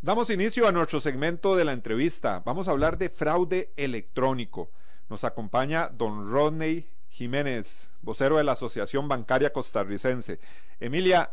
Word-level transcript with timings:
Damos 0.00 0.30
inicio 0.30 0.68
a 0.68 0.70
nuestro 0.70 1.00
segmento 1.00 1.56
de 1.56 1.64
la 1.64 1.72
entrevista. 1.72 2.40
Vamos 2.44 2.68
a 2.68 2.70
hablar 2.70 2.98
de 2.98 3.08
fraude 3.08 3.72
electrónico. 3.76 4.70
Nos 5.08 5.24
acompaña 5.24 5.88
don 5.88 6.30
Rodney 6.30 6.88
Jiménez, 7.08 7.90
vocero 8.00 8.36
de 8.36 8.44
la 8.44 8.52
Asociación 8.52 9.08
Bancaria 9.08 9.52
Costarricense. 9.52 10.38
Emilia, 10.78 11.32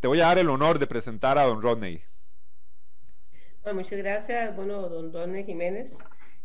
te 0.00 0.08
voy 0.08 0.22
a 0.22 0.28
dar 0.28 0.38
el 0.38 0.48
honor 0.48 0.78
de 0.78 0.86
presentar 0.86 1.36
a 1.36 1.44
don 1.44 1.60
Rodney. 1.60 2.00
Bueno, 3.62 3.80
muchas 3.80 3.98
gracias. 3.98 4.56
Bueno, 4.56 4.88
don 4.88 5.12
Rodney 5.12 5.44
Jiménez, 5.44 5.94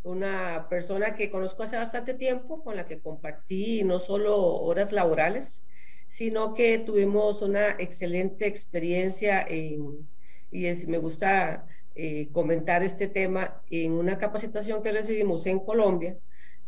una 0.04 0.68
persona 0.68 1.16
que 1.16 1.32
conozco 1.32 1.64
hace 1.64 1.78
bastante 1.78 2.14
tiempo, 2.14 2.62
con 2.62 2.76
la 2.76 2.88
que 2.88 3.00
compartí 3.00 3.86
no 3.86 4.02
solo 4.02 4.38
horas 4.38 4.92
laborales, 4.92 5.64
sino 6.10 6.56
que 6.56 6.78
tuvimos 6.80 7.42
una 7.42 7.70
excelente 7.80 8.48
experiencia 8.48 9.42
en 9.48 10.10
y 10.54 10.68
es, 10.68 10.88
me 10.88 11.00
gusta 11.00 11.66
eh, 11.96 12.30
comentar 12.32 12.84
este 12.84 13.08
tema 13.08 13.62
en 13.70 13.94
una 13.94 14.18
capacitación 14.18 14.84
que 14.84 14.92
recibimos 14.92 15.46
en 15.48 15.60
Colombia, 15.60 16.18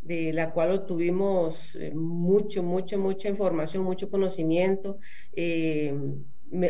de 0.02 0.34
la 0.34 0.52
cual 0.52 0.72
obtuvimos 0.72 1.76
eh, 1.76 1.92
mucho, 1.94 2.64
mucho, 2.64 2.98
mucha 2.98 3.30
información, 3.30 3.84
mucho 3.84 4.10
conocimiento. 4.10 4.98
Eh, 5.34 5.94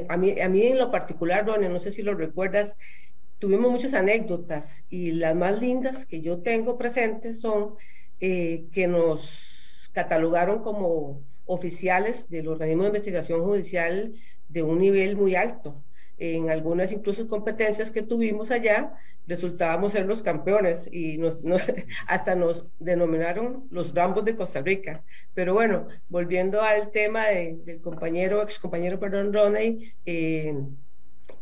a, 0.09 0.17
mí, 0.17 0.39
a 0.41 0.49
mí 0.49 0.63
en 0.63 0.77
lo 0.77 0.91
particular, 0.91 1.45
Ronnie, 1.45 1.69
no 1.69 1.79
sé 1.79 1.91
si 1.91 2.01
lo 2.01 2.15
recuerdas, 2.15 2.75
tuvimos 3.39 3.71
muchas 3.71 3.93
anécdotas 3.93 4.85
y 4.89 5.13
las 5.13 5.35
más 5.35 5.59
lindas 5.61 6.05
que 6.05 6.21
yo 6.21 6.41
tengo 6.41 6.77
presentes 6.77 7.39
son 7.41 7.75
que 8.19 8.87
nos 8.89 9.89
catalogaron 9.93 10.63
como 10.63 11.21
oficiales 11.45 12.29
del 12.29 12.47
organismo 12.47 12.83
de 12.83 12.89
investigación 12.89 13.43
judicial 13.43 14.13
de 14.47 14.63
un 14.63 14.79
nivel 14.79 15.15
muy 15.15 15.35
alto 15.35 15.83
en 16.17 16.49
algunas 16.49 16.91
incluso 16.91 17.27
competencias 17.27 17.91
que 17.91 18.01
tuvimos 18.01 18.51
allá, 18.51 18.93
resultábamos 19.27 19.91
ser 19.91 20.05
los 20.05 20.21
campeones 20.21 20.87
y 20.91 21.17
nos, 21.17 21.39
hasta 22.07 22.35
nos 22.35 22.67
denominaron 22.79 23.67
los 23.71 23.93
Rambos 23.93 24.25
de 24.25 24.35
Costa 24.35 24.61
Rica. 24.61 25.03
Pero 25.33 25.53
bueno, 25.53 25.87
volviendo 26.09 26.61
al 26.61 26.91
tema 26.91 27.27
del 27.27 27.81
compañero, 27.81 28.41
ex 28.41 28.59
compañero, 28.59 28.99
perdón, 28.99 29.33
Ronnie, 29.33 29.93
eh, 30.05 30.55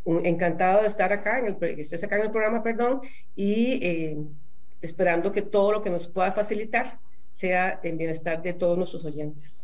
encantado 0.06 0.82
de 0.82 0.88
estar 0.88 1.12
acá, 1.12 1.38
en 1.38 1.46
el, 1.46 1.56
que 1.56 1.80
estés 1.80 2.02
acá 2.04 2.16
en 2.16 2.22
el 2.22 2.30
programa, 2.30 2.62
perdón, 2.62 3.00
y 3.36 3.78
eh, 3.82 4.16
esperando 4.82 5.32
que 5.32 5.42
todo 5.42 5.72
lo 5.72 5.82
que 5.82 5.90
nos 5.90 6.08
pueda 6.08 6.32
facilitar 6.32 6.98
sea 7.32 7.80
en 7.82 7.98
bienestar 7.98 8.42
de 8.42 8.52
todos 8.52 8.76
nuestros 8.76 9.04
oyentes. 9.04 9.63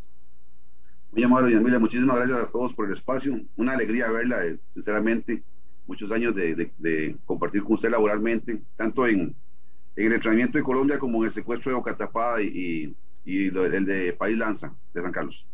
Muy 1.13 1.25
amable, 1.25 1.57
Emilia, 1.57 1.81
muchísimas 1.81 2.17
gracias 2.17 2.39
a 2.39 2.51
todos 2.51 2.73
por 2.73 2.87
el 2.87 2.93
espacio. 2.93 3.41
Una 3.57 3.73
alegría 3.73 4.11
verla, 4.11 4.47
eh, 4.47 4.59
sinceramente. 4.73 5.43
Muchos 5.89 6.13
años 6.13 6.35
de, 6.37 7.17
compartir 7.27 7.65
con 7.65 7.73
usted 7.73 7.91
laboralmente, 7.91 8.63
tanto 8.77 9.09
en, 9.09 9.35
el 9.97 10.13
entrenamiento 10.13 10.57
de 10.57 10.63
Colombia 10.63 11.01
como 11.01 11.19
en 11.19 11.25
el 11.27 11.33
secuestro 11.33 11.73
de 11.73 11.79
Ocatapada 11.79 12.41
y, 12.41 12.95
y, 13.25 13.47
el 13.49 13.85
de 13.85 14.13
País 14.13 14.39
Lanza, 14.39 14.73
de 14.95 15.03
San 15.03 15.11
Carlos. 15.11 15.45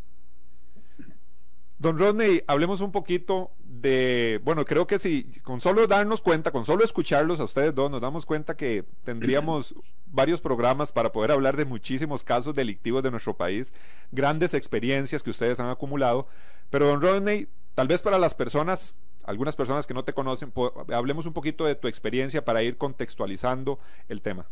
Don 1.79 1.99
Rodney, 1.99 2.41
hablemos 2.47 2.81
un 2.81 2.91
poquito 2.91 3.51
de, 3.63 4.41
bueno, 4.43 4.65
creo 4.65 4.87
que 4.87 4.97
si 4.97 5.25
con 5.43 5.61
solo 5.61 5.85
darnos 5.85 6.21
cuenta, 6.21 6.51
con 6.51 6.65
solo 6.65 6.83
escucharlos 6.83 7.39
a 7.39 7.43
ustedes 7.43 7.75
dos, 7.75 7.91
nos 7.91 8.01
damos 8.01 8.25
cuenta 8.25 8.57
que 8.57 8.83
tendríamos 9.03 9.75
varios 10.07 10.41
programas 10.41 10.91
para 10.91 11.11
poder 11.11 11.31
hablar 11.31 11.55
de 11.55 11.65
muchísimos 11.65 12.23
casos 12.23 12.55
delictivos 12.55 13.03
de 13.03 13.11
nuestro 13.11 13.37
país, 13.37 13.73
grandes 14.11 14.55
experiencias 14.55 15.21
que 15.21 15.29
ustedes 15.29 15.59
han 15.59 15.69
acumulado. 15.69 16.27
Pero, 16.71 16.87
don 16.87 17.01
Rodney, 17.01 17.47
tal 17.75 17.87
vez 17.87 18.01
para 18.01 18.17
las 18.17 18.33
personas, 18.33 18.95
algunas 19.23 19.55
personas 19.55 19.85
que 19.85 19.93
no 19.93 20.03
te 20.03 20.13
conocen, 20.13 20.51
hablemos 20.91 21.27
un 21.27 21.33
poquito 21.33 21.65
de 21.65 21.75
tu 21.75 21.87
experiencia 21.87 22.43
para 22.43 22.63
ir 22.63 22.77
contextualizando 22.77 23.79
el 24.09 24.23
tema. 24.23 24.47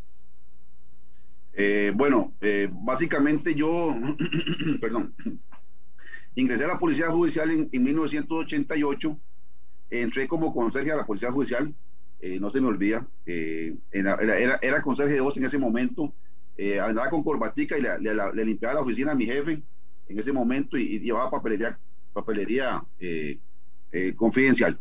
Eh, 1.54 1.92
bueno, 1.96 2.34
eh, 2.42 2.70
básicamente 2.72 3.56
yo, 3.56 3.96
perdón, 4.82 5.16
Ingresé 6.36 6.66
a 6.66 6.68
la 6.68 6.80
Policía 6.80 7.10
Judicial 7.10 7.50
en, 7.72 7.84
1988, 7.84 9.18
entré 9.90 10.28
como 10.28 10.54
conserje 10.54 10.92
a 10.92 10.98
la 10.98 11.06
Policía 11.06 11.32
Judicial, 11.32 11.74
eh, 12.20 12.40
no 12.40 12.50
se 12.50 12.60
me 12.60 12.68
olvida, 12.68 13.08
eh, 13.26 13.74
era, 13.92 14.18
era, 14.62 14.82
conserje 14.82 15.14
de 15.14 15.22
voz 15.22 15.38
en 15.38 15.46
ese 15.46 15.58
momento, 15.58 16.14
eh, 16.58 16.80
andaba 16.80 17.10
con 17.10 17.24
corbatica 17.24 17.78
y 17.78 17.82
le, 17.82 18.46
limpiaba 18.46 18.76
la 18.76 18.82
oficina 18.82 19.14
a 19.14 19.16
mi 19.16 19.26
jefe 19.26 19.62
en 20.10 20.20
ese 20.20 20.34
momento 20.34 20.78
y, 20.78 21.00
llevaba 21.00 21.32
papelería, 21.32 21.80
papelería 22.12 22.84
confidencial. 24.18 24.78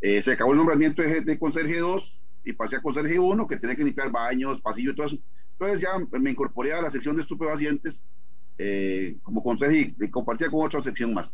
se 0.00 0.32
acabó 0.32 0.52
el 0.52 0.58
nombramiento 0.58 1.00
de, 1.00 1.22
de 1.22 1.38
conserje 1.38 1.78
2 1.78 2.20
y 2.44 2.52
pasé 2.52 2.76
a 2.76 2.82
conserje 2.82 3.18
1, 3.18 3.46
que 3.46 3.56
tenía 3.56 3.76
que 3.76 3.84
limpiar 3.84 4.10
baños, 4.10 4.60
pasillos 4.60 4.92
y 4.92 4.96
todo 4.96 5.06
eso. 5.06 5.18
Entonces 5.52 5.80
ya 5.80 6.18
me 6.18 6.30
incorporé 6.30 6.74
a 6.74 6.82
la 6.82 6.90
sección 6.90 7.16
de 7.16 7.22
estupefacientes 7.22 8.02
eh, 8.64 9.16
como 9.24 9.42
consejo 9.42 9.72
y, 9.72 10.08
compartía 10.08 10.48
con 10.48 10.64
otra 10.64 10.80
sección 10.80 11.12
más. 11.12 11.32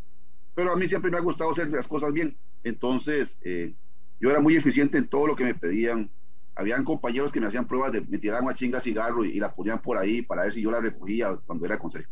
Pero 0.54 0.72
a 0.72 0.76
mí 0.76 0.88
siempre 0.88 1.10
me 1.10 1.18
ha 1.18 1.20
gustado 1.20 1.50
hacer 1.50 1.68
las 1.68 1.86
cosas 1.86 2.10
bien. 2.10 2.34
Entonces, 2.64 3.36
eh, 3.42 3.74
yo 4.18 4.30
era 4.30 4.40
muy 4.40 4.56
eficiente 4.56 4.96
en 4.96 5.08
todo 5.08 5.26
lo 5.26 5.36
que 5.36 5.44
me 5.44 5.54
pedían. 5.54 6.10
Habían 6.54 6.84
compañeros 6.84 7.30
que 7.30 7.38
me 7.38 7.46
hacían 7.46 7.66
pruebas 7.66 7.92
de 7.92 8.00
me 8.00 8.16
tiraban 8.16 8.48
a 8.48 8.54
chinga 8.54 8.80
cigarro 8.80 9.26
y, 9.26 9.38
la 9.38 9.54
ponían 9.54 9.82
por 9.82 9.98
ahí 9.98 10.22
para 10.22 10.44
ver 10.44 10.54
si 10.54 10.62
yo 10.62 10.70
la 10.70 10.80
recogía 10.80 11.36
cuando 11.46 11.66
era 11.66 11.78
consejo. 11.78 12.10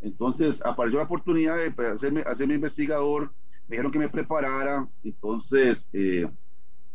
Entonces 0.00 0.60
apareció 0.64 0.98
la 0.98 1.04
oportunidad 1.04 1.56
de 1.56 1.70
pues, 1.70 1.92
hacerme, 1.92 2.22
hacerme 2.22 2.54
investigador, 2.54 3.32
me 3.68 3.76
dijeron 3.76 3.92
que 3.92 4.00
me 4.00 4.08
preparara, 4.08 4.88
entonces 5.04 5.86
eh, 5.92 6.28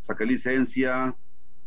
saqué 0.01 0.25
licencia, 0.25 1.15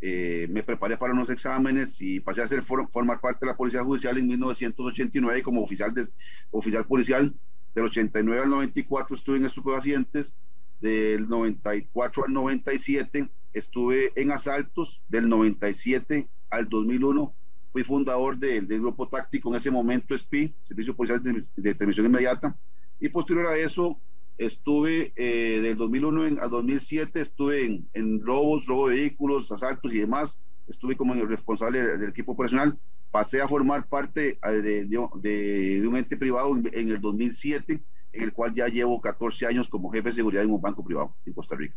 eh, 0.02 0.46
me 0.50 0.62
preparé 0.62 0.96
para 0.96 1.12
unos 1.12 1.28
exámenes 1.30 2.00
y 2.00 2.20
pasé 2.20 2.42
a 2.42 2.48
ser 2.48 2.62
formar 2.62 3.20
parte 3.20 3.44
de 3.44 3.52
la 3.52 3.56
Policía 3.56 3.82
Judicial 3.82 4.16
en 4.16 4.28
1989 4.28 5.42
como 5.42 5.62
oficial, 5.62 5.92
de, 5.94 6.08
oficial 6.50 6.86
policial. 6.86 7.34
Del 7.74 7.84
89 7.84 8.42
al 8.42 8.50
94 8.50 9.14
estuve 9.14 9.36
en 9.36 9.44
estupefacientes, 9.44 10.34
del 10.80 11.28
94 11.28 12.24
al 12.26 12.32
97 12.32 13.28
estuve 13.52 14.12
en 14.16 14.32
asaltos, 14.32 15.00
del 15.08 15.28
97 15.28 16.28
al 16.50 16.68
2001 16.68 17.34
fui 17.72 17.84
fundador 17.84 18.36
del, 18.36 18.66
grupo 18.66 19.08
táctico 19.08 19.50
en 19.50 19.56
ese 19.56 19.70
momento 19.70 20.16
SPI, 20.16 20.52
Servicio 20.66 20.96
Policial 20.96 21.22
de, 21.22 21.44
de 21.56 21.74
Transmisión 21.74 22.06
Inmediata, 22.06 22.56
y 22.98 23.08
posterior 23.08 23.46
a 23.46 23.56
eso 23.56 23.98
estuve 24.40 25.12
eh, 25.16 25.60
del 25.60 25.76
2001 25.76 26.40
al 26.40 26.50
2007, 26.50 27.20
estuve 27.20 27.84
en, 27.92 28.20
robos, 28.24 28.64
robo 28.66 28.88
de 28.88 28.96
vehículos, 28.96 29.52
asaltos 29.52 29.92
y 29.92 29.98
demás, 29.98 30.38
estuve 30.66 30.96
como 30.96 31.14
responsable 31.14 31.98
del, 31.98 32.08
equipo 32.08 32.32
operacional, 32.32 32.78
pasé 33.10 33.42
a 33.42 33.48
formar 33.48 33.86
parte 33.86 34.38
eh, 34.42 34.50
de, 34.50 34.86
de, 34.86 35.86
un 35.86 35.96
ente 35.96 36.16
privado 36.16 36.56
en, 36.56 36.90
el 36.90 37.00
2007, 37.00 37.80
en 38.12 38.22
el 38.22 38.32
cual 38.32 38.54
ya 38.54 38.66
llevo 38.68 38.98
14 39.00 39.46
años 39.46 39.68
como 39.68 39.90
jefe 39.90 40.08
de 40.08 40.14
seguridad 40.14 40.42
en 40.42 40.50
un 40.50 40.60
banco 40.60 40.82
privado 40.82 41.14
en 41.26 41.34
Costa 41.34 41.54
Rica. 41.54 41.74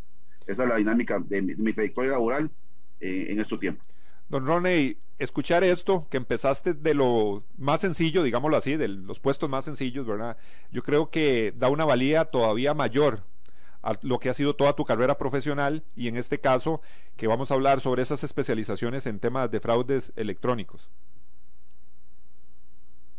Esa 0.48 0.64
es 0.64 0.70
la 0.70 0.78
dinámica 0.78 1.20
de 1.20 1.42
mi, 1.42 1.74
trayectoria 1.74 2.12
laboral 2.12 2.50
eh, 3.02 3.28
en 3.28 3.42
este 3.42 3.58
tiempo. 3.58 3.84
Don 4.30 4.46
Roney, 4.46 4.98
escuchar 5.24 5.64
esto, 5.64 6.08
que 6.10 6.18
empezaste 6.18 6.74
de 6.74 6.94
lo 6.94 7.44
más 7.58 7.82
sencillo, 7.82 8.24
digámoslo 8.24 8.58
así, 8.58 8.76
de 8.78 8.88
los 8.88 9.20
puestos 9.20 9.50
más 9.50 9.66
sencillos, 9.66 10.06
¿verdad? 10.06 10.38
Yo 10.72 10.84
creo 10.84 11.10
que 11.10 11.54
da 11.56 11.70
una 11.70 11.86
valía 11.86 12.26
todavía 12.26 12.74
mayor 12.74 13.24
a 13.82 13.94
lo 14.02 14.20
que 14.20 14.30
ha 14.30 14.34
sido 14.34 14.56
toda 14.56 14.74
tu 14.74 14.86
carrera 14.86 15.18
profesional 15.18 15.84
y 15.96 16.08
en 16.08 16.16
este 16.16 16.40
caso 16.40 16.82
que 17.18 17.28
vamos 17.28 17.52
a 17.52 17.54
hablar 17.54 17.82
sobre 17.82 18.02
esas 18.02 18.24
especializaciones 18.24 19.06
en 19.06 19.20
temas 19.20 19.52
de 19.52 19.60
fraudes 19.60 20.14
electrónicos. 20.16 20.90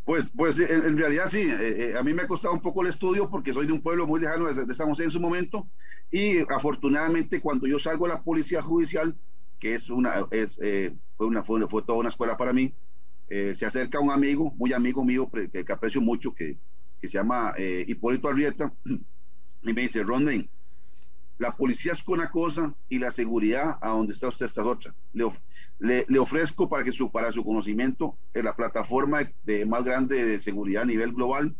Pues, 0.04 0.26
pues 0.36 0.58
en, 0.58 0.98
realidad 0.98 1.26
sí, 1.30 1.40
eh, 1.40 1.92
eh, 1.92 1.98
a 1.98 2.02
mí 2.02 2.12
me 2.12 2.22
ha 2.22 2.26
costado 2.26 2.52
un 2.52 2.60
poco 2.60 2.82
el 2.82 2.88
estudio 2.88 3.30
porque 3.30 3.54
soy 3.54 3.66
de 3.66 3.72
un 3.72 3.80
pueblo 3.80 4.06
muy 4.06 4.20
lejano 4.20 4.52
de, 4.52 4.66
de 4.66 4.74
San 4.74 4.92
en 4.98 5.10
su 5.10 5.18
momento 5.18 5.66
y 6.10 6.40
afortunadamente 6.52 7.40
cuando 7.40 7.66
yo 7.66 7.78
salgo 7.78 8.04
a 8.04 8.10
la 8.10 8.22
policía 8.22 8.60
judicial 8.60 9.16
que 9.64 9.74
es 9.74 9.88
una, 9.88 10.26
es, 10.30 10.58
eh, 10.60 10.94
fue, 11.16 11.26
una 11.26 11.42
fue, 11.42 11.66
fue, 11.68 11.80
toda 11.80 11.98
una 11.98 12.10
escuela 12.10 12.36
para 12.36 12.52
mí. 12.52 12.74
Eh, 13.30 13.54
se 13.56 13.64
acerca 13.64 13.98
un 13.98 14.10
amigo, 14.10 14.52
muy 14.58 14.74
amigo 14.74 15.02
mío, 15.02 15.30
que, 15.32 15.64
aprecio 15.72 16.02
mucho, 16.02 16.34
que, 16.34 16.58
que 17.00 17.08
se 17.08 17.14
llama 17.14 17.54
eh, 17.56 17.82
Hipólito 17.88 18.28
Arrieta, 18.28 18.74
y 18.84 19.72
me 19.72 19.80
dice, 19.80 20.02
Ronden, 20.02 20.50
la 21.38 21.56
policía 21.56 21.92
es 21.92 22.06
una 22.06 22.30
cosa 22.30 22.74
y 22.90 22.98
la 22.98 23.10
seguridad 23.10 23.78
a 23.80 23.88
donde 23.88 24.12
está 24.12 24.28
usted 24.28 24.44
está 24.44 24.62
otra. 24.62 24.94
Le, 25.14 26.04
le, 26.08 26.18
ofrezco 26.18 26.68
para 26.68 26.84
que 26.84 26.92
su, 26.92 27.10
para 27.10 27.32
su 27.32 27.42
conocimiento 27.42 28.18
en 28.34 28.44
la 28.44 28.54
plataforma 28.54 29.30
de, 29.46 29.64
más 29.64 29.82
grande 29.82 30.26
de 30.26 30.40
seguridad 30.40 30.82
a 30.82 30.86
nivel 30.86 31.14
global. 31.14 31.56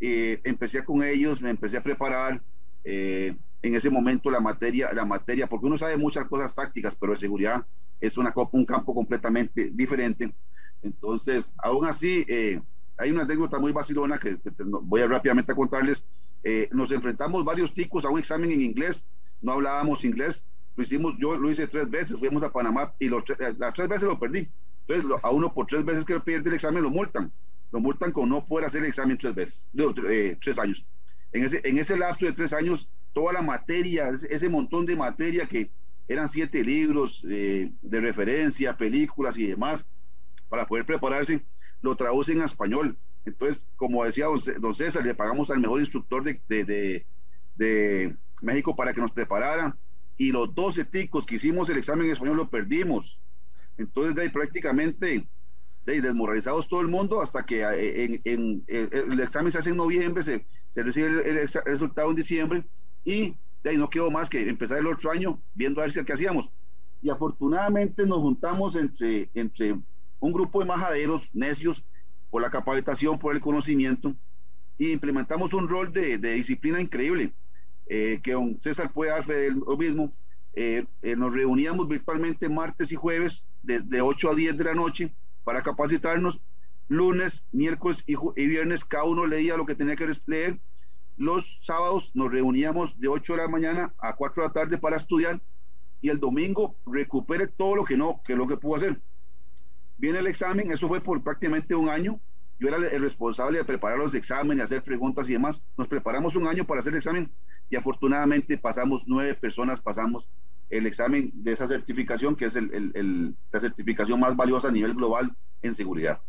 Eh, 0.00 0.40
empecé 0.42 0.84
con 0.84 1.04
ellos, 1.04 1.40
me 1.40 1.50
empecé 1.50 1.76
a 1.76 1.84
preparar. 1.84 2.42
Eh, 2.82 3.36
en 3.64 3.74
ese 3.74 3.88
momento 3.88 4.30
la 4.30 4.40
materia, 4.40 4.92
la 4.92 5.06
materia, 5.06 5.46
porque 5.46 5.64
uno 5.64 5.78
sabe 5.78 5.96
muchas 5.96 6.26
cosas 6.26 6.54
tácticas, 6.54 6.94
pero 6.94 7.12
de 7.12 7.18
seguridad 7.18 7.66
es 7.98 8.18
una, 8.18 8.30
un 8.52 8.66
campo 8.66 8.94
completamente 8.94 9.70
diferente. 9.72 10.34
Entonces, 10.82 11.50
aún 11.56 11.86
así, 11.86 12.26
eh, 12.28 12.60
hay 12.98 13.10
una 13.10 13.22
anécdota 13.22 13.58
muy 13.58 13.72
vacilona 13.72 14.18
que, 14.18 14.36
voy 14.82 15.00
a 15.00 15.06
rápidamente 15.06 15.52
a 15.52 15.54
contarles. 15.54 16.04
Eh, 16.42 16.68
nos 16.72 16.90
enfrentamos 16.90 17.42
varios 17.42 17.72
ticos 17.72 18.04
a 18.04 18.10
un 18.10 18.18
examen 18.18 18.50
en 18.50 18.60
inglés, 18.60 19.06
no 19.40 19.52
hablábamos 19.52 20.04
inglés, 20.04 20.44
lo 20.76 20.82
hicimos, 20.82 21.16
yo 21.18 21.34
lo 21.34 21.50
hice 21.50 21.66
tres 21.66 21.88
veces, 21.88 22.18
fuimos 22.18 22.42
a 22.42 22.52
Panamá 22.52 22.92
y 22.98 23.08
los, 23.08 23.24
eh, 23.30 23.54
las 23.56 23.72
tres 23.72 23.88
veces 23.88 24.06
lo 24.06 24.18
perdí. 24.18 24.46
Entonces, 24.86 25.18
a 25.22 25.30
uno 25.30 25.54
por 25.54 25.66
tres 25.68 25.86
veces 25.86 26.04
que 26.04 26.20
pierde 26.20 26.50
el 26.50 26.56
examen 26.56 26.82
lo 26.82 26.90
multan. 26.90 27.32
Lo 27.72 27.80
multan 27.80 28.12
con 28.12 28.28
no 28.28 28.44
poder 28.44 28.66
hacer 28.66 28.82
el 28.82 28.88
examen 28.90 29.16
tres 29.16 29.34
veces, 29.34 29.64
tres 30.42 30.58
años. 30.58 30.84
En 31.32 31.44
ese, 31.44 31.62
en 31.64 31.78
ese 31.78 31.96
lapso 31.96 32.26
de 32.26 32.32
tres 32.32 32.52
años, 32.52 32.88
toda 33.14 33.32
la 33.32 33.40
materia, 33.40 34.10
ese 34.28 34.48
montón 34.50 34.84
de 34.84 34.96
materia 34.96 35.46
que 35.46 35.70
eran 36.06 36.28
siete 36.28 36.62
libros 36.62 37.24
eh, 37.30 37.72
de 37.80 38.00
referencia, 38.00 38.76
películas 38.76 39.38
y 39.38 39.46
demás, 39.46 39.86
para 40.50 40.66
poder 40.66 40.84
prepararse, 40.84 41.42
lo 41.80 41.96
traducen 41.96 42.42
a 42.42 42.44
español. 42.44 42.98
Entonces, 43.24 43.66
como 43.76 44.04
decía 44.04 44.26
don, 44.58 44.74
César, 44.74 45.04
le 45.04 45.14
pagamos 45.14 45.50
al 45.50 45.60
mejor 45.60 45.80
instructor 45.80 46.22
de, 46.22 47.06
de, 47.56 48.16
México 48.42 48.76
para 48.76 48.92
que 48.92 49.00
nos 49.00 49.12
preparara 49.12 49.74
y 50.18 50.30
los 50.30 50.54
12 50.54 50.84
ticos 50.84 51.24
que 51.24 51.36
hicimos 51.36 51.70
el 51.70 51.78
examen 51.78 52.06
en 52.06 52.12
español 52.12 52.36
lo 52.36 52.50
perdimos. 52.50 53.18
Entonces, 53.78 54.14
de 54.14 54.22
ahí 54.22 54.28
prácticamente 54.28 55.26
de 55.86 56.00
desmoralizados 56.00 56.68
todo 56.68 56.80
el 56.80 56.88
mundo 56.88 57.22
hasta 57.22 57.46
que 57.46 57.62
eh, 57.62 58.20
en, 58.24 58.64
el 58.66 59.20
examen 59.20 59.52
se 59.52 59.58
hace 59.58 59.70
en 59.70 59.76
noviembre, 59.76 60.22
se, 60.22 60.46
se 60.68 60.82
recibe 60.82 61.28
el, 61.28 61.48
resultado 61.64 62.10
en 62.10 62.16
diciembre 62.16 62.64
y 63.04 63.34
de 63.62 63.70
ahí 63.70 63.76
no 63.76 63.90
quedó 63.90 64.10
más 64.10 64.28
que 64.28 64.48
empezar 64.48 64.78
el 64.78 64.86
otro 64.86 65.10
año 65.10 65.40
viendo 65.54 65.80
a 65.80 65.86
ver 65.86 66.04
qué 66.04 66.12
hacíamos. 66.12 66.50
Y 67.02 67.10
afortunadamente 67.10 68.06
nos 68.06 68.18
juntamos 68.18 68.76
entre, 68.76 69.28
entre 69.34 69.76
un 70.20 70.32
grupo 70.32 70.60
de 70.60 70.66
majaderos 70.66 71.28
necios 71.32 71.84
por 72.30 72.42
la 72.42 72.50
capacitación, 72.50 73.18
por 73.18 73.34
el 73.34 73.40
conocimiento, 73.40 74.14
y 74.78 74.92
implementamos 74.92 75.52
un 75.54 75.68
rol 75.68 75.92
de, 75.92 76.18
disciplina 76.18 76.80
increíble, 76.80 77.32
eh, 77.86 78.20
que 78.22 78.32
don 78.32 78.58
César 78.60 78.92
puede 78.92 79.12
dar 79.12 79.22
fe 79.22 79.34
del 79.34 79.62
mismo. 79.78 80.12
Eh, 80.54 80.84
eh, 81.02 81.16
nos 81.16 81.32
reuníamos 81.32 81.88
virtualmente 81.88 82.48
martes 82.48 82.90
y 82.92 82.96
jueves 82.96 83.46
desde 83.62 84.00
8 84.00 84.30
a 84.30 84.34
10 84.34 84.56
de 84.56 84.64
la 84.64 84.74
noche 84.74 85.12
para 85.44 85.62
capacitarnos. 85.62 86.40
Lunes, 86.88 87.42
miércoles 87.50 88.02
y, 88.06 88.14
y 88.36 88.46
viernes 88.46 88.84
cada 88.84 89.04
uno 89.04 89.26
leía 89.26 89.56
lo 89.56 89.64
que 89.64 89.74
tenía 89.74 89.96
que 89.96 90.10
leer 90.26 90.58
los 91.16 91.58
sábados 91.62 92.10
nos 92.14 92.30
reuníamos 92.30 92.98
de 92.98 93.08
8 93.08 93.34
de 93.34 93.38
la 93.38 93.48
mañana 93.48 93.94
a 93.98 94.16
4 94.16 94.42
de 94.42 94.48
la 94.48 94.52
tarde 94.52 94.78
para 94.78 94.96
estudiar 94.96 95.40
y 96.00 96.10
el 96.10 96.20
domingo 96.20 96.76
recupere 96.86 97.46
todo 97.46 97.76
lo 97.76 97.84
que 97.84 97.96
no, 97.96 98.20
que 98.24 98.36
lo 98.36 98.46
que 98.46 98.56
pudo 98.56 98.76
hacer. 98.76 99.00
Viene 99.96 100.18
el 100.18 100.26
examen, 100.26 100.70
eso 100.70 100.88
fue 100.88 101.00
por 101.00 101.22
prácticamente 101.22 101.74
un 101.74 101.88
año. 101.88 102.20
Yo 102.58 102.68
era 102.68 102.76
el 102.76 103.00
responsable 103.00 103.58
de 103.58 103.64
preparar 103.64 103.98
los 103.98 104.14
exámenes, 104.14 104.64
hacer 104.64 104.82
preguntas 104.82 105.28
y 105.28 105.32
demás. 105.32 105.62
Nos 105.76 105.88
preparamos 105.88 106.36
un 106.36 106.46
año 106.46 106.64
para 106.64 106.80
hacer 106.80 106.92
el 106.92 106.98
examen 106.98 107.30
y 107.70 107.76
afortunadamente 107.76 108.58
pasamos, 108.58 109.04
nueve 109.06 109.34
personas 109.34 109.80
pasamos 109.80 110.28
el 110.70 110.86
examen 110.86 111.30
de 111.34 111.52
esa 111.52 111.66
certificación, 111.66 112.36
que 112.36 112.46
es 112.46 112.54
la 112.54 113.60
certificación 113.60 114.18
más 114.20 114.36
valiosa 114.36 114.68
a 114.68 114.72
nivel 114.72 114.94
global 114.94 115.34
en 115.62 115.74
seguridad. 115.74 116.20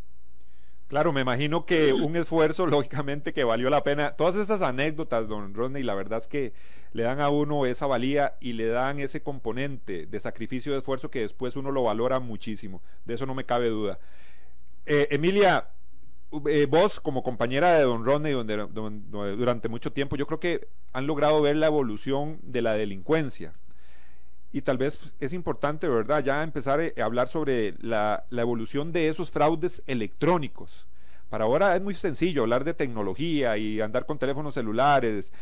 Claro, 0.87 1.11
me 1.11 1.21
imagino 1.21 1.65
que 1.65 1.93
un 1.93 2.15
esfuerzo, 2.15 2.67
lógicamente, 2.67 3.33
que 3.33 3.43
valió 3.43 3.69
la 3.69 3.83
pena. 3.83 4.11
Todas 4.15 4.35
esas 4.35 4.61
anécdotas, 4.61 5.27
don 5.27 5.53
Rodney, 5.53 5.83
la 5.83 5.95
verdad 5.95 6.19
es 6.19 6.27
que 6.27 6.53
le 6.93 7.03
dan 7.03 7.19
a 7.19 7.29
uno 7.29 7.65
esa 7.65 7.87
valía 7.87 8.35
y 8.39 8.53
le 8.53 8.67
dan 8.67 8.99
ese 8.99 9.21
componente 9.21 10.05
de 10.05 10.19
sacrificio 10.19 10.71
de 10.71 10.79
esfuerzo 10.79 11.11
que 11.11 11.21
después 11.21 11.55
uno 11.55 11.71
lo 11.71 11.83
valora 11.83 12.19
muchísimo. 12.19 12.81
De 13.05 13.15
eso 13.15 13.25
no 13.25 13.35
me 13.35 13.45
cabe 13.45 13.69
duda. 13.69 13.99
Eh, 14.85 15.07
Emilia, 15.11 15.67
eh, 16.47 16.67
vos 16.69 16.99
como 16.99 17.23
compañera 17.23 17.75
de 17.75 17.83
don 17.83 18.05
Rodney 18.05 18.33
durante 18.33 19.67
mucho 19.67 19.91
tiempo, 19.91 20.15
yo 20.15 20.27
creo 20.27 20.39
que 20.39 20.67
han 20.93 21.07
logrado 21.07 21.41
ver 21.41 21.55
la 21.55 21.67
evolución 21.67 22.39
de 22.43 22.61
la 22.61 22.73
delincuencia 22.73 23.53
y 24.55 24.61
tal 24.61 24.77
vez 24.77 24.97
es 25.19 25.33
importante, 25.33 25.89
¿verdad?, 25.89 26.23
ya 26.23 26.41
empezar 26.41 26.79
a 26.79 27.03
hablar 27.03 27.27
sobre 27.27 27.75
la, 27.81 28.23
evolución 28.31 28.93
de 28.93 29.09
esos 29.09 29.29
fraudes 29.29 29.83
electrónicos. 29.85 30.87
Para 31.29 31.43
ahora 31.43 31.75
es 31.75 31.81
muy 31.81 31.93
sencillo 31.93 32.43
hablar 32.43 32.63
de 32.63 32.73
tecnología 32.73 33.57
y 33.57 33.81
andar 33.81 34.05
con 34.05 34.17
teléfonos 34.17 34.53
celulares, 34.53 35.33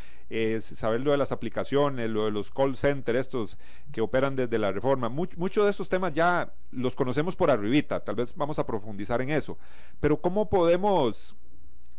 saber 0.61 1.01
lo 1.01 1.11
de 1.11 1.17
las 1.17 1.31
aplicaciones, 1.31 2.09
lo 2.09 2.25
de 2.25 2.31
los 2.31 2.49
call 2.49 2.75
centers 2.75 3.19
estos 3.19 3.59
que 3.91 4.01
operan 4.01 4.35
desde 4.35 4.57
la 4.57 4.71
reforma. 4.71 5.09
Muchos 5.09 5.65
de 5.65 5.69
esos 5.69 5.89
temas 5.89 6.13
ya 6.13 6.51
los 6.71 6.95
conocemos 6.95 7.35
por 7.35 7.51
arribita, 7.51 7.99
tal 7.99 8.15
vez 8.15 8.33
vamos 8.35 8.57
a 8.57 8.65
profundizar 8.65 9.21
en 9.21 9.29
eso. 9.29 9.59
Pero 9.99 10.19
¿cómo 10.19 10.49
podemos, 10.49 11.35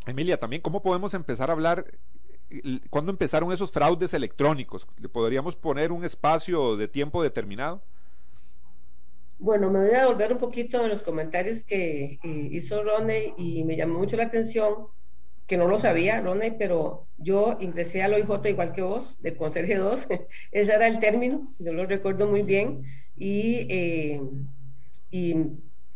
Emilia, 0.05 0.41
también, 0.41 0.63
cómo 0.63 0.83
podemos 0.83 1.15
empezar 1.15 1.49
a 1.51 1.53
hablar 1.53 1.87
¿Cuándo 2.91 3.11
empezaron 3.11 3.53
esos 3.53 3.73
fraudes 3.73 4.15
electrónicos? 4.15 4.87
¿Le 4.97 5.09
podríamos 5.09 5.57
poner 5.57 5.93
un 5.93 6.05
espacio 6.05 6.77
de 6.77 6.89
tiempo 6.89 7.23
determinado? 7.23 7.83
Bueno, 9.39 9.71
me 9.71 9.81
voy 9.81 9.95
a 9.95 10.07
volver 10.07 10.33
un 10.33 10.39
poquito 10.39 10.83
de 10.83 10.89
los 10.89 11.03
comentarios 11.03 11.65
que 11.65 12.19
hizo 12.23 12.83
Ronnie 12.83 13.35
y 13.37 13.65
me 13.65 13.77
llamó 13.77 13.99
mucho 13.99 14.17
la 14.17 14.25
atención, 14.25 14.87
que 15.47 15.57
no 15.59 15.69
lo 15.69 15.79
sabía, 15.79 16.21
Ronnie, 16.21 16.53
pero 16.59 17.11
yo 17.17 17.59
ingresé 17.61 18.03
al 18.03 18.15
OIJ 18.15 18.51
igual 18.51 18.73
que 18.73 18.83
vos, 18.83 19.21
de 19.23 19.37
Conserje 19.37 19.77
2, 19.77 20.09
ese 20.53 20.75
era 20.75 20.89
el 20.89 21.01
término, 21.01 21.55
yo 21.59 21.73
lo 21.75 21.87
recuerdo 21.87 22.29
muy 22.29 22.43
bien, 22.43 22.85
eh, 23.17 24.21
y, 25.11 25.37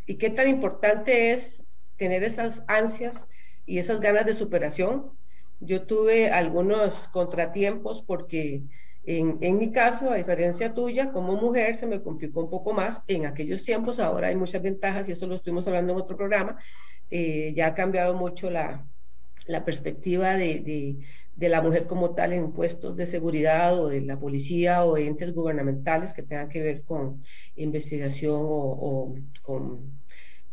y 0.06 0.19
qué 0.19 0.31
tan 0.31 0.49
importante 0.49 1.33
es 1.33 1.62
tener 1.97 2.23
esas 2.25 2.65
ansias 2.69 3.27
y 3.67 3.79
esas 3.79 4.00
ganas 4.00 4.27
de 4.27 4.35
superación 4.35 5.18
yo 5.60 5.82
tuve 5.82 6.31
algunos 6.31 7.08
contratiempos 7.08 8.02
porque 8.02 8.62
en, 9.04 9.38
en, 9.40 9.59
mi 9.59 9.73
caso, 9.73 10.11
a 10.11 10.16
diferencia 10.16 10.75
tuya, 10.75 11.12
como 11.12 11.35
mujer 11.37 11.76
se 11.76 11.87
me 11.87 12.02
complicó 12.02 12.40
un 12.40 12.50
poco 12.50 12.73
más 12.75 13.02
en 13.09 13.26
aquellos 13.26 13.64
tiempos. 13.64 14.00
Ahora 14.00 14.28
hay 14.28 14.37
muchas 14.37 14.62
ventajas 14.62 15.09
y 15.09 15.12
esto 15.12 15.26
lo 15.26 15.35
estuvimos 15.35 15.66
hablando 15.66 15.94
en 15.94 16.00
otro 16.00 16.16
programa. 16.16 16.59
Eh, 17.11 17.52
ya 17.56 17.68
ha 17.68 17.75
cambiado 17.75 18.14
mucho 18.14 18.50
la, 18.50 18.87
la 19.47 19.64
perspectiva 19.64 20.35
de, 20.35 20.61
de, 20.61 20.99
de, 21.37 21.49
la 21.49 21.62
mujer 21.62 21.87
como 21.87 22.14
tal 22.14 22.35
en 22.35 22.52
puestos 22.52 22.97
de 22.97 23.06
seguridad 23.06 23.80
o 23.80 23.88
de 23.88 24.02
la 24.02 24.21
policía 24.21 24.85
o 24.85 24.99
entes 24.99 25.35
gubernamentales 25.35 26.12
que 26.12 26.23
tengan 26.23 26.50
que 26.50 26.62
ver 26.62 26.85
con 26.85 27.23
investigación 27.56 28.35
o, 28.35 28.44
o 28.44 29.14
con, 29.42 30.00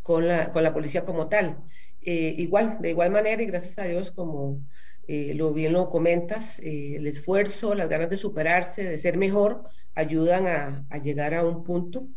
con, 0.02 0.28
la, 0.30 0.52
con, 0.52 0.64
la, 0.64 0.74
policía 0.74 1.04
como 1.04 1.28
tal. 1.28 1.58
Eh, 2.02 2.36
igual, 2.38 2.78
de 2.80 2.92
igual 2.92 3.12
manera 3.12 3.42
y 3.44 3.48
gracias 3.48 3.78
a 3.80 3.84
Dios 3.84 4.12
como 4.12 4.62
eh, 5.08 5.34
lo 5.36 5.54
bien 5.54 5.74
lo 5.74 5.90
comentas, 5.90 6.60
eh, 6.60 6.96
el 6.96 7.08
esfuerzo, 7.08 7.76
las 7.76 7.90
ganas 7.90 8.10
de 8.10 8.18
superarse, 8.18 8.84
de 8.84 8.98
ser 8.98 9.18
mejor, 9.18 9.64
ayudan 9.94 10.48
a, 10.48 11.00
llegar 11.00 11.34
a 11.34 11.44
un 11.44 11.64
punto 11.64 12.08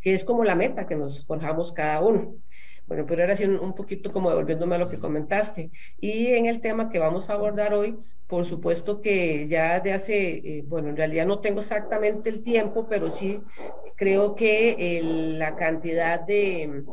que 0.00 0.14
es 0.14 0.24
como 0.24 0.44
la 0.44 0.54
meta 0.54 0.86
que 0.86 0.96
nos 0.96 1.26
forjamos 1.26 1.72
cada 1.72 2.00
uno. 2.00 2.36
Bueno, 2.86 3.04
pero 3.06 3.22
ahora 3.22 3.36
sí 3.36 3.44
un, 3.44 3.74
poquito 3.74 4.12
como 4.12 4.30
devolviéndome 4.30 4.76
a 4.76 4.78
lo 4.78 4.88
que 4.88 4.98
comentaste. 4.98 5.70
Y 5.98 6.28
en 6.28 6.46
el 6.46 6.60
tema 6.60 6.88
que 6.88 6.98
vamos 6.98 7.28
a 7.28 7.34
abordar 7.34 7.74
hoy, 7.74 7.98
por 8.26 8.46
supuesto 8.46 9.00
que 9.00 9.46
ya 9.48 9.80
de 9.80 9.92
hace, 9.92 10.58
eh, 10.58 10.64
bueno, 10.66 10.88
en 10.88 10.96
realidad 10.96 11.26
no 11.26 11.40
tengo 11.40 11.60
exactamente 11.60 12.30
el 12.30 12.42
tiempo, 12.42 12.86
pero 12.88 13.10
sí 13.10 13.42
creo 13.96 14.34
que 14.34 15.00
la 15.02 15.56
cantidad 15.56 16.20
de, 16.20 16.84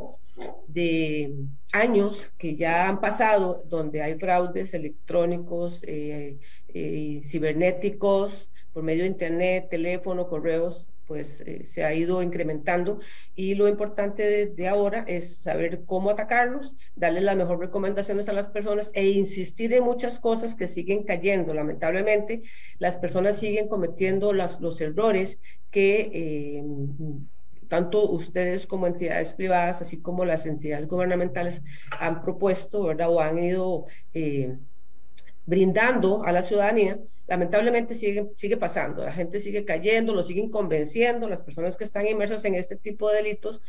de 0.68 1.34
años 1.72 2.32
que 2.38 2.56
ya 2.56 2.88
han 2.88 3.00
pasado 3.00 3.63
donde 3.68 4.01
hay 4.01 4.15
fraudes 4.15 4.74
electrónicos, 4.74 5.82
eh, 5.88 6.38
eh, 6.74 7.22
cibernéticos, 7.24 8.50
por 8.74 8.84
medio 8.84 9.04
de 9.04 9.10
Internet, 9.10 9.68
teléfono, 9.70 10.27
correos, 10.27 10.89
pues 11.08 11.42
eh, 11.42 11.65
se 11.65 11.84
ha 11.86 11.94
ido 11.94 12.22
incrementando 12.24 13.00
y 13.36 13.56
lo 13.56 13.68
importante 13.68 14.48
de, 14.48 14.68
ahora 14.68 15.06
es 15.08 15.38
saber 15.38 15.84
cómo 15.86 16.10
atacarlos, 16.10 16.75
darles 16.96 17.24
las 17.24 17.38
mejores 17.38 17.60
recomendaciones 17.60 18.27
a 18.27 18.34
las 18.34 18.50
personas 18.50 18.92
e 18.94 19.08
insistir 19.10 19.72
en 19.74 19.84
muchas 19.84 20.20
cosas 20.20 20.56
que 20.56 20.68
siguen 20.68 21.04
cayendo. 21.04 21.54
Lamentablemente, 21.54 22.42
las 22.80 22.98
personas 22.98 23.38
siguen 23.38 23.68
cometiendo 23.68 24.34
los 24.34 24.82
errores 24.82 25.39
que 25.70 26.63
tanto 27.75 28.10
ustedes 28.10 28.65
como 28.67 28.88
entidades 28.88 29.34
privadas, 29.34 29.82
así 29.82 30.01
como 30.01 30.24
las 30.24 30.46
entidades 30.46 30.88
gubernamentales 30.88 31.62
han 32.00 32.22
propuesto, 32.22 32.84
¿verdad? 32.84 33.10
O 33.10 33.20
han 33.20 33.38
ido 33.38 33.86
eh, 34.13 34.55
brindando 35.46 36.24
a 36.24 36.32
la 36.32 36.41
ciudadanía, 36.41 36.98
lamentablemente 37.27 37.94
sigue, 37.94 38.29
sigue 38.38 38.55
pasando. 38.55 39.03
La 39.03 39.12
gente 39.12 39.41
sigue 39.41 39.65
cayendo, 39.65 40.13
lo 40.13 40.24
siguen 40.24 40.50
convenciendo, 40.50 41.27
las 41.27 41.41
personas 41.41 41.75
que 41.75 41.84
están 41.84 42.08
inmersas 42.08 42.46
en 42.46 42.55
este 42.55 42.77
tipo 42.77 43.10
de 43.10 43.17
delitos. 43.17 43.62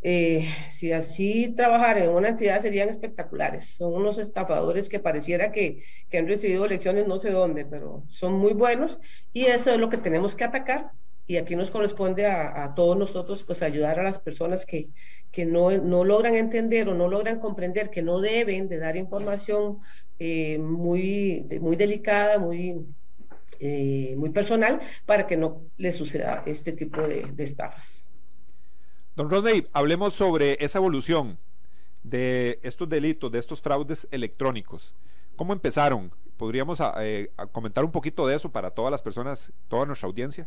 Eh, 0.00 0.48
si 0.70 0.92
así 0.92 1.52
trabajar 1.54 1.98
en 1.98 2.10
una 2.10 2.28
entidad 2.30 2.62
serían 2.62 2.88
espectaculares. 2.88 3.74
Son 3.76 3.92
unos 3.92 4.16
estafadores 4.16 4.88
que 4.88 5.00
pareciera 5.00 5.52
que, 5.52 5.84
que 6.08 6.16
han 6.16 6.28
recibido 6.28 6.66
lecciones 6.66 7.06
no 7.06 7.18
sé 7.18 7.30
dónde, 7.30 7.66
pero 7.66 8.04
son 8.08 8.32
muy 8.32 8.54
buenos 8.54 8.98
y 9.34 9.46
eso 9.46 9.70
es 9.74 9.78
lo 9.78 9.90
que 9.90 9.98
tenemos 9.98 10.34
que 10.34 10.44
atacar 10.44 10.92
y 11.26 11.36
aquí 11.36 11.56
nos 11.56 11.70
corresponde 11.70 12.26
a, 12.26 12.74
todos 12.74 12.96
nosotros 12.96 13.42
pues 13.42 13.62
ayudar 13.62 13.98
a 13.98 14.02
las 14.02 14.18
personas 14.18 14.66
que, 14.66 14.88
que 15.32 15.46
no, 15.46 15.70
no, 15.70 16.04
logran 16.04 16.34
entender 16.34 16.88
o 16.88 16.94
no 16.94 17.08
logran 17.08 17.40
comprender 17.40 17.90
que 17.90 18.02
no 18.02 18.20
deben 18.20 18.68
de 18.68 18.78
dar 18.78 18.96
información 18.96 19.78
eh, 20.18 20.58
muy, 20.58 21.46
muy 21.60 21.76
delicada, 21.76 22.38
muy, 22.38 22.84
eh, 23.58 24.14
muy 24.16 24.30
personal, 24.30 24.80
para 25.06 25.26
que 25.26 25.36
no 25.36 25.62
les 25.78 25.96
suceda 25.96 26.42
este 26.46 26.72
tipo 26.72 27.00
de, 27.02 27.26
de 27.32 27.44
estafas. 27.44 28.06
Don 29.16 29.30
Rodney, 29.30 29.66
hablemos 29.72 30.14
sobre 30.14 30.56
esa 30.60 30.78
evolución 30.78 31.38
de 32.02 32.58
estos 32.62 32.88
delitos, 32.88 33.32
de 33.32 33.38
estos 33.38 33.62
fraudes 33.62 34.06
electrónicos. 34.10 34.94
¿Cómo 35.36 35.52
empezaron? 35.52 36.12
¿Podríamos 36.36 36.78
eh, 36.98 37.30
comentar 37.52 37.84
un 37.84 37.90
poquito 37.90 38.26
de 38.26 38.36
eso 38.36 38.50
para 38.50 38.70
todas 38.70 38.90
las 38.90 39.02
personas, 39.02 39.52
toda 39.68 39.86
nuestra 39.86 40.06
audiencia? 40.06 40.46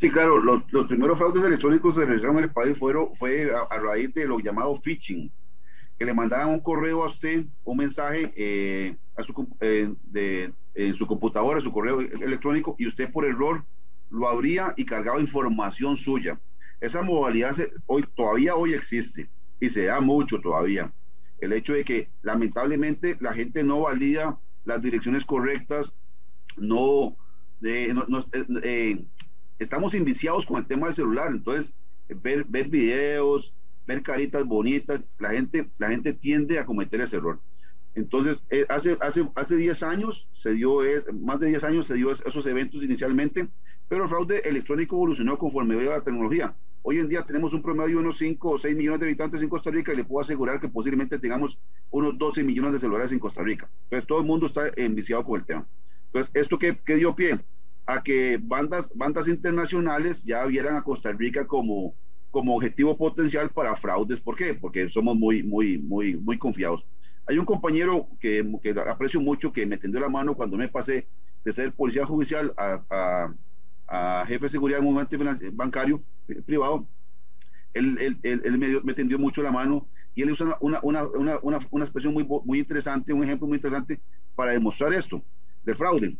Sí, 0.00 0.10
claro, 0.10 0.40
los, 0.40 0.62
primeros 0.86 1.18
fraudes 1.18 1.44
electrónicos 1.44 1.92
que 1.92 2.00
se 2.00 2.06
realizaron 2.06 2.38
en 2.38 2.44
el 2.44 2.52
país 2.52 2.78
fueron, 2.78 3.14
fue 3.14 3.50
a, 3.54 3.78
raíz 3.78 4.14
de 4.14 4.24
lo 4.24 4.40
llamado 4.40 4.74
phishing, 4.76 5.30
que 5.98 6.06
le 6.06 6.14
mandaban 6.14 6.48
un 6.48 6.60
correo 6.60 7.02
a 7.02 7.06
usted, 7.06 7.44
un 7.64 7.76
mensaje 7.76 8.32
eh, 8.34 8.96
a 9.14 9.22
su, 9.22 9.46
eh, 9.60 9.92
de, 10.04 10.54
en 10.74 10.94
su 10.94 11.06
computadora, 11.06 11.60
su 11.60 11.70
correo 11.70 12.00
electrónico, 12.00 12.76
y 12.78 12.86
usted 12.86 13.12
por 13.12 13.26
error 13.26 13.62
lo 14.08 14.26
abría 14.26 14.72
y 14.78 14.86
cargaba 14.86 15.20
información 15.20 15.98
suya. 15.98 16.40
Esa 16.80 17.02
modalidad 17.02 17.52
se, 17.52 17.70
hoy, 17.84 18.02
todavía 18.16 18.54
hoy 18.54 18.72
existe 18.72 19.28
y 19.60 19.68
se 19.68 19.84
da 19.84 20.00
mucho 20.00 20.40
todavía. 20.40 20.90
El 21.40 21.52
hecho 21.52 21.74
de 21.74 21.84
que 21.84 22.08
lamentablemente 22.22 23.18
la 23.20 23.34
gente 23.34 23.62
no 23.64 23.82
valida 23.82 24.38
las 24.64 24.80
direcciones 24.80 25.26
correctas, 25.26 25.92
no, 26.56 27.16
eh, 27.62 27.92
no, 27.92 28.06
no 28.08 28.24
eh, 28.62 29.04
estamos 29.60 29.94
inviciados 29.94 30.46
con 30.46 30.56
el 30.56 30.66
tema 30.66 30.86
del 30.86 30.96
celular, 30.96 31.28
entonces 31.30 31.72
ver, 32.08 32.44
ver 32.44 32.68
videos, 32.68 33.54
ver 33.86 34.02
caritas 34.02 34.44
bonitas, 34.44 35.02
la 35.18 35.30
gente, 35.30 35.70
la 35.78 35.88
gente 35.88 36.12
tiende 36.12 36.58
a 36.58 36.66
cometer 36.66 37.00
ese 37.02 37.16
error. 37.16 37.38
Entonces, 37.94 38.38
eh, 38.50 38.64
hace, 38.68 38.96
hace, 39.00 39.28
hace 39.34 39.56
10 39.56 39.82
años 39.82 40.28
se 40.32 40.54
dio, 40.54 40.82
es, 40.82 41.12
más 41.12 41.40
de 41.40 41.48
10 41.48 41.64
años 41.64 41.86
se 41.86 41.94
dio 41.94 42.10
esos 42.10 42.46
eventos 42.46 42.82
inicialmente, 42.82 43.48
pero 43.88 44.04
el 44.04 44.08
fraude 44.08 44.48
electrónico 44.48 44.96
evolucionó 44.96 45.36
conforme 45.38 45.76
veía 45.76 45.90
la 45.90 46.04
tecnología. 46.04 46.54
Hoy 46.82 46.98
en 46.98 47.08
día 47.08 47.26
tenemos 47.26 47.52
un 47.52 47.60
promedio 47.60 47.96
de 47.96 48.02
unos 48.02 48.16
5 48.16 48.50
o 48.50 48.58
6 48.58 48.74
millones 48.74 49.00
de 49.00 49.06
habitantes 49.06 49.42
en 49.42 49.50
Costa 49.50 49.70
Rica 49.70 49.92
y 49.92 49.96
le 49.96 50.04
puedo 50.04 50.22
asegurar 50.22 50.60
que 50.60 50.68
posiblemente 50.68 51.18
tengamos 51.18 51.58
unos 51.90 52.16
12 52.16 52.42
millones 52.44 52.72
de 52.72 52.80
celulares 52.80 53.12
en 53.12 53.18
Costa 53.18 53.42
Rica. 53.42 53.68
Entonces, 53.84 54.06
todo 54.06 54.20
el 54.20 54.26
mundo 54.26 54.46
está 54.46 54.70
enviciado 54.76 55.22
con 55.24 55.38
el 55.38 55.44
tema. 55.44 55.66
Entonces, 56.06 56.30
¿esto 56.32 56.58
qué, 56.58 56.78
qué 56.82 56.94
dio 56.94 57.14
pie? 57.14 57.40
A 57.90 58.02
que 58.02 58.38
bandas, 58.40 58.92
bandas 58.94 59.26
internacionales 59.26 60.22
ya 60.22 60.44
vieran 60.44 60.76
a 60.76 60.82
Costa 60.82 61.10
Rica 61.12 61.46
como, 61.46 61.94
como 62.30 62.54
objetivo 62.54 62.96
potencial 62.96 63.50
para 63.50 63.74
fraudes. 63.74 64.20
¿Por 64.20 64.36
qué? 64.36 64.54
Porque 64.54 64.88
somos 64.88 65.16
muy, 65.16 65.42
muy, 65.42 65.78
muy, 65.78 66.16
muy 66.16 66.38
confiados. 66.38 66.84
Hay 67.26 67.38
un 67.38 67.44
compañero 67.44 68.08
que, 68.20 68.48
que 68.62 68.70
aprecio 68.70 69.20
mucho 69.20 69.52
que 69.52 69.66
me 69.66 69.76
tendió 69.76 70.00
la 70.00 70.08
mano 70.08 70.34
cuando 70.34 70.56
me 70.56 70.68
pasé 70.68 71.08
de 71.44 71.52
ser 71.52 71.72
policía 71.72 72.04
judicial 72.04 72.52
a, 72.56 73.32
a, 73.88 74.24
jefe 74.26 74.44
de 74.44 74.48
seguridad 74.50 74.80
en 74.80 74.86
un 74.86 74.94
momento 74.94 75.16
bancario 75.52 76.02
privado. 76.46 76.86
Él, 77.74 77.98
él, 78.00 78.18
él, 78.44 78.58
me, 78.58 78.68
dio, 78.68 78.82
me, 78.82 78.94
tendió 78.94 79.18
mucho 79.18 79.42
la 79.42 79.52
mano 79.52 79.88
y 80.14 80.22
él 80.22 80.30
usa 80.30 80.56
una, 80.60 80.80
una, 80.82 81.06
una, 81.06 81.38
una, 81.70 81.84
expresión 81.84 82.14
muy 82.14 82.58
interesante, 82.58 83.12
un 83.12 83.24
ejemplo 83.24 83.46
muy 83.46 83.56
interesante 83.56 84.00
para 84.34 84.52
demostrar 84.52 84.92
esto 84.92 85.22
del 85.64 85.76
fraude. 85.76 86.16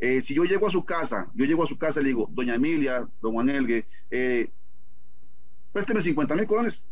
Eh, 0.00 0.20
si 0.20 0.34
yo 0.34 0.44
llego 0.44 0.66
a 0.66 0.70
su 0.70 0.84
casa, 0.84 1.30
yo 1.34 1.44
llego 1.44 1.64
a 1.64 1.66
su 1.66 1.76
casa 1.76 2.00
y 2.00 2.04
le 2.04 2.08
digo, 2.10 2.28
doña 2.32 2.54
Emilia, 2.54 3.08
don 3.20 3.32
Juan 3.32 3.48
Elgue, 3.48 3.86
eh, 4.10 4.50
présteme 5.72 6.00
50 6.00 6.36
mil 6.36 6.46
colones 6.46 6.82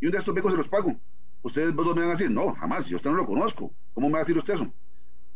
y 0.00 0.06
un 0.06 0.12
día 0.12 0.20
estos 0.20 0.34
becos 0.34 0.52
se 0.52 0.56
los 0.56 0.68
pago. 0.68 0.96
Ustedes 1.42 1.74
dos 1.74 1.94
me 1.94 2.02
van 2.02 2.10
a 2.10 2.12
decir, 2.12 2.30
no, 2.30 2.54
jamás, 2.54 2.86
yo 2.86 2.96
usted 2.96 3.10
no 3.10 3.16
lo 3.16 3.26
conozco. 3.26 3.72
¿Cómo 3.94 4.08
me 4.08 4.12
va 4.12 4.18
a 4.18 4.22
decir 4.22 4.36
usted 4.36 4.54
eso? 4.54 4.72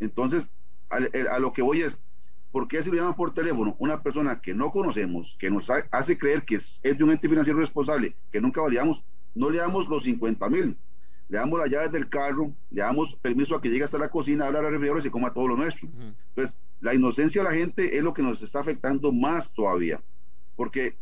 Entonces, 0.00 0.48
a, 0.90 0.98
a 1.34 1.38
lo 1.38 1.52
que 1.52 1.62
voy 1.62 1.82
es, 1.82 1.98
¿por 2.52 2.68
qué 2.68 2.82
si 2.82 2.90
lo 2.90 2.96
llaman 2.96 3.16
por 3.16 3.34
teléfono 3.34 3.74
una 3.78 4.02
persona 4.02 4.40
que 4.40 4.54
no 4.54 4.70
conocemos, 4.70 5.36
que 5.38 5.50
nos 5.50 5.68
hace 5.70 6.18
creer 6.18 6.44
que 6.44 6.56
es, 6.56 6.78
es 6.82 6.96
de 6.96 7.04
un 7.04 7.10
ente 7.10 7.28
financiero 7.28 7.58
responsable, 7.58 8.14
que 8.30 8.40
nunca 8.40 8.60
validamos, 8.60 9.02
no 9.34 9.50
le 9.50 9.58
damos 9.58 9.88
los 9.88 10.04
50 10.04 10.48
mil? 10.48 10.76
le 11.28 11.38
damos 11.38 11.58
las 11.58 11.70
llaves 11.70 11.92
del 11.92 12.08
carro, 12.08 12.52
le 12.70 12.82
damos 12.82 13.14
permiso 13.16 13.54
a 13.54 13.60
que 13.60 13.70
llegue 13.70 13.84
hasta 13.84 13.98
la 13.98 14.10
cocina, 14.10 14.46
hablar 14.46 14.64
a 14.64 14.70
refrigeradores 14.70 15.06
y 15.06 15.10
coma 15.10 15.32
todo 15.32 15.48
lo 15.48 15.56
nuestro. 15.56 15.88
Uh 15.88 15.92
-huh. 15.92 16.14
Entonces, 16.28 16.56
la 16.80 16.94
inocencia 16.94 17.42
de 17.42 17.48
la 17.48 17.54
gente 17.54 17.96
es 17.96 18.02
lo 18.02 18.14
que 18.14 18.22
nos 18.22 18.42
está 18.42 18.60
afectando 18.60 19.12
más 19.12 19.52
todavía, 19.52 20.02
porque 20.56 20.96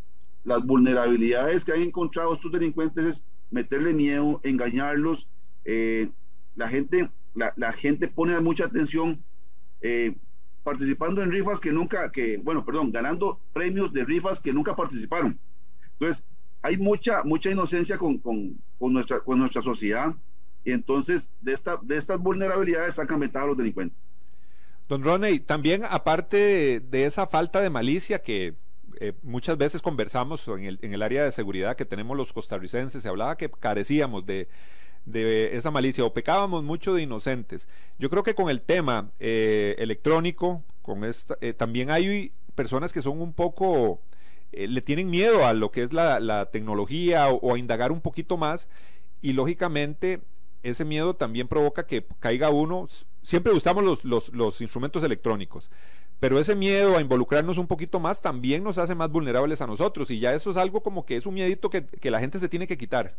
las 0.45 0.65
vulnerabilidades 0.65 1.65
que 1.65 1.73
han 1.73 1.83
encontrado 1.83 2.35
estos 2.35 2.53
delincuentes 2.53 3.05
es 3.05 3.23
meterle 3.51 3.93
miedo, 3.93 4.41
engañarlos, 4.43 5.29
eh, 5.65 6.09
la 6.57 6.69
gente, 6.69 7.11
la, 7.35 7.73
gente 7.73 8.09
pone 8.09 8.39
mucha 8.41 8.65
atención 8.65 9.23
eh, 9.81 10.17
participando 10.63 11.23
en 11.23 11.31
rifas 11.31 11.61
que 11.61 11.73
nunca, 11.73 12.11
que, 12.11 12.39
bueno, 12.39 12.65
perdón, 12.65 12.93
ganando 12.93 13.41
premios 13.53 13.93
de 13.93 14.05
rifas 14.05 14.41
que 14.41 14.53
nunca 14.53 14.77
participaron. 14.77 15.39
Entonces, 15.95 16.25
hay 16.63 16.77
mucha, 16.77 17.23
mucha 17.25 17.51
inocencia 17.51 17.99
con, 17.99 18.19
con, 18.19 18.57
con, 18.79 18.93
nuestra, 18.93 19.21
con 19.21 19.39
nuestra 19.39 19.63
sociedad 19.63 20.15
y 20.65 20.71
entonces 20.71 21.29
de, 21.41 21.53
esta, 21.53 21.77
de 21.83 21.97
estas 21.97 22.21
vulnerabilidades 22.21 22.95
sacan 22.95 23.21
ventaja 23.21 23.45
a 23.45 23.49
los 23.49 23.57
delincuentes. 23.57 23.99
Don 24.93 25.03
Roney, 25.03 25.41
también 25.41 25.87
aparte 25.89 26.81
de, 26.81 27.07
esa 27.07 27.27
falta 27.27 27.63
de 27.63 27.71
malicia 27.71 28.19
que 28.21 28.57
eh, 29.01 29.15
muchas 29.23 29.57
veces 29.57 29.81
conversamos 29.81 30.47
en 30.49 30.65
el, 30.65 30.79
en 30.83 30.93
el, 30.93 31.01
área 31.01 31.25
de 31.25 31.33
seguridad 31.33 31.77
que 31.77 31.87
tenemos 31.87 32.15
los 32.15 32.35
costarricenses, 32.35 33.03
se 33.03 33.09
hablaba 33.09 33.39
que 33.39 33.49
carecíamos 33.49 34.27
de, 34.27 34.49
esa 35.57 35.71
malicia 35.71 36.05
o 36.05 36.13
pecábamos 36.13 36.63
mucho 36.63 36.93
de 36.93 37.01
inocentes. 37.01 37.69
Yo 37.99 38.11
creo 38.11 38.23
que 38.23 38.35
con 38.35 38.51
el 38.51 38.61
tema 38.61 39.09
eh, 39.19 39.77
electrónico, 39.79 40.63
con 40.83 41.05
esta, 41.05 41.39
eh, 41.41 41.55
también 41.55 41.91
hay 41.91 42.31
personas 42.55 42.93
que 42.93 43.01
son 43.01 43.23
un 43.23 43.33
poco 43.33 43.99
le 44.53 44.83
tienen 44.83 45.09
miedo 45.09 45.47
a 45.47 45.55
lo 45.55 45.71
que 45.71 45.85
es 45.85 45.95
la, 45.95 46.21
la 46.21 46.51
tecnología 46.51 47.31
o, 47.31 47.37
o, 47.37 47.55
a 47.55 47.59
indagar 47.59 47.93
un 47.93 48.03
poquito 48.03 48.37
más 48.37 48.69
y 49.23 49.33
lógicamente 49.33 50.21
ese 50.63 50.85
miedo 50.85 51.15
también 51.15 51.49
provoca 51.49 51.87
que 51.87 52.07
caiga 52.21 52.51
uno, 52.51 52.89
siempre 53.23 53.53
usamos 53.53 53.85
los, 53.85 54.05
los, 54.05 54.29
los 54.31 54.61
instrumentos 54.61 55.03
electrónicos, 55.05 55.71
pero 56.21 56.39
ese 56.39 56.55
miedo 56.55 56.97
a 56.97 57.01
involucrarnos 57.01 57.59
un 57.59 57.67
poquito 57.67 57.99
más 57.99 58.23
también 58.23 58.63
nos 58.63 58.79
hace 58.79 58.95
más 58.95 59.11
vulnerables 59.11 59.61
a 59.61 59.67
nosotros 59.67 60.11
y 60.11 60.21
ya 60.21 60.35
eso 60.35 60.51
es 60.51 60.57
algo 60.57 60.83
como 60.83 61.05
que 61.05 61.17
es 61.17 61.27
un 61.27 61.35
miedito 61.35 61.69
que, 61.69 61.85
que 61.87 62.11
la 62.11 62.21
gente 62.21 62.39
se 62.39 62.49
tiene 62.49 62.67
que 62.67 62.79
quitar. 62.79 63.17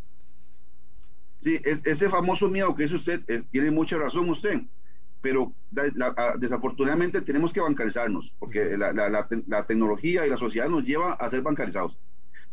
Sí, 1.39 1.59
es, 1.65 1.85
ese 1.85 2.09
famoso 2.09 2.49
miedo 2.49 2.73
que 2.73 2.83
dice 2.83 2.95
usted, 2.95 3.21
eh, 3.27 3.43
tiene 3.51 3.71
mucha 3.71 3.97
razón 3.97 4.29
usted 4.29 4.61
pero 5.23 5.53
la, 5.71 5.89
la, 5.95 6.35
desafortunadamente 6.37 7.21
tenemos 7.21 7.53
que 7.53 7.61
bancarizarnos, 7.61 8.35
porque 8.39 8.77
la, 8.77 8.91
la, 8.91 9.65
tecnología 9.65 10.27
y 10.27 10.29
la 10.29 10.35
sociedad 10.35 10.67
nos 10.67 10.83
lleva 10.83 11.13
a 11.13 11.29
ser 11.29 11.41
bancarizados. 11.41 11.97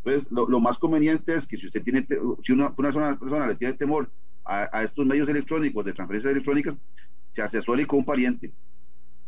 Entonces, 0.05 0.31
lo, 0.31 0.49
lo 0.49 0.61
más 0.61 0.79
conveniente 0.79 1.35
es 1.35 1.49
que 1.49 1.57
si 1.57 1.67
usted 1.67 1.83
tiene, 1.83 2.07
si 2.45 2.53
una, 2.53 2.67
una 2.69 2.77
persona, 2.77 3.19
persona 3.19 3.49
le 3.49 3.57
tiene 3.57 3.75
temor 3.75 4.09
a, 4.51 4.83
estos 4.83 5.07
medios 5.07 5.29
electrónicos, 5.29 5.85
de 5.85 5.93
transferencias 5.93 6.33
electrónicas, 6.33 6.75
se 7.33 7.41
asesore 7.41 7.87
con 7.87 8.01
un 8.01 8.05
pariente, 8.05 8.53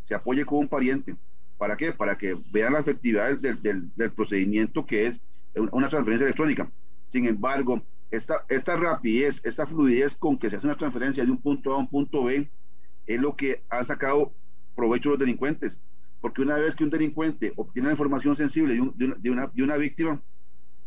se 0.02 0.14
apoye 0.14 0.44
con 0.44 0.58
un 0.58 0.68
pariente. 0.68 1.14
¿Para 1.58 1.76
qué? 1.76 1.92
Para 1.92 2.18
que 2.18 2.36
vean 2.50 2.72
la 2.72 2.80
efectividad 2.80 3.38
del, 3.38 3.62
del, 3.62 4.10
procedimiento 4.10 4.84
que 4.84 5.06
es 5.06 5.20
una 5.54 5.88
transferencia 5.88 6.24
electrónica. 6.24 6.68
Sin 7.06 7.26
embargo, 7.26 7.80
esta, 8.10 8.44
esta 8.48 8.74
rapidez, 8.74 9.40
esta 9.44 9.64
fluidez 9.64 10.16
con 10.16 10.36
que 10.38 10.50
se 10.50 10.56
hace 10.56 10.66
una 10.66 10.76
transferencia 10.76 11.24
de 11.24 11.30
un 11.30 11.38
punto 11.38 11.72
A 11.72 11.76
a 11.76 11.78
un 11.78 11.88
punto 11.88 12.24
B, 12.24 12.50
es 13.06 13.20
lo 13.20 13.36
que 13.36 13.62
han 13.70 13.84
sacado 13.84 14.32
provecho 14.74 15.10
los 15.10 15.18
delincuentes. 15.20 15.80
Porque 16.20 16.42
una 16.42 16.56
vez 16.56 16.74
que 16.74 16.84
un 16.84 16.90
delincuente 16.90 17.52
obtiene 17.56 17.86
la 17.86 17.92
información 17.92 18.34
sensible 18.34 18.74
de, 18.74 18.80
una, 18.80 18.92
de, 18.96 19.30
una, 19.30 19.46
de, 19.46 19.62
una, 19.62 19.76
víctima, 19.76 20.20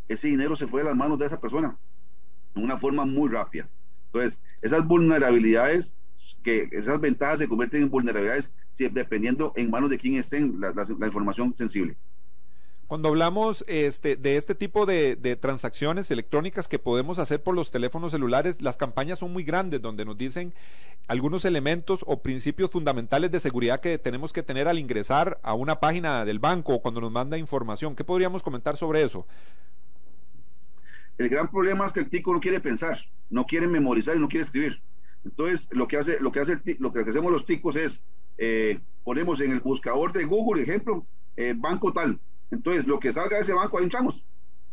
ese 0.09 0.27
dinero 0.27 0.57
se 0.57 0.67
fue 0.67 0.81
de 0.81 0.87
las 0.87 0.95
manos 0.95 1.19
de 1.19 1.25
esa 1.25 1.39
persona 1.39 1.77
de 2.53 2.61
una 2.61 2.77
forma 2.77 3.05
muy 3.05 3.29
rápida. 3.29 3.69
Entonces, 4.15 4.39
esas 4.61 4.87
vulnerabilidades, 4.87 5.93
que 6.41 6.69
esas 6.71 7.01
ventajas 7.01 7.39
se 7.39 7.49
convierten 7.49 7.83
en 7.83 7.89
vulnerabilidades 7.89 8.49
dependiendo 8.77 9.51
en 9.55 9.69
manos 9.69 9.89
de 9.89 9.97
quién 9.97 10.15
estén 10.15 10.59
la, 10.59 10.71
la, 10.71 10.85
la 10.97 11.07
información 11.07 11.53
sensible. 11.57 11.97
Cuando 12.87 13.09
hablamos 13.09 13.65
este, 13.67 14.15
de 14.15 14.37
este 14.37 14.53
tipo 14.53 14.85
de, 14.85 15.37
transacciones 15.41 16.11
electrónicas 16.11 16.67
que 16.67 16.77
podemos 16.77 17.19
hacer 17.19 17.41
por 17.41 17.55
los 17.55 17.71
teléfonos 17.71 18.11
celulares, 18.11 18.61
las 18.61 18.77
campañas 18.77 19.19
son 19.19 19.33
muy 19.33 19.43
grandes 19.43 19.81
donde 19.81 20.05
nos 20.05 20.17
dicen 20.17 20.53
algunos 21.07 21.45
elementos 21.45 22.05
o 22.05 22.21
principios 22.21 22.69
fundamentales 22.69 23.31
de 23.31 23.39
seguridad 23.39 23.81
que 23.81 23.97
tenemos 23.97 24.31
que 24.31 24.43
tener 24.43 24.67
al 24.67 24.77
ingresar 24.77 25.39
a 25.41 25.55
una 25.55 25.79
página 25.79 26.25
del 26.25 26.39
banco 26.39 26.75
o 26.75 26.81
cuando 26.81 27.01
nos 27.01 27.11
manda 27.11 27.37
información. 27.37 27.95
¿Qué 27.95 28.03
podríamos 28.03 28.43
comentar 28.43 28.77
sobre 28.77 29.01
eso? 29.01 29.25
El 31.17 31.29
gran 31.29 31.49
problema 31.49 31.87
es 31.87 31.93
que 31.93 32.01
el 32.01 32.09
tico 32.09 32.33
no 32.33 32.39
quiere 32.39 32.59
pensar, 32.59 32.99
no 33.29 33.45
quiere 33.45 33.67
memorizar 33.67 34.15
y 34.15 34.19
no 34.19 34.27
quiere 34.27 34.45
escribir. 34.45 34.81
Entonces, 35.23 35.67
lo 35.71 35.87
que 35.87 35.97
hace, 35.97 36.19
lo 36.19 36.31
que 36.31 36.39
hace, 36.39 36.59
lo 36.79 36.93
que 36.93 36.99
hacemos 36.99 37.31
los 37.31 37.45
ticos 37.45 37.75
es 37.75 38.01
eh, 38.37 38.79
ponemos 39.03 39.39
en 39.39 39.51
el 39.51 39.59
buscador 39.59 40.11
de 40.13 40.25
Google, 40.25 40.63
ejemplo, 40.63 41.05
eh, 41.35 41.53
banco 41.55 41.93
tal. 41.93 42.19
Entonces, 42.51 42.85
lo 42.85 42.99
que 42.99 43.11
salga 43.11 43.37
de 43.37 43.41
ese 43.41 43.53
banco, 43.53 43.77
ahí 43.77 43.85
entramos. 43.85 44.23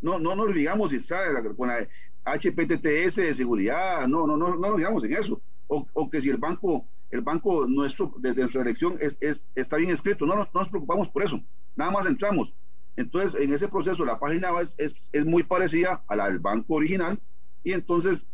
No, 0.01 0.19
no 0.19 0.35
nos 0.35 0.53
digamos 0.53 0.91
si 0.91 0.99
sale 0.99 1.55
con 1.55 1.69
la 1.69 1.87
HPTTS 2.25 3.15
de 3.15 3.33
seguridad, 3.33 4.07
no, 4.07 4.27
no, 4.27 4.37
no, 4.37 4.55
no 4.55 4.69
nos 4.69 4.77
digamos 4.77 5.03
en 5.03 5.13
eso. 5.13 5.41
O, 5.67 5.87
o, 5.93 6.09
que 6.09 6.21
si 6.21 6.29
el 6.29 6.37
banco, 6.37 6.85
el 7.09 7.21
banco 7.21 7.65
nuestro, 7.67 8.13
desde 8.19 8.41
nuestra 8.41 8.61
elección, 8.61 8.97
es, 8.99 9.15
es, 9.21 9.45
está 9.55 9.77
bien 9.77 9.91
escrito, 9.91 10.25
no, 10.25 10.35
no, 10.35 10.47
nos 10.53 10.69
preocupamos 10.69 11.07
por 11.09 11.23
eso. 11.23 11.41
Nada 11.75 11.91
más 11.91 12.05
entramos. 12.05 12.53
Entonces, 12.95 13.39
en 13.41 13.53
ese 13.53 13.67
proceso, 13.69 14.05
la 14.05 14.19
página 14.19 14.49
es, 14.61 14.73
es, 14.77 14.93
es 15.11 15.25
muy 15.25 15.43
parecida 15.43 16.03
a 16.07 16.15
la 16.15 16.27
del 16.27 16.39
banco 16.39 16.75
original 16.75 17.19
y 17.63 17.71
entonces, 17.71 18.25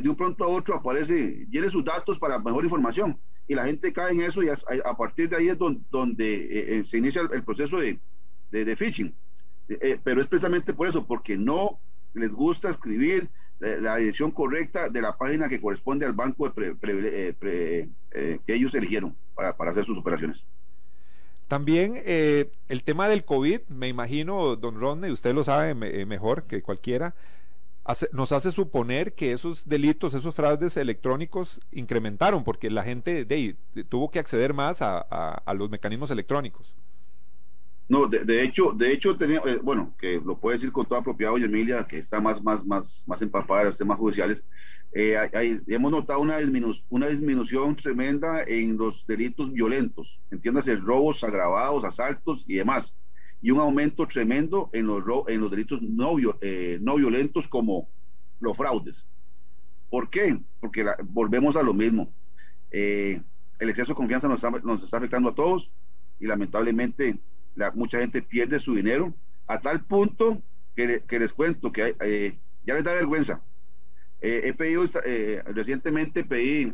de 0.00 0.08
un 0.08 0.16
pronto 0.16 0.44
a 0.44 0.48
otro 0.48 0.74
aparece, 0.74 1.46
llene 1.50 1.68
sus 1.68 1.84
datos 1.84 2.18
para 2.18 2.38
mejor 2.38 2.64
información 2.64 3.18
y 3.46 3.54
la 3.54 3.64
gente 3.64 3.92
cae 3.92 4.12
en 4.12 4.22
eso 4.22 4.42
y 4.42 4.48
a, 4.48 4.96
partir 4.96 5.28
de 5.28 5.36
ahí 5.36 5.48
es 5.48 5.58
donde, 5.58 5.82
donde 5.90 6.34
eh, 6.34 6.78
eh, 6.78 6.84
se 6.86 6.98
inicia 6.98 7.22
el, 7.30 7.42
proceso 7.42 7.78
de, 7.78 7.98
de, 8.50 8.76
phishing. 8.76 9.14
Eh, 9.68 9.98
pero 10.02 10.20
es 10.20 10.26
precisamente 10.26 10.72
por 10.72 10.88
eso, 10.88 11.06
porque 11.06 11.36
no 11.36 11.78
les 12.14 12.30
gusta 12.30 12.70
escribir 12.70 13.28
la 13.60 13.96
dirección 13.96 14.32
correcta 14.32 14.88
de 14.88 15.00
la 15.00 15.16
página 15.16 15.48
que 15.48 15.60
corresponde 15.60 16.04
al 16.04 16.14
banco 16.14 16.52
que 16.52 17.86
ellos 18.48 18.74
eligieron 18.74 19.14
para, 19.36 19.56
para, 19.56 19.70
hacer 19.70 19.84
sus 19.84 19.96
operaciones. 19.96 20.44
También 21.46 22.02
el 22.04 22.82
tema 22.82 23.06
del 23.06 23.24
COVID, 23.24 23.60
me 23.68 23.86
imagino, 23.86 24.56
don 24.56 24.80
Rodney, 24.80 25.12
usted 25.12 25.32
lo 25.32 25.44
sabe 25.44 25.76
mejor 25.76 26.42
que 26.48 26.60
cualquiera, 26.60 27.14
nos 28.12 28.32
hace 28.32 28.52
suponer 28.52 29.14
que 29.14 29.32
esos 29.32 29.68
delitos, 29.68 30.14
esos 30.14 30.34
fraudes 30.34 30.76
electrónicos 30.76 31.60
incrementaron 31.72 32.44
porque 32.44 32.70
la 32.70 32.84
gente 32.84 33.24
de, 33.24 33.56
tuvo 33.88 34.10
que 34.10 34.18
acceder 34.18 34.54
más 34.54 34.78
a, 34.80 35.42
los 35.54 35.70
mecanismos 35.70 36.10
electrónicos. 36.10 36.74
No, 37.88 38.06
de, 38.06 38.42
hecho, 38.42 38.72
de 38.72 38.92
hecho 38.92 39.16
tenía, 39.16 39.42
eh, 39.44 39.58
bueno, 39.62 39.92
que 39.98 40.20
lo 40.24 40.38
puede 40.38 40.56
decir 40.56 40.72
con 40.72 40.86
toda 40.86 41.02
propiedad 41.02 41.34
hoy 41.34 41.44
Emilia, 41.44 41.86
que 41.86 41.98
está 41.98 42.20
más, 42.20 42.42
más, 42.42 42.64
más, 42.64 43.02
más 43.06 43.20
empapada 43.20 43.64
de 43.64 43.66
los 43.70 43.76
temas 43.76 43.98
judiciales. 43.98 44.42
Eh, 44.94 45.16
hemos 45.66 45.90
notado 45.90 46.20
una, 46.20 46.38
una 46.88 47.08
disminución 47.08 47.76
tremenda 47.76 48.44
en 48.44 48.76
los 48.76 49.06
delitos 49.06 49.52
violentos, 49.52 50.20
entiéndase, 50.30 50.76
robos 50.76 51.24
agravados, 51.24 51.84
asaltos 51.84 52.44
y 52.46 52.54
demás 52.54 52.94
y 53.42 53.50
un 53.50 53.58
aumento 53.58 54.06
tremendo 54.06 54.70
en 54.72 54.86
los, 54.86 55.02
en 55.26 55.40
los 55.40 55.50
delitos 55.50 55.82
no, 55.82 56.16
eh, 56.40 56.78
no 56.80 56.94
violentos 56.94 57.48
como 57.48 57.88
los 58.40 58.56
fraudes. 58.56 59.04
¿Por 59.90 60.08
qué? 60.08 60.38
Porque 60.60 60.86
volvemos 61.02 61.56
a 61.56 61.62
lo 61.62 61.74
mismo. 61.74 62.10
Eh, 62.70 63.20
el 63.58 63.68
exceso 63.68 63.92
de 63.92 63.96
confianza 63.96 64.28
nos 64.28 64.42
nos 64.64 64.84
está, 64.84 64.96
afectando 64.96 65.30
a 65.30 65.34
todos 65.34 65.72
y 66.20 66.26
lamentablemente 66.26 67.18
la, 67.56 67.72
mucha 67.72 67.98
gente 67.98 68.22
pierde 68.22 68.60
su 68.60 68.74
dinero 68.76 69.12
a 69.48 69.60
tal 69.60 69.84
punto 69.84 70.40
que, 70.76 71.02
les 71.10 71.32
cuento 71.32 71.72
que 71.72 71.96
eh, 72.00 72.38
ya 72.64 72.74
les 72.74 72.84
da 72.84 72.94
vergüenza. 72.94 73.42
he 74.20 74.52
pedido, 74.54 74.84
recientemente 75.46 76.24
pedí 76.24 76.72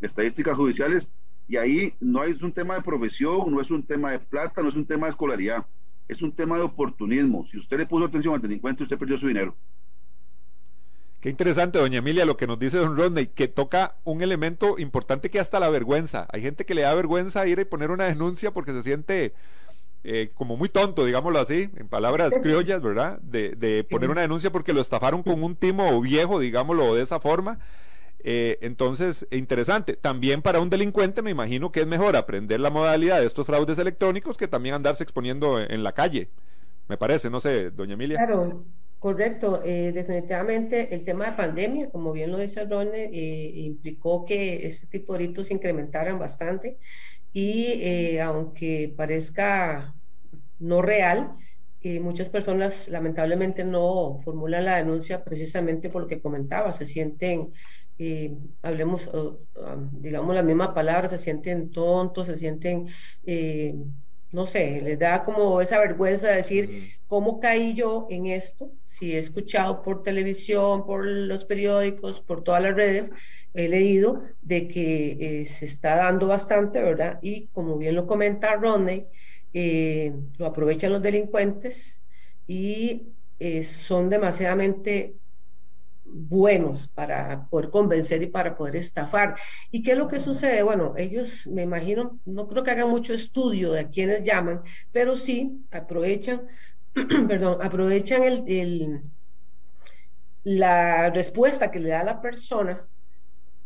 estadísticas 0.00 0.56
judiciales 0.56 1.06
y 1.48 1.56
ahí 1.56 1.94
no 2.00 2.24
es 2.24 2.42
un 2.42 2.52
tema 2.52 2.74
de 2.76 2.82
profesión, 2.82 3.52
no 3.52 3.60
es 3.60 3.70
un 3.70 3.82
tema 3.82 4.12
de 4.12 4.18
plata, 4.18 4.62
no 4.62 4.68
es 4.68 4.76
un 4.76 4.86
tema 4.86 5.06
de 5.06 5.10
escolaridad, 5.10 5.66
es 6.08 6.22
un 6.22 6.32
tema 6.32 6.56
de 6.56 6.62
oportunismo. 6.62 7.44
Si 7.46 7.58
usted 7.58 7.78
le 7.78 7.86
puso 7.86 8.06
atención 8.06 8.34
al 8.34 8.40
delincuente, 8.40 8.82
usted 8.82 8.98
perdió 8.98 9.18
su 9.18 9.28
dinero. 9.28 9.54
Qué 11.20 11.30
interesante, 11.30 11.78
doña 11.78 11.98
Emilia, 11.98 12.26
lo 12.26 12.36
que 12.36 12.46
nos 12.46 12.58
dice 12.58 12.76
don 12.76 12.96
Rodney, 12.98 13.28
que 13.28 13.48
toca 13.48 13.96
un 14.04 14.20
elemento 14.20 14.78
importante 14.78 15.30
que 15.30 15.40
hasta 15.40 15.58
la 15.58 15.70
vergüenza. 15.70 16.26
Hay 16.30 16.42
gente 16.42 16.66
que 16.66 16.74
le 16.74 16.82
da 16.82 16.94
vergüenza 16.94 17.46
ir 17.46 17.58
y 17.58 17.64
poner 17.64 17.90
una 17.90 18.04
denuncia 18.04 18.52
porque 18.52 18.72
se 18.72 18.82
siente 18.82 19.32
eh, 20.02 20.28
como 20.36 20.58
muy 20.58 20.68
tonto, 20.68 21.06
digámoslo 21.06 21.38
así, 21.38 21.70
en 21.76 21.88
palabras 21.88 22.34
criollas, 22.42 22.82
¿verdad? 22.82 23.18
De, 23.20 23.52
de 23.52 23.84
poner 23.84 24.10
una 24.10 24.20
denuncia 24.20 24.52
porque 24.52 24.74
lo 24.74 24.82
estafaron 24.82 25.22
con 25.22 25.42
un 25.42 25.56
timo 25.56 25.98
viejo, 26.02 26.38
digámoslo 26.38 26.94
de 26.94 27.02
esa 27.02 27.20
forma. 27.20 27.58
Eh, 28.26 28.58
entonces, 28.62 29.28
interesante. 29.30 29.96
También 29.96 30.40
para 30.40 30.58
un 30.58 30.70
delincuente 30.70 31.20
me 31.20 31.30
imagino 31.30 31.70
que 31.70 31.80
es 31.80 31.86
mejor 31.86 32.16
aprender 32.16 32.58
la 32.58 32.70
modalidad 32.70 33.20
de 33.20 33.26
estos 33.26 33.46
fraudes 33.46 33.78
electrónicos 33.78 34.38
que 34.38 34.48
también 34.48 34.74
andarse 34.74 35.02
exponiendo 35.02 35.60
en 35.60 35.84
la 35.84 35.92
calle. 35.92 36.30
Me 36.88 36.96
parece, 36.96 37.28
no 37.28 37.40
sé, 37.40 37.70
doña 37.70 37.92
Emilia. 37.92 38.16
Claro, 38.16 38.64
correcto. 38.98 39.60
Eh, 39.62 39.92
definitivamente 39.92 40.94
el 40.94 41.04
tema 41.04 41.26
de 41.26 41.32
pandemia, 41.36 41.90
como 41.90 42.12
bien 42.12 42.32
lo 42.32 42.38
dice 42.38 42.64
Ronne, 42.64 43.10
eh, 43.12 43.52
implicó 43.56 44.24
que 44.24 44.66
este 44.66 44.86
tipo 44.86 45.12
de 45.12 45.18
delitos 45.18 45.48
se 45.48 45.54
incrementaran 45.54 46.18
bastante 46.18 46.78
y 47.34 48.16
aunque 48.18 48.94
parezca 48.96 49.92
no 50.60 50.80
real, 50.80 51.32
muchas 52.00 52.30
personas 52.30 52.88
lamentablemente 52.88 53.64
no 53.64 54.18
formulan 54.24 54.64
la 54.64 54.76
denuncia 54.76 55.22
precisamente 55.22 55.90
por 55.90 56.02
lo 56.02 56.08
que 56.08 56.22
comentaba, 56.22 56.72
se 56.72 56.86
sienten 56.86 57.52
hablemos, 58.62 59.10
digamos 59.92 60.34
la 60.34 60.42
misma 60.42 60.74
palabra, 60.74 61.08
se 61.08 61.18
sienten 61.18 61.70
tontos, 61.70 62.26
se 62.26 62.36
sienten, 62.36 62.88
eh, 63.24 63.74
no 64.32 64.46
sé, 64.46 64.80
les 64.82 64.98
da 64.98 65.22
como 65.22 65.60
esa 65.60 65.78
vergüenza 65.78 66.28
de 66.28 66.36
decir, 66.36 66.92
¿cómo 67.06 67.38
caí 67.40 67.74
yo 67.74 68.06
en 68.10 68.26
esto? 68.26 68.72
Si 68.84 69.12
he 69.14 69.18
escuchado 69.18 69.82
por 69.82 70.02
televisión, 70.02 70.84
por 70.86 71.06
los 71.06 71.44
periódicos, 71.44 72.20
por 72.20 72.42
todas 72.42 72.62
las 72.62 72.74
redes, 72.74 73.10
he 73.54 73.68
leído 73.68 74.22
de 74.42 74.66
que 74.66 75.42
eh, 75.42 75.46
se 75.46 75.66
está 75.66 75.96
dando 75.96 76.26
bastante, 76.28 76.82
¿verdad? 76.82 77.18
Y 77.22 77.46
como 77.48 77.78
bien 77.78 77.94
lo 77.94 78.06
comenta 78.06 78.56
Rodney, 78.56 79.06
eh, 79.52 80.12
lo 80.38 80.46
aprovechan 80.46 80.92
los 80.92 81.02
delincuentes 81.02 82.00
y 82.46 83.08
son 83.62 84.08
demasiadamente 84.08 85.16
buenos 86.04 86.88
para 86.88 87.46
poder 87.48 87.70
convencer 87.70 88.22
y 88.22 88.26
para 88.26 88.56
poder 88.56 88.76
estafar. 88.76 89.36
¿Y 89.70 89.82
qué 89.82 89.92
es 89.92 89.98
lo 89.98 90.08
que 90.08 90.20
sucede? 90.20 90.62
Bueno, 90.62 90.94
ellos, 90.96 91.46
me 91.46 91.62
imagino, 91.62 92.20
no 92.24 92.46
creo 92.48 92.62
que 92.62 92.70
hagan 92.70 92.90
mucho 92.90 93.14
estudio 93.14 93.72
de 93.72 93.80
a 93.80 93.88
quienes 93.88 94.22
llaman, 94.22 94.62
pero 94.92 95.16
sí 95.16 95.64
aprovechan, 95.70 96.46
perdón, 97.28 97.58
aprovechan 97.62 98.24
el, 98.24 99.02
la 100.44 101.10
respuesta 101.10 101.70
que 101.70 101.80
le 101.80 101.90
da 101.90 102.04
la 102.04 102.20
persona 102.20 102.86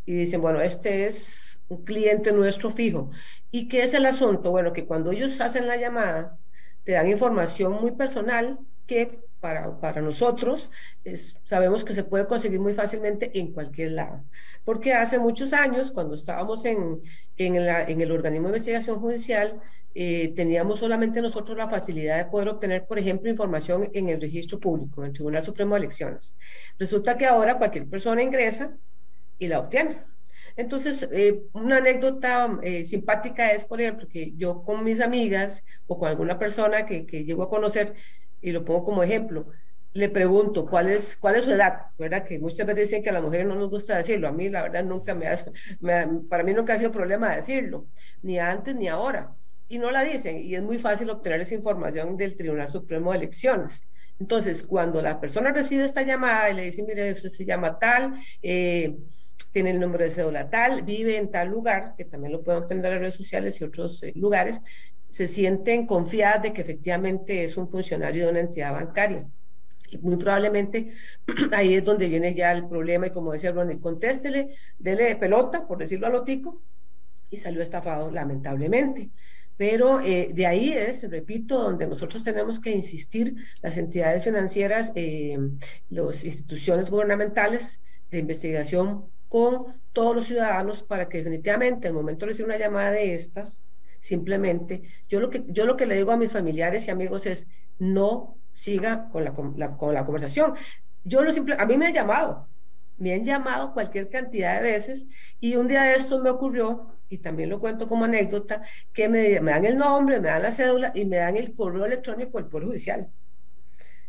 y 0.05 0.13
dicen, 0.13 0.41
bueno, 0.41 0.61
este 0.61 1.05
es 1.07 1.59
un 1.67 1.83
cliente 1.83 2.31
nuestro 2.31 2.71
fijo. 2.71 3.11
¿Y 3.51 3.67
qué 3.67 3.83
es 3.83 3.93
el 3.93 4.05
asunto? 4.05 4.51
Bueno, 4.51 4.73
que 4.73 4.85
cuando 4.85 5.11
ellos 5.11 5.39
hacen 5.41 5.67
la 5.67 5.77
llamada, 5.77 6.37
te 6.83 6.93
dan 6.93 7.09
información 7.09 7.73
muy 7.73 7.91
personal 7.91 8.59
que 8.87 9.19
para, 9.39 9.79
para 9.79 10.01
nosotros 10.01 10.69
sabemos 11.43 11.83
que 11.83 11.93
se 11.93 12.03
puede 12.03 12.27
conseguir 12.27 12.59
muy 12.59 12.73
fácilmente 12.73 13.31
en 13.39 13.53
cualquier 13.53 13.93
lado. 13.93 14.23
Porque 14.65 14.93
hace 14.93 15.19
muchos 15.19 15.53
años, 15.53 15.91
cuando 15.91 16.15
estábamos 16.15 16.65
en, 16.65 17.01
en, 17.37 17.65
la, 17.65 17.83
en 17.83 18.01
el 18.01 18.11
organismo 18.11 18.47
de 18.47 18.53
investigación 18.53 18.99
judicial, 18.99 19.59
eh, 19.95 20.33
teníamos 20.35 20.79
solamente 20.79 21.21
nosotros 21.21 21.57
la 21.57 21.67
facilidad 21.67 22.17
de 22.17 22.25
poder 22.25 22.49
obtener, 22.49 22.85
por 22.85 22.99
ejemplo, 22.99 23.29
información 23.29 23.89
en 23.93 24.09
el 24.09 24.21
registro 24.21 24.59
público, 24.59 25.01
en 25.01 25.07
el 25.07 25.13
Tribunal 25.13 25.43
Supremo 25.43 25.75
de 25.75 25.79
Elecciones. 25.79 26.35
Resulta 26.77 27.17
que 27.17 27.25
ahora 27.25 27.57
cualquier 27.57 27.87
persona 27.87 28.21
ingresa 28.21 28.77
y 29.39 29.47
la 29.47 29.59
obtiene. 29.59 30.03
Entonces, 30.55 31.07
eh, 31.11 31.41
una 31.53 31.77
anécdota 31.77 32.59
eh, 32.63 32.85
simpática 32.85 33.51
es, 33.51 33.65
por 33.65 33.81
ejemplo, 33.81 34.07
que 34.07 34.33
yo 34.35 34.63
con 34.63 34.83
mis 34.83 34.99
amigas 35.01 35.63
o 35.87 35.97
con 35.97 36.09
alguna 36.09 36.37
persona 36.37 36.85
que, 36.85 37.05
que 37.05 37.23
llego 37.23 37.43
a 37.43 37.49
conocer, 37.49 37.95
y 38.41 38.51
lo 38.51 38.65
pongo 38.65 38.83
como 38.85 39.03
ejemplo, 39.03 39.47
le 39.93 40.09
pregunto 40.09 40.65
cuál 40.67 40.89
es, 40.89 41.15
cuál 41.15 41.35
es 41.35 41.45
su 41.45 41.51
edad, 41.51 41.87
¿verdad? 41.97 42.23
Que 42.23 42.39
muchas 42.39 42.65
veces 42.67 42.89
dicen 42.89 43.03
que 43.03 43.09
a 43.09 43.13
las 43.13 43.23
mujeres 43.23 43.47
no 43.47 43.55
nos 43.55 43.69
gusta 43.69 43.97
decirlo. 43.97 44.27
A 44.27 44.31
mí, 44.31 44.49
la 44.49 44.61
verdad, 44.63 44.83
nunca 44.83 45.15
me, 45.15 45.27
ha, 45.27 45.37
para 46.29 46.43
mí 46.43 46.53
nunca 46.53 46.73
ha 46.73 46.77
sido 46.77 46.91
problema 46.91 47.35
decirlo, 47.35 47.87
ni 48.21 48.39
antes 48.39 48.75
ni 48.75 48.87
ahora. 48.87 49.35
Y 49.67 49.77
no 49.79 49.91
la 49.91 50.03
dicen, 50.03 50.39
y 50.39 50.55
es 50.55 50.61
muy 50.63 50.77
fácil 50.79 51.09
obtener 51.09 51.41
esa 51.41 51.55
información 51.55 52.17
del 52.17 52.35
Tribunal 52.35 52.69
Supremo 52.69 53.11
de 53.11 53.17
Elecciones. 53.19 53.81
Entonces, 54.19 54.63
cuando 54.63 55.01
la 55.01 55.19
persona 55.19 55.51
recibe 55.51 55.85
esta 55.85 56.01
llamada 56.03 56.49
y 56.49 56.55
le 56.55 56.63
dice, 56.63 56.83
mire, 56.83 57.11
usted 57.13 57.29
se 57.29 57.45
llama 57.45 57.79
tal, 57.79 58.13
eh, 58.41 58.95
tiene 59.51 59.71
el 59.71 59.79
número 59.79 60.03
de 60.03 60.11
cédula 60.11 60.49
tal, 60.49 60.83
vive 60.83 61.17
en 61.17 61.31
tal 61.31 61.49
lugar, 61.49 61.93
que 61.97 62.05
también 62.05 62.33
lo 62.33 62.43
pueden 62.43 62.63
obtener 62.63 62.85
en 62.85 62.91
las 62.91 62.99
redes 62.99 63.13
sociales 63.15 63.59
y 63.61 63.63
otros 63.63 64.03
eh, 64.03 64.11
lugares, 64.15 64.59
se 65.09 65.27
sienten 65.27 65.85
confiadas 65.85 66.43
de 66.43 66.53
que 66.53 66.61
efectivamente 66.61 67.43
es 67.43 67.57
un 67.57 67.69
funcionario 67.69 68.25
de 68.25 68.31
una 68.31 68.39
entidad 68.41 68.73
bancaria. 68.73 69.27
Y 69.91 69.97
muy 69.97 70.17
probablemente 70.17 70.93
ahí 71.51 71.75
es 71.75 71.83
donde 71.83 72.07
viene 72.07 72.33
ya 72.33 72.51
el 72.51 72.67
problema 72.67 73.07
y 73.07 73.11
como 73.11 73.33
decía 73.33 73.51
Ronnie, 73.51 73.79
contéstele, 73.79 74.55
dele 74.77 75.15
pelota, 75.15 75.67
por 75.67 75.79
decirlo 75.79 76.07
a 76.07 76.11
lotico, 76.11 76.61
y 77.29 77.37
salió 77.37 77.61
estafado 77.61 78.11
lamentablemente. 78.11 79.09
Pero 79.57 79.99
eh, 79.99 80.29
de 80.33 80.47
ahí 80.47 80.71
es, 80.71 81.09
repito, 81.09 81.61
donde 81.61 81.85
nosotros 81.85 82.23
tenemos 82.23 82.61
que 82.61 82.71
insistir, 82.71 83.35
las 83.61 83.77
entidades 83.77 84.23
financieras, 84.23 84.93
eh, 84.95 85.37
las 85.89 86.23
instituciones 86.23 86.89
gubernamentales 86.89 87.81
de 88.09 88.19
investigación 88.19 89.05
con 89.27 89.79
todos 89.91 90.15
los 90.15 90.27
ciudadanos 90.27 90.81
para 90.81 91.09
que 91.09 91.17
definitivamente 91.19 91.87
al 91.87 91.93
momento 91.93 92.25
de 92.25 92.31
recibir 92.31 92.47
una 92.47 92.57
llamada 92.57 92.91
de 92.91 93.13
estas, 93.15 93.61
simplemente, 94.01 94.83
yo 95.07 95.19
lo 95.19 95.29
que, 95.29 95.43
yo 95.47 95.65
lo 95.65 95.77
que 95.77 95.85
le 95.85 95.95
digo 95.95 96.11
a 96.11 96.17
mis 96.17 96.31
familiares 96.31 96.87
y 96.87 96.91
amigos 96.91 97.25
es, 97.25 97.47
no 97.79 98.37
siga 98.53 99.09
con 99.09 99.23
la, 99.23 99.33
con 99.33 99.93
la 99.93 100.05
conversación. 100.05 100.53
Yo 101.03 101.23
lo 101.23 101.33
simple, 101.33 101.55
a 101.57 101.65
mí 101.65 101.77
me 101.77 101.87
han 101.87 101.93
llamado, 101.93 102.47
me 102.97 103.13
han 103.13 103.25
llamado 103.25 103.73
cualquier 103.73 104.09
cantidad 104.09 104.57
de 104.57 104.63
veces 104.63 105.07
y 105.39 105.55
un 105.55 105.67
día 105.67 105.83
de 105.83 105.95
estos 105.95 106.21
me 106.21 106.29
ocurrió 106.29 106.93
y 107.09 107.17
también 107.17 107.49
lo 107.49 107.59
cuento 107.59 107.89
como 107.89 108.05
anécdota, 108.05 108.61
que 108.93 109.09
me, 109.09 109.39
dan 109.39 109.65
el 109.65 109.77
nombre, 109.77 110.21
me 110.21 110.29
dan 110.29 110.43
la 110.43 110.51
cédula 110.51 110.91
y 110.93 111.05
me 111.05 111.17
dan 111.17 111.35
el 111.37 111.55
correo 111.55 111.85
electrónico 111.85 112.37
del 112.37 112.47
Poder 112.47 112.67
Judicial. 112.67 113.09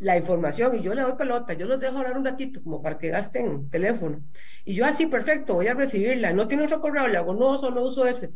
la 0.00 0.16
información 0.16 0.74
y 0.74 0.82
yo 0.82 0.94
le 0.94 1.02
doy 1.02 1.12
pelota, 1.12 1.52
yo 1.52 1.66
los 1.66 1.78
dejo 1.78 1.98
hablar 1.98 2.16
un 2.18 2.24
ratito 2.24 2.62
como 2.62 2.82
para 2.82 2.98
que 2.98 3.10
gasten 3.10 3.70
teléfono. 3.70 4.22
Y 4.64 4.74
yo 4.74 4.86
así, 4.86 5.06
perfecto, 5.06 5.54
voy 5.54 5.68
a 5.68 5.74
recibirla. 5.74 6.32
No 6.32 6.48
tiene 6.48 6.64
otro 6.64 6.80
correo, 6.80 7.06
le 7.06 7.18
hago, 7.18 7.34
no, 7.34 7.58
solo 7.58 7.84
uso 7.84 8.06
ese. 8.06 8.30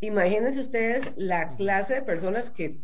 Imagínense 0.00 0.60
ustedes 0.60 1.04
la 1.16 1.56
clase 1.56 1.94
de 1.94 2.02
personas 2.02 2.50
que 2.50 2.78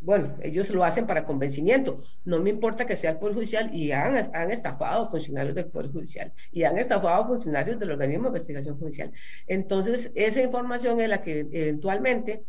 bueno, 0.00 0.36
ellos 0.42 0.70
lo 0.70 0.84
hacen 0.84 1.06
para 1.06 1.24
convencimiento. 1.24 2.02
No 2.24 2.38
me 2.38 2.50
importa 2.50 2.86
que 2.86 2.96
sea 2.96 3.10
el 3.12 3.18
Poder 3.18 3.34
Judicial 3.34 3.74
y 3.74 3.90
han, 3.92 4.16
han 4.34 4.50
estafado 4.52 5.10
funcionarios 5.10 5.54
del 5.54 5.66
Poder 5.66 5.90
Judicial 5.90 6.32
y 6.52 6.62
han 6.62 6.78
estafado 6.78 7.26
funcionarios 7.26 7.78
del 7.80 7.90
organismo 7.90 8.24
de 8.24 8.28
investigación 8.28 8.78
judicial. 8.78 9.12
Entonces, 9.46 10.12
esa 10.14 10.40
información 10.40 11.00
es 11.00 11.08
la 11.08 11.22
que 11.22 11.40
eventualmente 11.50 12.44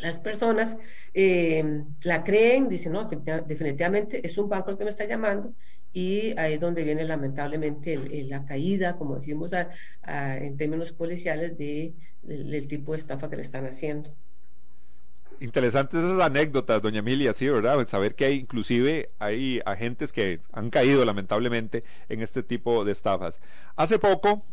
las 0.00 0.20
personas 0.20 0.76
eh, 1.14 1.82
la 2.04 2.24
creen, 2.24 2.68
dicen, 2.68 2.92
no, 2.92 3.08
definitivamente 3.46 4.26
es 4.26 4.38
un 4.38 4.48
banco 4.48 4.70
el 4.70 4.78
que 4.78 4.84
me 4.84 4.90
está 4.90 5.04
llamando 5.04 5.52
y 5.92 6.38
ahí 6.38 6.54
es 6.54 6.60
donde 6.60 6.84
viene 6.84 7.04
lamentablemente 7.04 7.96
la 8.28 8.44
caída, 8.44 8.96
como 8.96 9.16
decimos 9.16 9.52
en 9.52 10.56
términos 10.56 10.92
policiales, 10.92 11.58
de, 11.58 11.94
del 12.22 12.68
tipo 12.68 12.92
de 12.92 12.98
estafa 12.98 13.28
que 13.28 13.36
le 13.36 13.42
están 13.42 13.66
haciendo 13.66 14.10
interesantes 15.40 16.00
esas 16.00 16.20
anécdotas, 16.20 16.82
doña 16.82 16.98
Emilia, 16.98 17.32
sí, 17.34 17.48
¿verdad? 17.48 17.86
Saber 17.86 18.14
que 18.14 18.26
hay, 18.26 18.34
inclusive 18.40 19.10
hay 19.18 19.60
agentes 19.64 20.12
que 20.12 20.40
han 20.52 20.70
caído 20.70 21.04
lamentablemente 21.04 21.82
en 22.08 22.20
este 22.20 22.42
tipo 22.42 22.84
de 22.84 22.92
estafas. 22.92 23.40
Hace 23.74 23.98
poco 23.98 24.44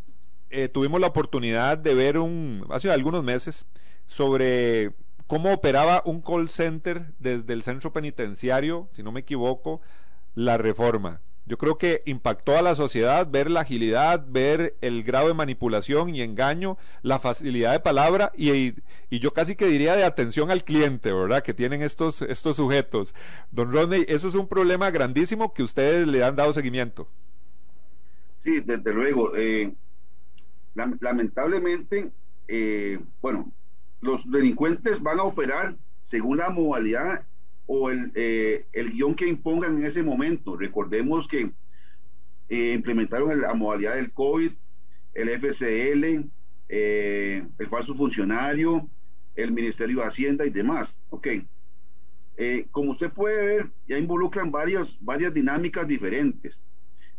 eh, 0.50 0.68
tuvimos 0.68 1.00
la 1.00 1.08
oportunidad 1.08 1.76
de 1.78 1.94
ver 1.94 2.18
un, 2.18 2.66
hace 2.70 2.90
algunos 2.90 3.22
meses, 3.22 3.66
sobre 4.06 4.92
cómo 5.28 5.52
operaba 5.52 6.02
un 6.04 6.20
call 6.20 6.48
center 6.48 7.12
desde 7.20 7.52
el 7.52 7.62
centro 7.62 7.92
penitenciario, 7.92 8.88
si 8.92 9.04
no 9.04 9.12
me 9.12 9.20
equivoco, 9.20 9.80
la 10.34 10.56
reforma. 10.56 11.20
Yo 11.46 11.56
creo 11.56 11.78
que 11.78 12.02
impactó 12.04 12.58
a 12.58 12.62
la 12.62 12.74
sociedad 12.74 13.26
ver 13.30 13.50
la 13.50 13.60
agilidad, 13.60 14.24
ver 14.28 14.76
el 14.80 15.02
grado 15.02 15.28
de 15.28 15.34
manipulación 15.34 16.14
y 16.14 16.22
engaño, 16.22 16.76
la 17.02 17.18
facilidad 17.18 17.72
de 17.72 17.80
palabra 17.80 18.32
y, 18.36 18.74
y 19.08 19.18
yo 19.18 19.32
casi 19.32 19.54
que 19.54 19.66
diría 19.66 19.96
de 19.96 20.04
atención 20.04 20.50
al 20.50 20.64
cliente, 20.64 21.12
¿verdad? 21.12 21.42
Que 21.42 21.54
tienen 21.54 21.82
estos, 21.82 22.20
estos 22.22 22.56
sujetos. 22.56 23.14
Don 23.50 23.72
Rodney, 23.72 24.04
eso 24.08 24.28
es 24.28 24.34
un 24.34 24.48
problema 24.48 24.90
grandísimo 24.90 25.54
que 25.54 25.62
ustedes 25.62 26.06
le 26.06 26.24
han 26.24 26.36
dado 26.36 26.52
seguimiento. 26.52 27.08
Sí, 28.42 28.60
desde 28.60 28.92
luego. 28.92 29.34
Eh, 29.36 29.72
lamentablemente, 30.74 32.10
eh, 32.46 32.98
bueno, 33.20 33.52
los 34.00 34.30
delincuentes 34.30 35.02
van 35.02 35.18
a 35.20 35.24
operar 35.24 35.76
según 36.00 36.38
la 36.38 36.50
modalidad 36.50 37.24
o 37.66 37.90
el, 37.90 38.12
eh, 38.14 38.66
guion 38.72 39.14
que 39.14 39.28
impongan 39.28 39.76
en 39.76 39.84
ese 39.84 40.02
momento. 40.02 40.56
Recordemos 40.56 41.28
que 41.28 41.52
eh, 42.48 42.72
implementaron 42.72 43.40
la 43.40 43.52
modalidad 43.54 43.96
del 43.96 44.12
COVID, 44.12 44.52
el 45.14 45.28
FCL, 45.28 46.30
eh, 46.68 47.46
el 47.58 47.66
falso 47.68 47.94
funcionario, 47.94 48.88
el 49.34 49.52
Ministerio 49.52 49.98
de 49.98 50.06
Hacienda 50.06 50.46
y 50.46 50.50
demás. 50.50 50.96
Ok. 51.10 51.28
como 52.70 52.92
usted 52.92 53.10
puede 53.10 53.44
ver, 53.44 53.70
ya 53.86 53.98
involucran 53.98 54.50
varias, 54.50 54.96
varias 55.00 55.34
dinámicas 55.34 55.86
diferentes. 55.86 56.62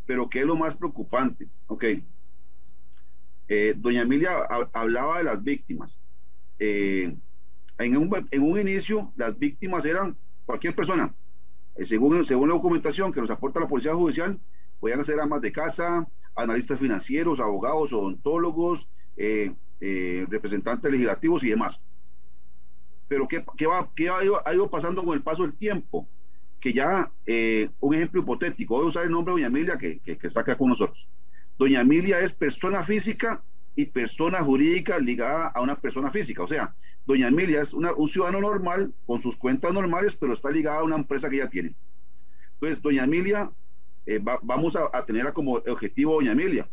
Pero 0.07 0.27
¿qué 0.29 0.39
es 0.39 0.45
lo 0.45 0.55
más 0.55 0.75
preocupante? 0.75 1.47
Ok. 1.67 1.85
doña 3.75 4.01
Emilia 4.01 4.31
hablaba 4.73 5.19
de 5.19 5.25
las 5.25 5.43
víctimas. 5.43 5.99
En, 6.59 7.97
un, 7.97 8.27
en 8.31 8.43
un 8.43 8.59
inicio, 8.59 9.11
las 9.15 9.37
víctimas 9.37 9.85
eran 9.85 10.17
cualquier 10.45 10.75
persona, 10.75 11.13
eh, 11.75 11.85
según, 11.85 12.25
según 12.25 12.49
la 12.49 12.55
documentación 12.55 13.13
que 13.13 13.21
nos 13.21 13.29
aporta 13.29 13.59
la 13.59 13.67
Policía 13.67 13.93
Judicial, 13.93 14.39
podían 14.79 15.03
ser 15.05 15.19
amas 15.19 15.41
de 15.41 15.51
casa, 15.51 16.07
analistas 16.35 16.79
financieros, 16.79 17.39
abogados, 17.39 17.93
odontólogos, 17.93 18.87
eh, 19.15 19.53
eh, 19.79 20.25
representantes 20.29 20.91
legislativos 20.91 21.43
y 21.43 21.49
demás. 21.49 21.79
Pero 23.07 23.27
¿qué, 23.27 23.45
qué, 23.57 23.65
va, 23.65 23.89
qué 23.95 24.09
ha, 24.09 24.23
ido, 24.23 24.69
pasando 24.69 25.03
con 25.03 25.13
el 25.13 25.21
paso 25.21 25.43
del 25.43 25.53
tiempo? 25.53 26.07
Que 26.59 26.73
ya, 26.73 27.09
un 27.79 27.95
ejemplo 27.95 28.21
hipotético, 28.21 28.75
voy 28.75 28.85
a 28.85 28.89
usar 28.89 29.05
el 29.05 29.11
nombre 29.11 29.33
de 29.33 29.41
Doña 29.41 29.47
Emilia, 29.47 29.77
que, 29.77 29.99
que, 29.99 30.17
que 30.17 30.27
está 30.27 30.41
acá 30.41 30.57
con 30.57 30.69
nosotros. 30.69 31.07
Doña 31.57 31.81
Emilia 31.81 32.19
es 32.19 32.33
persona 32.33 32.83
física 32.83 33.41
y 33.79 33.85
persona 33.85 34.41
jurídica 34.41 34.99
ligada 34.99 35.47
a 35.47 35.61
una 35.61 35.79
persona 35.79 36.11
física. 36.11 36.43
O 36.43 36.47
sea, 36.49 36.75
doña 37.05 37.29
Emilia 37.29 37.61
es 37.61 37.73
un 37.73 38.09
ciudadano 38.09 38.41
normal 38.41 38.93
con 39.05 39.21
sus 39.21 39.37
cuentas 39.37 39.73
normales, 39.73 40.15
pero 40.15 40.33
está 40.33 40.51
ligada 40.51 40.79
a 40.79 40.83
una 40.83 40.97
empresa 40.97 41.29
que 41.29 41.37
ella 41.37 41.49
tiene. 41.49 41.73
Entonces, 42.55 42.81
doña 42.81 43.05
Emilia, 43.05 43.49
eh, 44.05 44.19
vamos 44.21 44.75
a, 44.75 45.05
tenerla 45.05 45.31
como 45.33 45.53
objetivo 45.53 46.15
doña 46.15 46.33
Emilia. 46.33 46.67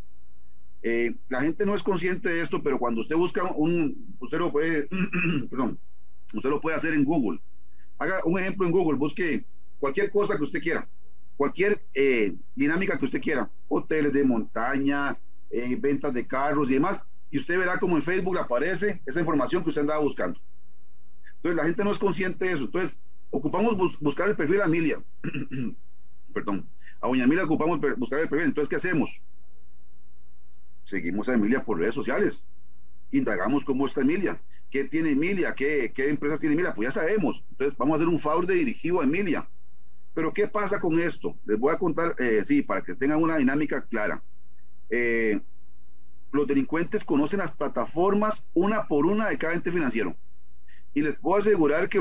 Eh, 0.83 1.15
la 1.29 1.43
gente 1.43 1.65
no 1.65 1.77
es 1.77 1.83
consciente 1.85 2.29
de 2.29 2.41
esto, 2.41 2.61
pero 2.61 2.77
cuando 2.77 3.03
usted 3.03 3.15
busca 3.15 3.45
un, 3.53 4.17
usted 4.19 4.39
lo 4.39 4.51
puede, 4.51 4.89
perdón, 5.49 5.79
usted 6.35 6.51
lo 6.51 6.61
puede 6.61 6.75
hacer 6.75 6.93
en 6.93 7.05
Google. 7.05 7.39
Haga 7.99 8.17
un 8.25 8.37
ejemplo 8.41 8.67
en 8.67 8.73
Google, 8.73 8.99
busque 8.99 9.45
cualquier 9.79 10.11
cosa 10.11 10.37
que 10.37 10.43
usted 10.43 10.61
quiera, 10.61 10.89
cualquier 11.37 11.81
eh, 11.95 12.35
dinámica 12.57 12.99
que 12.99 13.05
usted 13.05 13.21
quiera, 13.21 13.49
hoteles 13.69 14.13
de 14.13 14.25
montaña, 14.25 15.17
eh, 15.51 15.77
ventas 15.79 16.13
de 16.13 16.27
carros 16.27 16.71
y 16.71 16.75
demás, 16.75 17.01
y 17.31 17.39
usted 17.39 17.59
verá 17.59 17.79
como 17.79 17.97
en 17.97 18.03
Facebook 18.03 18.39
aparece 18.39 19.03
esa 19.07 19.21
información 19.21 19.63
que 19.63 19.71
usted 19.71 19.83
andaba 19.83 20.01
buscando. 20.01 20.41
Entonces 21.37 21.57
la 21.57 21.65
gente 21.65 21.85
no 21.85 21.91
es 21.93 21.99
consciente 21.99 22.45
de 22.45 22.53
eso. 22.53 22.65
Entonces, 22.65 22.97
ocupamos 23.31 23.77
buscar 24.01 24.29
el 24.29 24.37
perfil 24.37 24.63
a 24.63 24.65
Emilia. 24.65 25.03
Perdón. 26.35 26.69
A 27.01 27.09
Doña 27.09 27.25
Emilia 27.25 27.45
ocupamos 27.45 27.79
buscar 27.99 28.21
el 28.21 28.29
perfil. 28.29 28.49
Entonces, 28.49 28.69
¿qué 28.69 28.77
hacemos? 28.77 29.21
Seguimos 30.87 31.29
a 31.29 31.35
Emilia 31.35 31.65
por 31.65 31.79
redes 31.79 31.95
sociales. 31.95 32.43
Indagamos 33.13 33.65
cómo 33.65 33.87
está 33.87 34.01
Emilia. 34.01 34.41
¿Qué 34.71 34.85
tiene 34.85 35.11
Emilia? 35.11 35.55
¿Qué, 35.55 35.93
qué 35.95 36.09
empresas 36.09 36.41
tiene 36.41 36.55
Emilia? 36.55 36.75
Pues 36.75 36.89
ya 36.89 36.93
sabemos. 37.01 37.45
Entonces, 37.51 37.77
vamos 37.79 37.95
a 37.95 37.97
hacer 37.97 38.09
un 38.09 38.19
favor 38.19 38.47
de 38.47 38.55
dirigido 38.55 39.01
a 39.01 39.05
Emilia. 39.05 39.47
Pero, 40.15 40.33
¿qué 40.33 40.49
pasa 40.49 40.81
con 40.81 40.99
esto? 40.99 41.37
Les 41.45 41.59
voy 41.59 41.75
a 41.75 41.79
contar, 41.79 42.17
eh, 42.19 42.43
sí, 42.45 42.63
para 42.63 42.83
que 42.83 42.95
tengan 42.95 43.23
una 43.23 43.37
dinámica 43.37 43.83
clara. 43.83 44.23
Eh, 44.91 45.41
los 46.33 46.47
delincuentes 46.47 47.05
conocen 47.05 47.39
las 47.39 47.53
plataformas 47.53 48.45
una 48.55 48.87
por 48.87 49.07
una 49.07 49.29
de 49.29 49.39
cada 49.39 49.55
ente 49.55 49.73
financiero. 49.73 50.17
Y 50.95 51.03
les 51.03 51.17
puedo 51.17 51.41
asegurar 51.41 51.89
que 51.89 52.01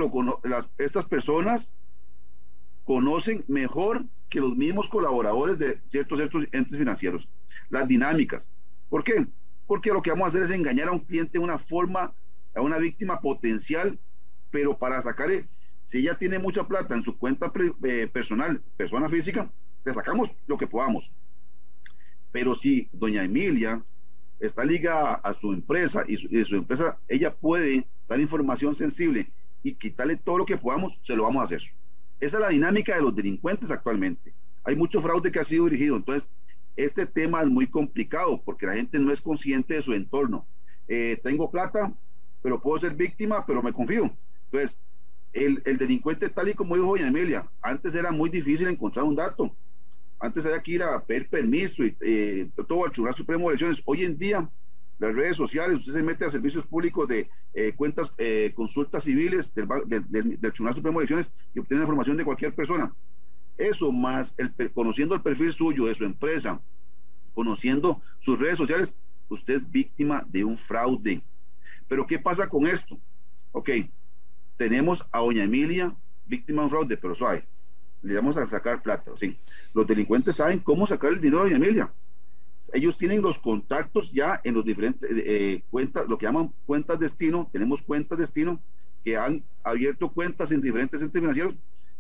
estas 0.78 1.06
personas 1.06 1.72
conocen 2.86 3.44
mejor 3.48 4.06
que 4.30 4.40
los 4.40 4.56
mismos 4.56 4.90
colaboradores 4.90 5.58
de 5.58 5.80
ciertos, 5.88 6.20
entes 6.20 6.78
financieros. 6.78 7.30
Las 7.70 7.88
dinámicas. 7.88 8.50
¿Por 8.90 9.04
qué? 9.04 9.28
Porque 9.68 9.92
lo 9.92 10.02
que 10.02 10.12
vamos 10.12 10.26
a 10.26 10.30
hacer 10.30 10.44
es 10.44 10.52
engañar 10.52 10.88
a 10.88 10.92
un 10.92 11.00
cliente 11.00 11.40
de 11.40 11.44
una 11.44 11.58
forma, 11.58 12.14
a 12.54 12.62
una 12.62 12.78
víctima 12.78 13.20
potencial, 13.20 14.00
pero 14.52 14.78
para 14.78 15.02
sacar, 15.02 15.30
si 15.84 15.98
ella 16.00 16.16
tiene 16.16 16.40
mucha 16.40 16.68
plata 16.68 16.96
en 16.96 17.04
su 17.04 17.18
cuenta 17.18 17.52
eh, 17.84 18.08
personal, 18.08 18.62
persona 18.78 19.10
física, 19.10 19.52
le 19.84 19.94
sacamos 19.94 20.34
lo 20.48 20.58
que 20.58 20.68
podamos. 20.68 21.12
Pero 22.36 22.54
si 22.54 22.90
doña 22.92 23.24
Emilia 23.24 23.82
está 24.42 24.66
ligada 24.66 25.14
a 25.14 25.34
su 25.34 25.54
empresa 25.54 26.04
y 26.06 26.18
su, 26.18 26.56
empresa, 26.56 27.00
ella 27.08 27.34
puede 27.34 27.88
dar 28.10 28.20
información 28.20 28.76
sensible 28.76 29.32
y 29.64 29.76
quitarle 29.76 30.18
todo 30.18 30.40
lo 30.40 30.46
que 30.46 30.58
podamos, 30.58 31.00
se 31.02 31.16
lo 31.16 31.24
vamos 31.24 31.40
a 31.40 31.46
hacer. 31.46 31.62
Esa 32.20 32.36
es 32.36 32.42
la 32.42 32.50
dinámica 32.50 32.94
de 32.94 33.04
los 33.04 33.16
delincuentes 33.16 33.72
actualmente. 33.72 34.34
Hay 34.66 34.76
mucho 34.76 35.00
fraude 35.00 35.32
que 35.32 35.40
ha 35.40 35.46
sido 35.46 35.64
dirigido. 35.64 35.96
Entonces, 35.96 36.28
este 36.76 37.06
tema 37.06 37.42
es 37.42 37.48
muy 37.48 37.68
complicado 37.68 38.42
porque 38.44 38.66
la 38.66 38.74
gente 38.74 39.00
no 39.00 39.14
es 39.14 39.22
consciente 39.22 39.76
de 39.76 39.82
su 39.82 39.94
entorno. 39.94 40.46
Eh, 40.90 41.18
tengo 41.24 41.50
plata, 41.50 41.94
pero 42.42 42.62
puedo 42.62 42.80
ser 42.80 42.96
víctima, 42.96 43.46
pero 43.46 43.64
me 43.64 43.72
confío. 43.72 44.14
Entonces, 44.52 44.76
el, 45.32 45.62
el, 45.64 45.78
delincuente, 45.78 46.28
tal 46.28 46.50
y 46.50 46.54
como 46.54 46.76
dijo 46.76 46.88
doña 46.88 47.08
Emilia, 47.08 47.50
antes 47.62 47.96
era 47.96 48.12
muy 48.12 48.30
difícil 48.30 48.68
encontrar 48.68 49.06
un 49.06 49.16
dato. 49.16 49.56
Antes 50.26 50.44
había 50.46 50.64
que 50.64 50.72
ir 50.72 50.84
a 50.84 51.04
pedir 51.04 51.30
permiso 51.30 51.84
y 51.84 51.96
eh, 52.02 52.50
todo 52.68 52.86
al 52.86 52.92
Tribunal 52.92 53.16
Supremo 53.16 53.44
de 53.44 53.50
Elecciones. 53.50 53.84
Hoy 53.86 54.04
en 54.04 54.18
día, 54.18 54.50
las 54.98 55.14
redes 55.14 55.38
sociales, 55.38 55.78
usted 55.78 55.94
se 55.94 56.02
mete 56.02 56.26
a 56.26 56.32
servicios 56.32 56.66
públicos 56.66 57.08
de 57.08 57.30
eh, 57.54 57.74
cuentas, 57.76 58.12
eh, 58.18 58.52
consultas 58.56 59.04
civiles 59.04 59.54
del, 59.54 59.68
del, 60.10 60.52
Tribunal 60.52 60.74
Supremo 60.74 61.00
de 61.00 61.06
Elecciones 61.06 61.30
y 61.54 61.60
obtiene 61.60 61.84
información 61.84 62.18
de 62.18 62.26
cualquier 62.26 62.56
persona. 62.56 62.92
Eso 63.56 63.92
más, 63.92 64.34
el, 64.38 64.52
conociendo 64.72 65.14
el 65.14 65.22
perfil 65.22 65.54
suyo, 65.54 65.86
de 65.86 65.94
su 65.94 66.06
empresa, 66.06 66.60
conociendo 67.36 68.02
sus 68.20 68.40
redes 68.40 68.58
sociales, 68.58 68.96
usted 69.30 69.58
es 69.58 69.72
víctima 69.72 70.26
de 70.28 70.44
un 70.44 70.58
fraude. 70.58 71.22
Pero 71.88 72.08
¿qué 72.08 72.18
pasa 72.18 72.50
con 72.50 72.66
esto? 72.66 72.98
Ok, 73.52 73.70
tenemos 74.58 75.06
a 75.12 75.20
doña 75.20 75.44
Emilia, 75.44 75.96
víctima 76.26 76.62
de 76.62 76.66
un 76.66 76.70
fraude, 76.72 76.98
pero 76.98 77.14
suave, 77.14 77.46
le 78.06 78.16
vamos 78.16 78.38
a 78.38 78.46
sacar 78.46 78.84
plata, 78.84 79.12
sí. 79.16 79.38
Los 79.74 79.88
delincuentes 79.88 80.36
saben 80.36 80.60
cómo 80.60 80.86
sacar 80.86 81.12
el 81.12 81.20
dinero 81.20 81.44
de 81.44 81.50
doña 81.50 81.66
Emilia. 81.66 81.94
Ellos 82.72 82.98
tienen 82.98 83.22
los 83.22 83.40
contactos 83.40 84.12
ya 84.12 84.40
en 84.44 84.54
los 84.54 84.64
diferentes 84.64 85.10
eh, 85.10 85.24
eh, 85.26 85.64
cuentas, 85.72 86.08
lo 86.08 86.18
que 86.18 86.28
llaman 86.28 86.54
cuentas 86.68 87.00
destino, 87.00 87.50
tenemos 87.52 87.82
cuentas 87.82 88.18
destino 88.20 88.62
que 89.04 89.18
han 89.18 89.44
abierto 89.64 90.10
cuentas 90.10 90.52
en 90.52 90.62
diferentes 90.62 91.00
centros 91.00 91.20
financieros 91.20 91.56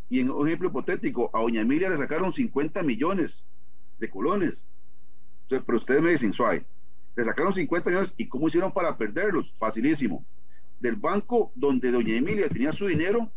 y 0.10 0.20
en 0.20 0.30
un 0.30 0.48
ejemplo 0.48 0.70
hipotético, 0.70 1.32
a 1.34 1.42
doña 1.42 1.62
Emilia 1.62 1.90
le 1.90 1.98
sacaron 1.98 2.32
50 2.32 2.84
millones 2.84 3.44
de 4.00 4.10
colones. 4.10 4.64
pero 5.50 5.78
ustedes 5.78 6.04
me 6.04 6.12
dicen, 6.12 6.34
suave, 6.34 6.66
le 7.16 7.24
sacaron 7.24 7.52
50 7.52 7.90
millones 7.90 8.14
y 8.16 8.28
¿cómo 8.28 8.48
hicieron 8.48 8.72
para 8.72 8.96
perderlos? 8.96 9.52
Facilísimo. 9.58 10.24
Del 10.80 10.98
banco 10.98 11.52
donde 11.56 11.90
doña 11.90 12.16
Emilia 12.16 12.48
tenía 12.48 12.72
su 12.72 12.86
dinero, 12.86 13.32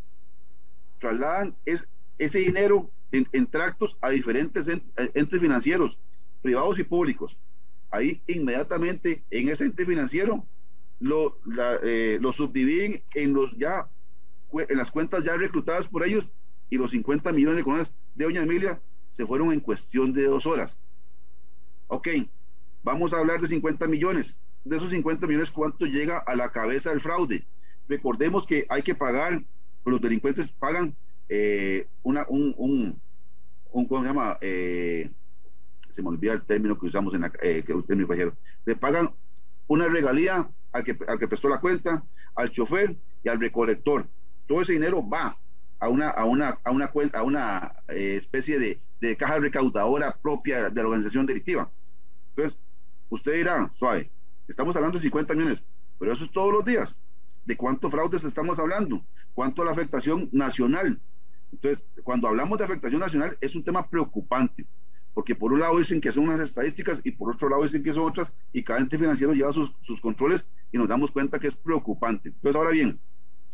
trasladan 0.98 1.54
es, 1.64 1.86
ese 2.18 2.40
dinero 2.40 2.90
en, 3.12 3.46
tractos 3.46 3.96
a 4.00 4.10
diferentes 4.10 4.68
entes 4.68 5.40
financieros, 5.40 5.98
privados 6.42 6.78
y 6.78 6.84
públicos. 6.84 7.36
Ahí 7.90 8.20
inmediatamente 8.26 9.22
en 9.30 9.48
ese 9.48 9.64
ente 9.64 9.86
financiero 9.86 10.44
lo, 11.00 11.38
eh, 11.82 12.18
lo 12.20 12.32
subdividen 12.32 13.02
en 13.14 13.32
los 13.32 13.56
ya 13.56 13.88
en 14.52 14.78
las 14.78 14.90
cuentas 14.90 15.24
ya 15.24 15.36
reclutadas 15.36 15.88
por 15.88 16.06
ellos 16.06 16.28
y 16.70 16.76
los 16.76 16.90
50 16.90 17.32
millones 17.32 17.56
de 17.56 17.64
colones 17.64 17.92
de 18.14 18.24
Doña 18.24 18.42
Emilia 18.42 18.80
se 19.08 19.26
fueron 19.26 19.52
en 19.52 19.60
cuestión 19.60 20.12
de 20.12 20.24
dos 20.24 20.46
horas. 20.46 20.78
Ok, 21.86 22.08
vamos 22.82 23.12
a 23.12 23.18
hablar 23.18 23.40
de 23.40 23.48
50 23.48 23.86
millones. 23.88 24.36
De 24.64 24.76
esos 24.76 24.90
50 24.90 25.26
millones, 25.26 25.50
¿cuánto 25.50 25.86
llega 25.86 26.18
a 26.18 26.36
la 26.36 26.50
cabeza 26.50 26.90
del 26.90 27.00
fraude? 27.00 27.46
Recordemos 27.88 28.46
que 28.46 28.66
hay 28.68 28.82
que 28.82 28.94
pagar, 28.94 29.42
los 29.84 30.00
delincuentes 30.00 30.50
pagan 30.52 30.94
eh, 31.28 31.86
una, 32.02 32.26
un, 32.28 32.54
un, 32.56 33.00
un, 33.72 33.86
¿cómo 33.86 34.02
se 34.02 34.08
llama? 34.08 34.38
Eh, 34.40 35.10
se 35.90 36.02
me 36.02 36.08
olvida 36.08 36.32
el 36.32 36.42
término 36.42 36.78
que 36.78 36.86
usamos 36.86 37.14
en 37.14 37.22
la, 37.22 37.32
eh, 37.42 37.62
que 37.66 37.74
usted 37.74 37.96
me 37.96 38.04
dijo 38.04 38.32
Le 38.64 38.76
pagan 38.76 39.10
una 39.66 39.86
regalía 39.88 40.48
al 40.72 40.84
que, 40.84 40.96
al 41.06 41.18
que 41.18 41.28
prestó 41.28 41.48
la 41.48 41.60
cuenta, 41.60 42.02
al 42.34 42.50
chofer 42.50 42.96
y 43.22 43.28
al 43.28 43.40
recolector. 43.40 44.06
Todo 44.46 44.62
ese 44.62 44.72
dinero 44.72 45.06
va 45.06 45.36
a 45.80 45.88
una, 45.88 46.08
a 46.08 46.24
una, 46.24 46.58
a 46.64 46.70
una, 46.70 46.92
a 47.12 47.22
una 47.22 47.72
eh, 47.88 48.16
especie 48.16 48.58
de, 48.58 48.80
de, 49.00 49.16
caja 49.16 49.38
recaudadora 49.38 50.16
propia 50.16 50.70
de 50.70 50.82
la 50.82 50.88
organización 50.88 51.26
delictiva. 51.26 51.70
Entonces, 52.30 52.58
usted 53.10 53.34
dirá, 53.34 53.70
suave, 53.78 54.10
estamos 54.48 54.74
hablando 54.76 54.98
de 54.98 55.02
50 55.02 55.34
millones, 55.34 55.62
pero 55.98 56.12
eso 56.12 56.24
es 56.24 56.32
todos 56.32 56.52
los 56.52 56.64
días. 56.64 56.96
¿De 57.44 57.56
cuántos 57.56 57.90
fraudes 57.90 58.24
estamos 58.24 58.58
hablando? 58.58 59.02
¿Cuánto 59.34 59.64
la 59.64 59.70
afectación 59.70 60.28
nacional? 60.32 61.00
Entonces, 61.52 61.84
cuando 62.02 62.28
hablamos 62.28 62.58
de 62.58 62.64
afectación 62.64 63.00
nacional, 63.00 63.36
es 63.40 63.54
un 63.54 63.64
tema 63.64 63.88
preocupante, 63.88 64.66
porque 65.14 65.34
por 65.34 65.52
un 65.52 65.60
lado 65.60 65.78
dicen 65.78 66.00
que 66.00 66.12
son 66.12 66.24
unas 66.24 66.40
estadísticas 66.40 67.00
y 67.04 67.12
por 67.12 67.34
otro 67.34 67.48
lado 67.48 67.62
dicen 67.62 67.82
que 67.82 67.92
son 67.92 68.02
otras, 68.02 68.32
y 68.52 68.62
cada 68.62 68.80
ente 68.80 68.98
financiero 68.98 69.32
lleva 69.32 69.52
sus, 69.52 69.72
sus 69.82 70.00
controles 70.00 70.44
y 70.72 70.78
nos 70.78 70.88
damos 70.88 71.10
cuenta 71.10 71.38
que 71.38 71.48
es 71.48 71.56
preocupante. 71.56 72.28
Entonces, 72.28 72.56
ahora 72.56 72.70
bien, 72.70 72.98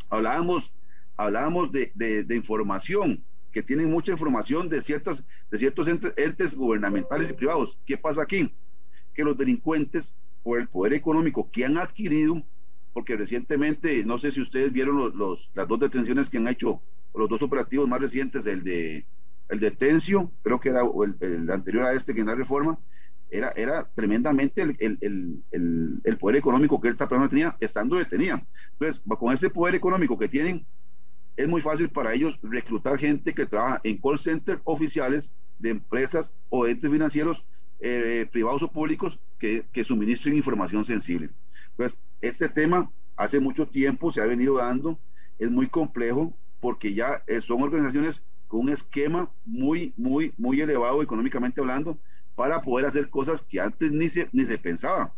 hablábamos 0.09 0.71
hablábamos 1.17 1.71
de, 1.71 1.91
de, 1.95 2.35
información, 2.35 3.23
que 3.51 3.63
tienen 3.63 3.89
mucha 3.89 4.11
información 4.11 4.69
de, 4.69 4.81
ciertas, 4.81 5.23
de 5.49 5.57
ciertos 5.57 5.87
entes, 5.87 6.55
gubernamentales 6.55 7.29
y 7.29 7.33
privados. 7.33 7.77
¿Qué 7.85 7.97
pasa 7.97 8.21
aquí? 8.21 8.51
Que 9.13 9.23
los 9.23 9.37
delincuentes, 9.37 10.15
por 10.43 10.59
el 10.59 10.67
poder 10.67 10.93
económico 10.93 11.49
que 11.51 11.65
han 11.65 11.77
adquirido, 11.77 12.43
porque 12.93 13.15
recientemente, 13.15 14.03
no 14.05 14.17
sé 14.17 14.31
si 14.31 14.41
ustedes 14.41 14.71
vieron 14.71 15.17
los, 15.17 15.49
las 15.53 15.67
dos 15.67 15.79
detenciones 15.79 16.29
que 16.29 16.37
han 16.37 16.47
hecho, 16.47 16.81
los 17.17 17.29
dos 17.29 17.41
operativos 17.41 17.87
más 17.87 17.99
recientes, 17.99 18.45
el 18.45 18.63
de, 18.63 19.05
el 19.49 19.59
de 19.59 19.71
Tencio, 19.71 20.31
creo 20.43 20.59
que 20.59 20.69
era 20.69 20.81
el, 20.81 21.15
el 21.19 21.49
anterior 21.49 21.85
a 21.85 21.93
este 21.93 22.13
que 22.13 22.21
en 22.21 22.27
la 22.27 22.35
reforma, 22.35 22.77
era, 23.29 23.51
era 23.55 23.87
tremendamente 23.95 24.61
el, 24.61 24.77
el, 24.79 25.43
el, 26.03 26.17
poder 26.17 26.37
económico 26.37 26.79
que 26.79 26.89
esta 26.89 27.07
persona 27.07 27.29
tenía 27.29 27.55
estando 27.59 27.97
detenida. 27.97 28.45
Entonces, 28.73 29.01
con 29.19 29.33
ese 29.33 29.49
poder 29.49 29.75
económico 29.75 30.17
que 30.17 30.29
tienen, 30.29 30.65
es 31.35 31.47
muy 31.47 31.61
fácil 31.61 31.89
para 31.89 32.13
ellos 32.13 32.39
reclutar 32.43 32.97
gente 32.97 33.33
que 33.33 33.45
trabaja 33.45 33.81
en 33.83 33.97
call 33.97 34.19
center 34.19 34.61
oficiales 34.63 35.31
de 35.59 35.71
empresas 35.71 36.33
o 36.49 36.67
entes 36.67 36.89
financieros 36.89 37.45
eh, 37.79 38.27
privados 38.31 38.63
o 38.63 38.71
públicos 38.71 39.19
que, 39.37 39.65
que, 39.71 39.83
suministren 39.83 40.35
información 40.35 40.85
sensible. 40.85 41.29
Pues 41.75 41.97
este 42.21 42.47
tema 42.47 42.89
hace 43.17 43.39
mucho 43.39 43.67
tiempo 43.67 44.11
se 44.11 44.21
ha 44.21 44.25
venido 44.25 44.57
dando, 44.57 44.97
es 45.39 45.51
muy 45.51 45.67
complejo 45.67 46.33
porque 46.59 46.93
ya 46.93 47.23
eh, 47.27 47.41
son 47.41 47.61
organizaciones 47.61 48.21
con 48.47 48.61
un 48.61 48.69
esquema 48.69 49.29
muy, 49.45 49.93
muy, 49.97 50.33
muy 50.37 50.61
elevado 50.61 51.01
económicamente 51.01 51.61
hablando 51.61 51.97
para 52.35 52.61
poder 52.61 52.85
hacer 52.85 53.09
cosas 53.09 53.43
que 53.43 53.59
antes 53.59 53.91
ni 53.91 54.09
se, 54.09 54.29
ni 54.31 54.45
se 54.45 54.57
pensaba. 54.57 55.13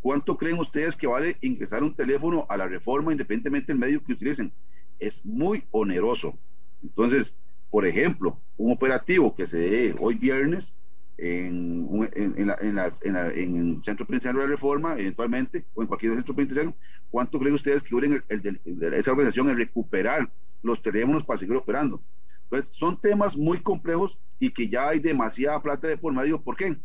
¿Cuánto 0.00 0.36
creen 0.36 0.58
ustedes 0.58 0.96
que 0.96 1.06
vale 1.06 1.38
ingresar 1.40 1.82
un 1.82 1.94
teléfono 1.94 2.46
a 2.48 2.56
la 2.56 2.68
reforma 2.68 3.12
independientemente 3.12 3.72
del 3.72 3.80
medio 3.80 4.04
que 4.04 4.12
utilicen? 4.12 4.52
es 4.98 5.24
muy 5.24 5.64
oneroso. 5.70 6.38
Entonces, 6.82 7.36
por 7.70 7.86
ejemplo, 7.86 8.38
un 8.56 8.72
operativo 8.72 9.34
que 9.34 9.46
se 9.46 9.58
dé 9.58 9.96
hoy 9.98 10.14
viernes 10.14 10.74
en, 11.16 11.88
en, 12.14 12.50
el 12.50 13.82
Centro 13.82 14.06
Penitenciario 14.06 14.40
de 14.40 14.46
la 14.46 14.50
Reforma, 14.50 14.98
eventualmente, 14.98 15.64
o 15.74 15.82
en 15.82 15.88
cualquier 15.88 16.14
centro 16.14 16.34
penitenciario, 16.34 16.74
¿cuánto 17.10 17.38
creen 17.38 17.54
ustedes 17.54 17.82
que 17.82 17.90
duren 17.90 18.22
el, 18.28 18.60
esa 18.94 19.12
organización 19.12 19.48
en 19.50 19.56
recuperar 19.56 20.30
los 20.62 20.82
teléfonos 20.82 21.24
para 21.24 21.38
seguir 21.38 21.56
operando? 21.56 22.02
Entonces, 22.44 22.74
son 22.74 23.00
temas 23.00 23.36
muy 23.36 23.60
complejos 23.60 24.18
y 24.38 24.50
que 24.50 24.68
ya 24.68 24.88
hay 24.88 25.00
demasiada 25.00 25.62
plata 25.62 25.88
de 25.88 25.96
por 25.96 26.12
medio. 26.12 26.40
¿Por 26.40 26.56
qué? 26.56 26.76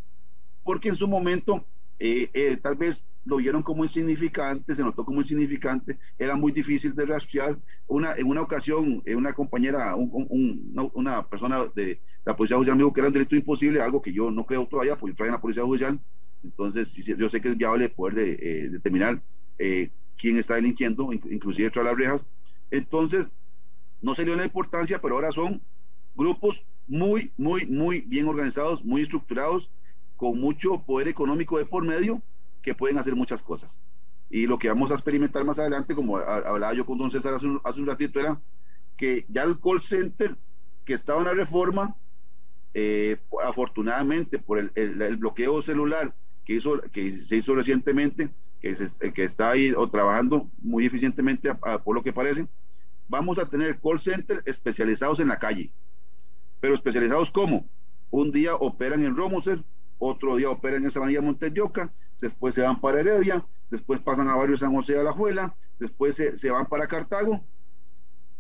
Porque 0.64 0.90
en 0.90 0.96
su 0.96 1.08
momento, 1.08 1.66
eh, 1.98 2.30
eh, 2.34 2.58
tal 2.62 2.76
vez 2.76 3.04
lo 3.30 3.38
vieron 3.38 3.62
como 3.62 3.84
insignificante, 3.84 4.74
se 4.74 4.84
notó 4.84 5.06
como 5.06 5.22
insignificante, 5.22 6.00
era 6.18 6.36
muy 6.36 6.52
difícil 6.52 6.96
de 6.96 7.06
rastrear. 7.06 7.60
Una, 7.88 8.14
en 8.14 8.28
una 8.28 8.42
ocasión, 8.42 9.04
eh, 9.06 9.16
una 9.16 9.34
compañera, 9.34 9.96
una, 9.96 11.28
persona 11.28 11.66
de 11.76 12.02
la 12.26 12.36
Policía 12.36 12.58
Judicial 12.58 12.76
me 12.76 12.84
dijo 12.84 12.94
que 12.94 13.02
era 13.02 13.08
un 13.10 13.14
delito 13.14 13.36
imposible, 13.36 13.82
algo 13.82 14.02
que 14.02 14.12
yo 14.12 14.32
no 14.32 14.46
creo 14.46 14.66
todavía, 14.66 14.98
porque 14.98 15.16
yo 15.16 15.26
en 15.26 15.32
la 15.32 15.42
Policía 15.42 15.64
Judicial, 15.64 16.00
entonces 16.44 16.92
yo 16.94 17.30
sé 17.30 17.40
que 17.40 17.50
es 17.50 17.58
viable 17.58 17.90
poder 17.90 18.16
de, 18.16 18.32
eh, 18.42 18.70
determinar 18.70 19.22
eh, 19.60 19.92
quién 20.18 20.38
está 20.38 20.56
delinquiendo, 20.56 21.14
inclusive 21.14 21.70
tras 21.70 21.86
las 21.86 21.96
rejas. 21.96 22.26
Entonces, 22.72 23.28
no 24.02 24.16
se 24.16 24.26
dio 24.26 24.36
la 24.36 24.46
importancia, 24.46 25.00
pero 25.00 25.16
ahora 25.16 25.32
son 25.32 25.62
grupos 26.16 26.66
muy, 26.88 27.32
muy, 27.38 27.68
muy 27.68 28.02
bien 28.02 28.28
organizados, 28.28 28.84
muy 28.84 29.04
estructurados, 29.04 29.70
con 30.18 30.40
mucho 30.40 30.82
poder 30.84 31.08
económico 31.08 31.60
de 31.60 31.66
por 31.66 31.86
medio 31.86 32.24
que 32.62 32.76
pueden 32.76 32.98
hacer 32.98 33.16
muchas 33.16 33.42
cosas. 33.42 33.78
Y 34.30 34.46
lo 34.46 34.60
que 34.60 34.70
vamos 34.70 34.92
a 34.92 34.94
experimentar 34.94 35.44
más 35.44 35.58
adelante, 35.60 35.96
como 35.96 36.18
hablaba 36.18 36.74
yo 36.74 36.86
con 36.86 36.98
don 36.98 37.10
César 37.10 37.34
hace 37.34 37.48
un, 37.48 37.60
hace 37.64 37.80
un 37.80 37.88
ratito, 37.88 38.20
era 38.20 38.40
que 38.96 39.26
ya 39.30 39.44
el 39.44 39.60
call 39.60 39.82
center 39.82 40.36
que 40.86 40.94
estaba 40.94 41.20
en 41.20 41.26
la 41.26 41.34
reforma, 41.34 41.96
eh, 42.74 43.18
afortunadamente 43.44 44.38
por 44.38 44.60
el, 44.60 44.72
el, 44.76 45.18
bloqueo 45.18 45.62
celular 45.62 46.14
que, 46.46 46.54
hizo, 46.54 46.80
que 46.92 47.12
se 47.12 47.38
hizo 47.38 47.56
recientemente, 47.56 48.30
que, 48.62 48.76
que 49.14 49.24
está 49.24 49.52
ahí 49.52 49.72
o 49.72 49.90
trabajando 49.90 50.50
muy 50.62 50.86
eficientemente 50.86 51.54
por 51.84 51.96
lo 51.96 52.04
que 52.04 52.14
parece, 52.14 52.48
vamos 53.08 53.40
a 53.40 53.48
tener 53.48 53.80
call 53.80 54.00
center 54.00 54.44
especializados 54.46 55.20
en 55.20 55.30
la 55.30 55.40
calle. 55.40 55.72
Pero 56.60 56.76
especializados 56.76 57.32
como? 57.32 57.68
Un 58.12 58.32
día 58.32 58.56
operan 58.56 59.04
en 59.04 59.16
Romoser, 59.16 59.64
otro 59.98 60.36
día 60.36 60.50
operan 60.50 60.84
en 60.84 60.92
Sabanilla 60.92 61.22
Monteyoca, 61.22 61.92
después 62.22 62.56
se 62.56 62.62
van 62.62 62.80
para 62.80 63.00
Heredia, 63.00 63.46
después 63.70 64.00
pasan 64.00 64.28
a 64.30 64.36
Barrio 64.36 64.58
San 64.58 64.74
José 64.74 64.94
de 64.94 65.04
la 65.04 65.14
Juela, 65.14 65.56
después 65.80 66.16
se, 66.16 66.52
van 66.52 66.66
para 66.66 66.88
Cartago, 66.88 67.44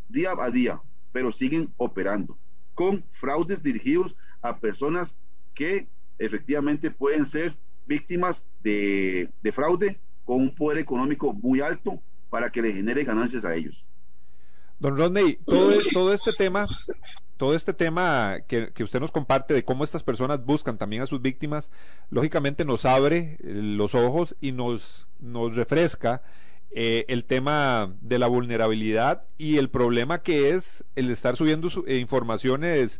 día 0.08 0.34
a 0.38 0.50
día, 0.52 0.82
pero 1.12 1.32
siguen 1.32 1.74
operando 1.78 2.38
con 2.74 3.04
fraudes 3.12 3.62
dirigidos 3.62 4.16
a 4.42 4.58
personas 4.58 5.16
que 5.54 5.88
efectivamente 6.18 6.92
pueden 6.92 7.26
ser 7.26 7.58
víctimas 7.86 8.46
de, 8.64 9.30
de 9.42 9.52
fraude 9.52 10.00
con 10.24 10.42
un 10.42 10.56
poder 10.56 10.78
económico 10.78 11.34
muy 11.34 11.60
alto 11.60 12.00
para 12.30 12.52
que 12.52 12.62
le 12.62 12.72
genere 12.72 13.04
ganancias 13.04 13.44
a 13.44 13.56
ellos. 13.56 13.84
Don 14.80 14.96
Rodney, 14.96 15.38
todo 15.92 16.14
este 16.14 16.32
tema, 16.32 16.66
todo 17.40 17.56
este 17.56 17.74
tema 17.74 18.40
que, 18.48 18.70
usted 18.84 19.00
nos 19.00 19.12
comparte 19.12 19.54
de 19.54 19.64
cómo 19.64 19.86
estas 19.86 20.04
personas 20.04 20.44
buscan 20.44 20.78
también 20.78 21.04
a 21.04 21.06
sus 21.06 21.22
víctimas, 21.22 21.72
lógicamente 22.10 22.66
nos 22.66 22.84
abre 22.84 23.38
eh, 23.40 23.62
los 23.64 23.96
ojos 23.96 24.36
y 24.42 24.52
nos, 24.52 25.08
nos 25.22 25.56
refresca 25.56 26.22
eh, 26.72 27.06
el 27.08 27.24
tema 27.24 27.96
de 28.02 28.20
la 28.20 28.28
vulnerabilidad 28.28 29.24
y 29.38 29.56
el 29.56 29.70
problema 29.70 30.22
que 30.22 30.50
es 30.50 30.84
el 30.98 31.10
estar 31.10 31.38
subiendo 31.38 31.70
eh, 31.88 31.96
informaciones 31.96 33.00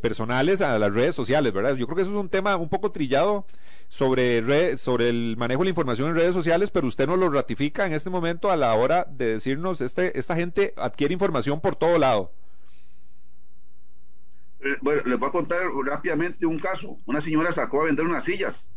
personales 0.00 0.62
a 0.62 0.78
las 0.78 0.94
redes 0.94 1.14
sociales, 1.14 1.52
¿verdad? 1.52 1.76
Yo 1.76 1.84
creo 1.84 1.96
que 1.96 2.02
eso 2.02 2.10
es 2.12 2.16
un 2.16 2.30
tema 2.30 2.56
un 2.56 2.70
poco 2.70 2.92
trillado 2.92 3.44
sobre, 3.90 4.78
sobre 4.78 5.10
el 5.10 5.36
manejo 5.36 5.60
de 5.60 5.66
la 5.66 5.70
información 5.70 6.08
en 6.08 6.14
redes 6.14 6.32
sociales, 6.32 6.70
pero 6.70 6.86
usted 6.86 7.06
nos 7.06 7.18
lo 7.18 7.28
ratifica 7.28 7.86
en 7.86 7.92
este 7.92 8.08
momento 8.08 8.50
a 8.50 8.56
la 8.56 8.72
hora 8.72 9.06
de 9.10 9.34
decirnos, 9.34 9.82
este, 9.82 10.18
esta 10.18 10.34
gente 10.34 10.72
adquiere 10.78 11.12
información 11.12 11.60
por 11.60 11.76
todo 11.76 11.98
lado. 11.98 12.32
Eh, 14.60 14.76
bueno, 14.80 15.02
les 15.04 15.18
voy 15.18 15.28
a 15.28 15.32
contar 15.32 15.62
rápidamente 15.84 16.46
un 16.46 16.58
caso. 16.58 16.98
Una 17.06 17.20
señora 17.20 17.52
sacó 17.52 17.82
a 17.82 17.86
vender 17.86 18.04
unas 18.04 18.24
sillas 18.24 18.68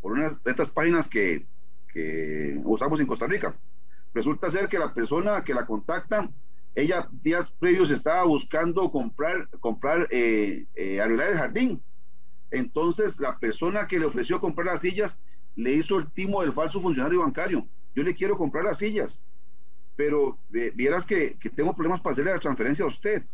por 0.00 0.12
una 0.12 0.30
de 0.30 0.50
estas 0.50 0.70
páginas 0.70 1.08
que, 1.08 1.46
que 1.92 2.60
usamos 2.64 3.00
en 3.00 3.06
Costa 3.06 3.26
Rica. 3.26 3.54
Resulta 4.14 4.50
ser 4.50 4.68
que 4.68 4.78
la 4.78 4.94
persona 4.94 5.44
que 5.44 5.54
la 5.54 5.66
contacta, 5.66 6.30
ella 6.74 7.08
días 7.22 7.50
previos 7.58 7.90
estaba 7.90 8.24
buscando 8.24 8.90
comprar, 8.90 9.48
comprar, 9.60 10.08
eh, 10.10 10.66
eh, 10.74 11.00
arreglar 11.00 11.30
el 11.30 11.38
jardín 11.38 11.82
entonces, 12.50 13.20
la 13.20 13.38
persona 13.38 13.86
que 13.86 13.98
le 13.98 14.06
ofreció 14.06 14.40
comprar 14.40 14.66
las 14.66 14.80
sillas 14.80 15.18
le 15.56 15.72
hizo 15.72 15.98
el 15.98 16.10
timo 16.10 16.40
del 16.40 16.52
falso 16.52 16.80
funcionario 16.80 17.20
bancario. 17.20 17.66
Yo 17.94 18.02
le 18.02 18.14
quiero 18.14 18.38
comprar 18.38 18.64
las 18.64 18.78
sillas, 18.78 19.20
pero 19.96 20.38
eh, 20.54 20.72
vieras 20.74 21.04
que, 21.04 21.36
tengo 21.54 21.74
problemas 21.74 22.00
para 22.00 22.12
hacerle 22.12 22.32
la 22.32 22.40
transferencia 22.40 22.84
a 22.84 22.88
usted. 22.88 23.24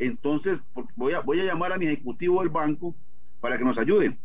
Entonces, 0.00 0.58
voy 0.96 1.12
a, 1.12 1.20
voy 1.20 1.40
a 1.40 1.44
llamar 1.44 1.74
a 1.74 1.78
mi 1.78 1.84
ejecutivo 1.84 2.40
del 2.40 2.48
banco 2.48 2.94
para 3.38 3.58
que 3.58 3.64
nos 3.64 3.76
ayude. 3.76 4.18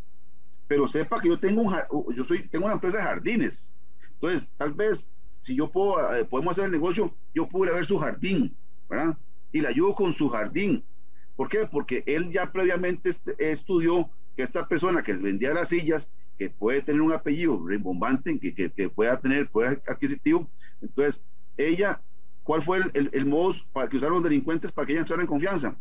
Pero 0.68 0.88
sepa 0.88 1.20
que 1.20 1.28
yo 1.28 1.38
tengo, 1.38 1.62
un, 1.62 2.16
yo 2.16 2.24
soy, 2.24 2.48
tengo 2.48 2.66
una 2.66 2.76
empresa 2.76 2.98
de 2.98 3.04
jardines. 3.04 3.72
Entonces, 4.14 4.50
tal 4.58 4.74
vez, 4.74 5.06
si 5.42 5.54
yo 5.54 5.70
puedo, 5.70 6.16
eh, 6.16 6.24
podemos 6.24 6.54
hacer 6.54 6.66
el 6.66 6.72
negocio, 6.72 7.14
yo 7.34 7.50
puedo 7.50 7.74
ver 7.74 7.86
su 7.86 7.98
jardín, 7.98 8.56
¿verdad? 8.90 9.18
Y 9.52 9.60
le 9.60 9.68
ayudo 9.68 9.94
con 9.96 10.14
su 10.14 10.30
jardín. 10.30 10.82
¿Por 11.36 11.50
qué? 11.50 11.68
Porque 11.70 12.04
él 12.08 12.32
ya 12.32 12.54
previamente 12.54 13.12
estudió 13.38 14.10
que 14.38 14.44
esta 14.44 14.66
persona 14.70 15.04
que 15.04 15.12
vendía 15.12 15.54
las 15.54 15.68
sillas, 15.68 16.10
que 16.38 16.50
puede 16.50 16.84
tener 16.84 17.02
un 17.02 17.12
apellido 17.12 17.62
rimbombante, 17.68 18.40
que, 18.40 18.72
que, 18.72 18.90
pueda 18.90 19.20
tener 19.20 19.50
poder 19.50 19.84
adquisitivo, 19.88 20.50
entonces 20.82 21.22
ella, 21.58 22.02
¿cuál 22.46 22.62
fue 22.62 22.78
el, 22.94 23.10
el, 23.12 23.26
modo 23.26 23.56
para 23.74 23.90
que 23.90 23.98
usaron 23.98 24.16
los 24.16 24.24
delincuentes 24.24 24.72
para 24.72 24.86
que 24.86 24.94
ella 24.94 25.02
entrara 25.02 25.24
en 25.24 25.28
confianza? 25.28 25.76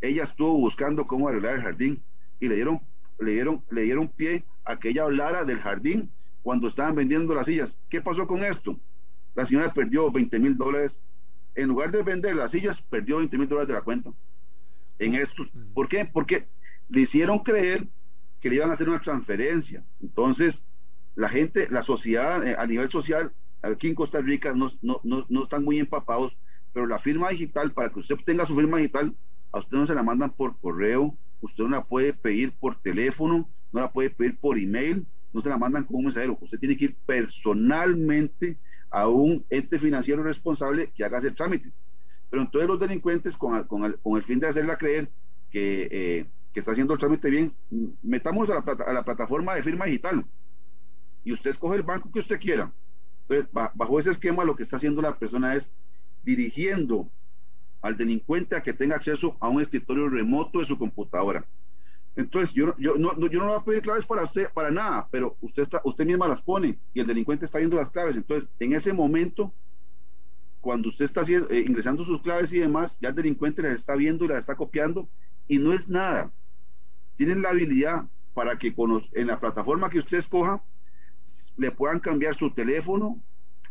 Ella 0.00 0.24
estuvo 0.24 0.58
buscando 0.58 1.06
cómo 1.06 1.28
arreglar 1.28 1.56
el 1.56 1.62
jardín 1.62 2.02
y 2.40 2.48
le 2.48 2.56
dieron, 2.56 2.80
le 3.20 3.32
dieron, 3.32 3.62
le 3.70 3.82
dieron 3.82 4.08
pie 4.08 4.44
a 4.64 4.78
que 4.78 4.88
ella 4.88 5.04
hablara 5.04 5.44
del 5.44 5.58
jardín 5.58 6.10
cuando 6.42 6.68
estaban 6.68 6.94
vendiendo 6.94 7.34
las 7.34 7.46
sillas. 7.46 7.76
¿Qué 7.90 8.00
pasó 8.00 8.26
con 8.26 8.42
esto? 8.42 8.80
La 9.34 9.44
señora 9.44 9.72
perdió 9.72 10.10
20 10.10 10.38
mil 10.38 10.56
dólares. 10.56 11.00
En 11.54 11.68
lugar 11.68 11.90
de 11.90 12.02
vender 12.02 12.34
las 12.34 12.52
sillas, 12.52 12.80
perdió 12.80 13.18
20 13.18 13.36
mil 13.36 13.48
dólares 13.48 13.68
de 13.68 13.74
la 13.74 13.82
cuenta. 13.82 14.10
En 14.98 15.14
esto. 15.14 15.44
¿Por 15.74 15.88
qué? 15.88 16.06
Porque 16.06 16.48
le 16.88 17.02
hicieron 17.02 17.40
creer 17.40 17.86
que 18.40 18.48
le 18.48 18.56
iban 18.56 18.70
a 18.70 18.72
hacer 18.72 18.88
una 18.88 19.00
transferencia. 19.00 19.84
Entonces, 20.00 20.62
la 21.14 21.28
gente, 21.28 21.68
la 21.70 21.82
sociedad 21.82 22.46
eh, 22.46 22.56
a 22.58 22.66
nivel 22.66 22.88
social, 22.88 23.32
aquí 23.62 23.88
en 23.88 23.94
Costa 23.94 24.20
Rica, 24.20 24.52
no, 24.54 24.70
no, 24.82 25.00
no, 25.28 25.42
están 25.42 25.64
muy 25.64 25.78
empapados, 25.78 26.36
pero 26.72 26.86
la 26.86 26.98
firma 26.98 27.30
digital, 27.30 27.72
para 27.72 27.90
que 27.90 28.00
usted 28.00 28.16
tenga 28.24 28.46
su 28.46 28.54
firma 28.54 28.78
digital, 28.78 29.14
a 29.52 29.58
usted 29.58 29.76
no 29.76 29.86
se 29.86 29.94
la 29.94 30.02
mandan 30.02 30.30
por 30.30 30.58
correo, 30.58 31.16
usted 31.40 31.64
no 31.64 31.70
la 31.70 31.84
puede 31.84 32.12
pedir 32.12 32.52
por 32.52 32.76
teléfono, 32.76 33.48
no 33.72 33.80
la 33.80 33.90
puede 33.90 34.10
pedir 34.10 34.38
por 34.38 34.58
email, 34.58 35.06
no 35.32 35.42
se 35.42 35.48
la 35.48 35.58
mandan 35.58 35.84
con 35.84 35.96
un 35.96 36.04
mensajero, 36.04 36.38
usted 36.40 36.58
tiene 36.58 36.76
que 36.76 36.86
ir 36.86 36.96
personalmente 37.06 38.58
a 38.90 39.08
un 39.08 39.44
ente 39.50 39.78
financiero 39.78 40.22
responsable 40.22 40.90
que 40.94 41.04
haga 41.04 41.18
ese 41.18 41.30
trámite. 41.30 41.70
Pero 42.30 42.42
entonces 42.42 42.68
los 42.68 42.80
delincuentes, 42.80 43.36
con, 43.36 43.62
con, 43.64 43.84
el, 43.84 43.98
con 43.98 44.16
el 44.16 44.22
fin 44.22 44.40
de 44.40 44.48
hacerla 44.48 44.76
creer 44.76 45.10
que 45.50 45.88
eh, 45.90 46.26
que 46.52 46.60
está 46.60 46.72
haciendo 46.72 46.94
el 46.94 46.98
trámite 46.98 47.30
bien, 47.30 47.52
metamos 48.02 48.48
a 48.50 48.54
la, 48.54 48.84
a 48.86 48.92
la 48.92 49.04
plataforma 49.04 49.54
de 49.54 49.62
firma 49.62 49.86
digital 49.86 50.24
y 51.24 51.32
usted 51.32 51.50
escoge 51.50 51.76
el 51.76 51.82
banco 51.82 52.10
que 52.10 52.20
usted 52.20 52.40
quiera. 52.40 52.72
Entonces, 53.28 53.48
bajo 53.52 53.98
ese 53.98 54.10
esquema, 54.10 54.44
lo 54.44 54.56
que 54.56 54.62
está 54.62 54.76
haciendo 54.76 55.02
la 55.02 55.18
persona 55.18 55.54
es 55.54 55.70
dirigiendo 56.22 57.10
al 57.82 57.96
delincuente 57.96 58.56
a 58.56 58.62
que 58.62 58.72
tenga 58.72 58.96
acceso 58.96 59.36
a 59.40 59.48
un 59.48 59.60
escritorio 59.60 60.08
remoto 60.08 60.60
de 60.60 60.64
su 60.64 60.78
computadora. 60.78 61.44
Entonces, 62.16 62.52
yo, 62.54 62.74
no, 62.78 63.28
yo 63.28 63.38
no 63.38 63.46
voy 63.46 63.56
a 63.56 63.64
pedir 63.64 63.82
claves 63.82 64.06
para 64.06 64.24
usted, 64.24 64.50
para 64.52 64.70
nada, 64.70 65.06
pero 65.10 65.36
usted, 65.40 65.62
está, 65.62 65.80
usted 65.84 66.04
misma 66.04 66.26
las 66.26 66.42
pone 66.42 66.78
y 66.92 67.00
el 67.00 67.06
delincuente 67.06 67.44
está 67.44 67.58
viendo 67.58 67.76
las 67.76 67.90
claves. 67.90 68.16
Entonces, 68.16 68.48
en 68.58 68.72
ese 68.72 68.92
momento, 68.92 69.52
cuando 70.60 70.88
usted 70.88 71.04
está 71.04 71.22
eh, 71.22 71.64
ingresando 71.66 72.04
sus 72.04 72.20
claves 72.22 72.52
y 72.52 72.58
demás, 72.58 72.96
ya 73.00 73.10
el 73.10 73.14
delincuente 73.14 73.62
las 73.62 73.72
está 73.72 73.94
viendo 73.94 74.24
y 74.24 74.28
las 74.28 74.38
está 74.38 74.56
copiando 74.56 75.08
y 75.46 75.58
no 75.58 75.72
es 75.72 75.88
nada. 75.88 76.32
Tienen 77.16 77.42
la 77.42 77.50
habilidad 77.50 78.06
para 78.34 78.58
que 78.58 78.74
en 79.12 79.26
la 79.26 79.38
plataforma 79.38 79.90
que 79.90 79.98
usted 79.98 80.18
escoja 80.18 80.62
le 81.58 81.70
puedan 81.72 82.00
cambiar 82.00 82.34
su 82.34 82.50
teléfono, 82.50 83.20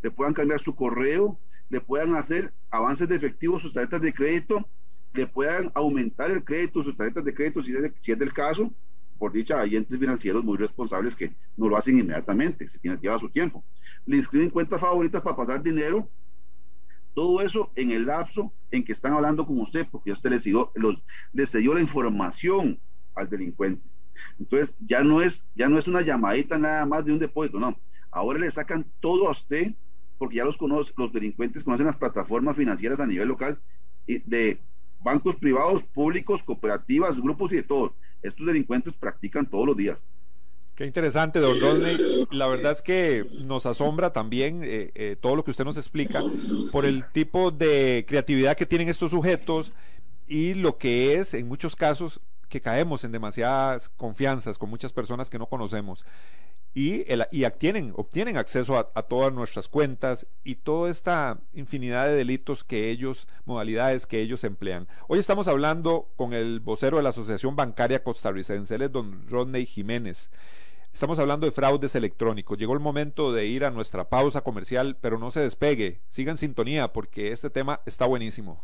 le 0.03 0.11
puedan 0.11 0.33
cambiar 0.33 0.59
su 0.59 0.75
correo, 0.75 1.39
le 1.69 1.81
puedan 1.81 2.15
hacer 2.15 2.53
avances 2.69 3.07
de 3.07 3.15
efectivo 3.15 3.57
sus 3.57 3.73
tarjetas 3.73 4.01
de 4.01 4.13
crédito, 4.13 4.67
le 5.13 5.25
puedan 5.25 5.71
aumentar 5.73 6.29
el 6.29 6.43
crédito 6.43 6.83
sus 6.83 6.95
tarjetas 6.95 7.23
de 7.23 7.33
crédito 7.33 7.63
si 7.63 7.73
es, 8.11 8.19
del 8.19 8.33
caso. 8.33 8.71
Por 9.17 9.31
dicha, 9.31 9.59
hay 9.59 9.75
entes 9.75 9.97
financieros 9.97 10.43
muy 10.43 10.57
responsables 10.57 11.15
que 11.15 11.33
no 11.55 11.69
lo 11.69 11.77
hacen 11.77 11.97
inmediatamente, 11.97 12.67
se 12.67 12.77
tiene, 12.77 12.97
lleva 12.97 13.17
su 13.17 13.29
tiempo. 13.29 13.63
Le 14.05 14.17
inscriben 14.17 14.51
cuentas 14.51 14.79
favoritas 14.79 15.21
para 15.21 15.35
pasar 15.35 15.63
dinero 15.63 16.07
todo 17.15 17.41
eso 17.41 17.71
en 17.75 17.89
el 17.89 18.05
lapso 18.05 18.53
en 18.69 18.83
que 18.83 18.91
están 18.91 19.13
hablando 19.13 19.47
con 19.47 19.59
usted, 19.59 19.87
porque 19.89 20.11
usted 20.11 20.39
dio, 20.43 20.71
los, 20.75 21.01
les 21.33 21.51
dio 21.51 21.73
la 21.73 21.81
información 21.81 22.79
al 23.15 23.27
delincuente. 23.27 23.81
Entonces, 24.39 24.75
ya 24.79 25.03
no 25.03 25.21
es, 25.21 25.45
ya 25.55 25.69
no 25.69 25.77
es 25.77 25.87
una 25.87 26.01
llamadita 26.01 26.57
nada 26.57 26.85
más 26.85 27.05
de 27.05 27.13
un 27.13 27.19
depósito, 27.19 27.59
no. 27.59 27.77
Ahora 28.11 28.39
le 28.39 28.49
sacan 28.51 28.85
todo 28.99 29.27
a 29.27 29.31
usted, 29.31 29.73
porque 30.17 30.37
ya 30.37 30.45
los 30.45 30.57
conoce, 30.57 30.93
los 30.97 31.13
delincuentes 31.13 31.63
conocen 31.63 31.87
las 31.87 31.97
plataformas 31.97 32.55
financieras 32.55 32.99
a 32.99 33.05
nivel 33.05 33.27
local 33.27 33.59
de 34.07 34.59
bancos 35.03 35.35
privados, 35.35 35.83
públicos, 35.83 36.41
cooperativas, 36.43 37.19
grupos 37.19 37.51
y 37.51 37.57
de 37.57 37.63
todos. 37.63 37.91
Estos 38.21 38.45
delincuentes 38.45 38.93
practican 38.93 39.45
todos 39.45 39.67
los 39.67 39.77
días. 39.77 39.97
Qué 40.75 40.85
interesante, 40.85 41.39
don 41.39 41.59
Rodney. 41.59 42.27
La 42.29 42.47
verdad 42.47 42.71
es 42.71 42.83
que 42.83 43.25
nos 43.43 43.65
asombra 43.65 44.13
también 44.13 44.61
eh, 44.63 44.91
eh, 44.93 45.15
todo 45.19 45.35
lo 45.35 45.43
que 45.43 45.49
usted 45.49 45.65
nos 45.65 45.77
explica 45.77 46.23
por 46.71 46.85
el 46.85 47.03
tipo 47.11 47.49
de 47.49 48.05
creatividad 48.07 48.55
que 48.55 48.67
tienen 48.67 48.87
estos 48.87 49.09
sujetos 49.09 49.73
y 50.27 50.53
lo 50.53 50.77
que 50.77 51.15
es, 51.15 51.33
en 51.33 51.47
muchos 51.47 51.75
casos, 51.75 52.21
que 52.49 52.61
caemos 52.61 53.03
en 53.03 53.11
demasiadas 53.11 53.89
confianzas 53.89 54.57
con 54.57 54.69
muchas 54.69 54.93
personas 54.93 55.29
que 55.29 55.39
no 55.39 55.47
conocemos 55.47 56.05
y, 56.77 57.05
y 57.31 57.43
obtienen, 57.43 57.91
obtienen 57.95 58.37
acceso 58.37 58.77
a, 58.77 58.91
a, 58.93 59.01
todas 59.01 59.33
nuestras 59.33 59.67
cuentas 59.67 60.27
y 60.43 60.53
toda 60.55 60.91
esta 60.91 61.39
infinidad 61.53 62.05
de 62.05 62.13
delitos 62.13 62.63
que 62.63 62.91
ellos, 62.91 63.27
modalidades 63.45 64.05
que 64.05 64.21
ellos 64.21 64.43
emplean. 64.43 64.87
Hoy 65.07 65.17
estamos 65.17 65.47
hablando 65.47 66.11
con 66.15 66.33
el 66.33 66.59
vocero 66.59 66.97
de 66.97 67.03
la 67.03 67.09
Asociación 67.09 67.55
Bancaria 67.55 68.03
Costarricense, 68.03 68.75
él 68.75 68.83
es 68.83 68.91
don 68.91 69.27
Rodney 69.27 69.65
Jiménez. 69.65 70.29
Estamos 70.93 71.17
hablando 71.17 71.47
de 71.47 71.51
fraudes 71.51 71.95
electrónicos. 71.95 72.59
Llegó 72.59 72.73
el 72.73 72.79
momento 72.79 73.33
de 73.33 73.47
ir 73.47 73.65
a 73.65 73.71
nuestra 73.71 74.09
pausa 74.09 74.41
comercial, 74.41 74.97
pero 75.01 75.17
no 75.17 75.31
se 75.31 75.39
despegue. 75.39 76.01
Siga 76.09 76.29
en 76.29 76.37
sintonía 76.37 76.93
porque 76.93 77.31
este 77.31 77.49
tema 77.49 77.81
está 77.87 78.05
buenísimo. 78.05 78.63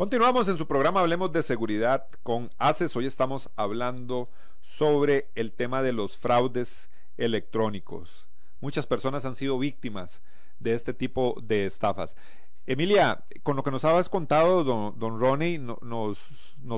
Continuamos 0.00 0.48
en 0.48 0.56
su 0.56 0.66
programa 0.66 1.00
Hablemos 1.00 1.30
de 1.30 1.42
Seguridad 1.42 2.06
con 2.22 2.48
ACES. 2.56 2.96
Hoy 2.96 3.04
estamos 3.04 3.50
hablando 3.54 4.30
sobre 4.62 5.28
el 5.34 5.52
tema 5.52 5.82
de 5.82 5.92
los 5.92 6.16
fraudes 6.16 6.88
electrónicos. 7.18 8.26
Muchas 8.62 8.86
personas 8.86 9.26
han 9.26 9.36
sido 9.36 9.58
víctimas 9.58 10.22
de 10.58 10.72
este 10.72 10.94
tipo 10.94 11.38
de 11.42 11.66
estafas. 11.66 12.16
Emilia, 12.64 13.24
con 13.42 13.56
lo 13.56 13.62
que 13.62 13.70
nos 13.70 13.84
habías 13.84 14.08
contado, 14.08 14.64
don, 14.64 15.20
Ronnie, 15.20 15.58
nos, 15.58 16.18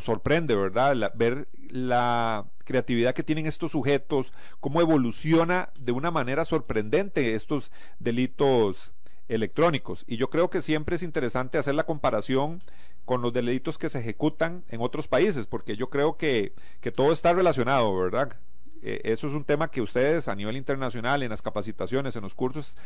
sorprende, 0.01 0.57
¿verdad? 0.57 1.13
ver 1.15 1.47
la 1.71 2.47
creatividad 2.65 3.15
que 3.15 3.23
tienen 3.23 3.47
estos 3.47 3.71
sujetos, 3.71 4.33
cómo 4.59 4.81
evoluciona 4.81 5.71
de 5.79 5.93
una 5.93 6.11
manera 6.11 6.45
sorprendente 6.45 7.37
estos 7.37 7.71
delitos 8.01 8.93
electrónicos. 9.29 10.05
Y 10.07 10.17
yo 10.17 10.29
creo 10.29 10.51
que 10.51 10.61
siempre 10.61 10.97
es 10.97 11.05
interesante 11.05 11.59
hacer 11.59 11.77
la 11.77 11.87
comparación 11.87 12.61
con 13.05 13.23
los 13.23 13.33
delitos 13.33 13.79
que 13.79 13.89
se 13.89 13.99
ejecutan 13.99 14.65
en 14.69 14.81
otros 14.81 15.09
países, 15.09 15.47
porque 15.47 15.77
yo 15.77 15.91
creo 15.91 16.17
que, 16.17 16.55
que 16.81 16.93
todo 16.93 17.13
está 17.13 17.33
relacionado, 17.33 17.97
¿verdad? 17.97 18.37
Eh, 18.83 19.01
eso 19.05 19.29
es 19.29 19.35
un 19.35 19.45
tema 19.45 19.71
que 19.71 19.81
ustedes 19.81 20.29
a 20.29 20.35
nivel 20.35 20.57
internacional, 20.57 21.23
en 21.23 21.31
las 21.31 21.43
capacitaciones, 21.43 22.17
en 22.17 22.23
los 22.23 22.35
cursos, 22.35 22.77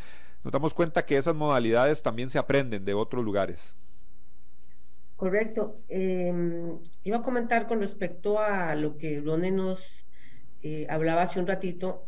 nos 0.45 0.53
damos 0.53 0.75
cuenta 0.75 1.05
que 1.05 1.17
esas 1.17 1.35
modalidades 1.35 2.03
también 2.03 2.31
se 2.31 2.39
aprenden 2.39 2.85
de 2.85 2.95
otros 2.95 3.25
lugares. 3.25 3.75
Correcto. 5.17 5.81
Em, 5.89 6.79
iba 7.03 7.17
a 7.19 7.23
comentar 7.23 7.67
con 7.67 7.81
respecto 7.81 8.39
a 8.39 8.75
lo 8.75 8.99
que 8.99 9.21
Rone 9.21 9.51
nos 9.51 10.07
eh, 10.63 10.87
hablaba 10.91 11.23
hace 11.23 11.41
un 11.41 11.47
ratito. 11.47 12.07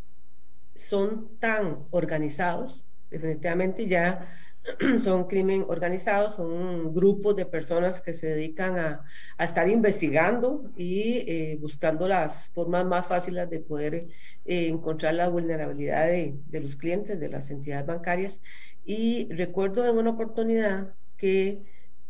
Son 0.75 1.39
tan 1.39 1.87
organizados, 1.91 2.85
definitivamente 3.11 3.89
ya 3.89 4.29
son 4.99 5.25
crimen 5.25 5.65
organizado, 5.69 6.33
son 6.33 6.93
grupos 6.93 7.37
de 7.37 7.47
personas 7.47 8.01
que 8.03 8.13
se 8.13 8.29
dedican 8.29 8.79
a, 8.79 9.05
estar 9.39 9.69
investigando 9.69 10.71
y 10.77 11.25
eh, 11.27 11.59
buscando 11.61 12.09
las 12.09 12.49
formas 12.49 12.85
más 12.85 13.07
fáciles 13.07 13.49
de 13.51 13.61
poder 13.61 13.95
eh, 14.45 14.69
encontrar 14.69 15.15
la 15.15 15.29
vulnerabilidad 15.29 16.07
de, 16.07 16.61
los 16.61 16.77
clientes, 16.77 17.19
de 17.21 17.29
las 17.29 17.51
entidades 17.51 17.87
bancarias. 17.87 18.41
Y 18.85 19.29
recuerdo 19.33 19.87
en 19.87 19.97
una 19.97 20.11
oportunidad 20.11 20.95
que, 21.17 21.63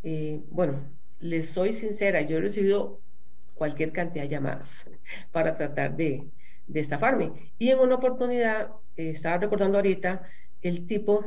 eh, 0.02 0.40
bueno, 0.50 0.80
les 1.20 1.48
soy 1.50 1.72
sincera, 1.72 2.22
yo 2.22 2.38
he 2.38 2.40
recibido 2.40 3.00
cualquier 3.54 3.92
cantidad 3.92 4.24
de 4.24 4.30
llamadas 4.30 4.86
para 5.32 5.56
tratar 5.56 5.96
de, 5.96 6.28
de 6.66 6.80
estafarme. 6.80 7.52
Y 7.59 7.70
en 7.70 7.78
una 7.80 7.96
oportunidad, 7.96 8.70
estaba 8.96 9.38
recordando 9.38 9.78
ahorita, 9.78 10.22
el 10.62 10.86
tipo 10.86 11.24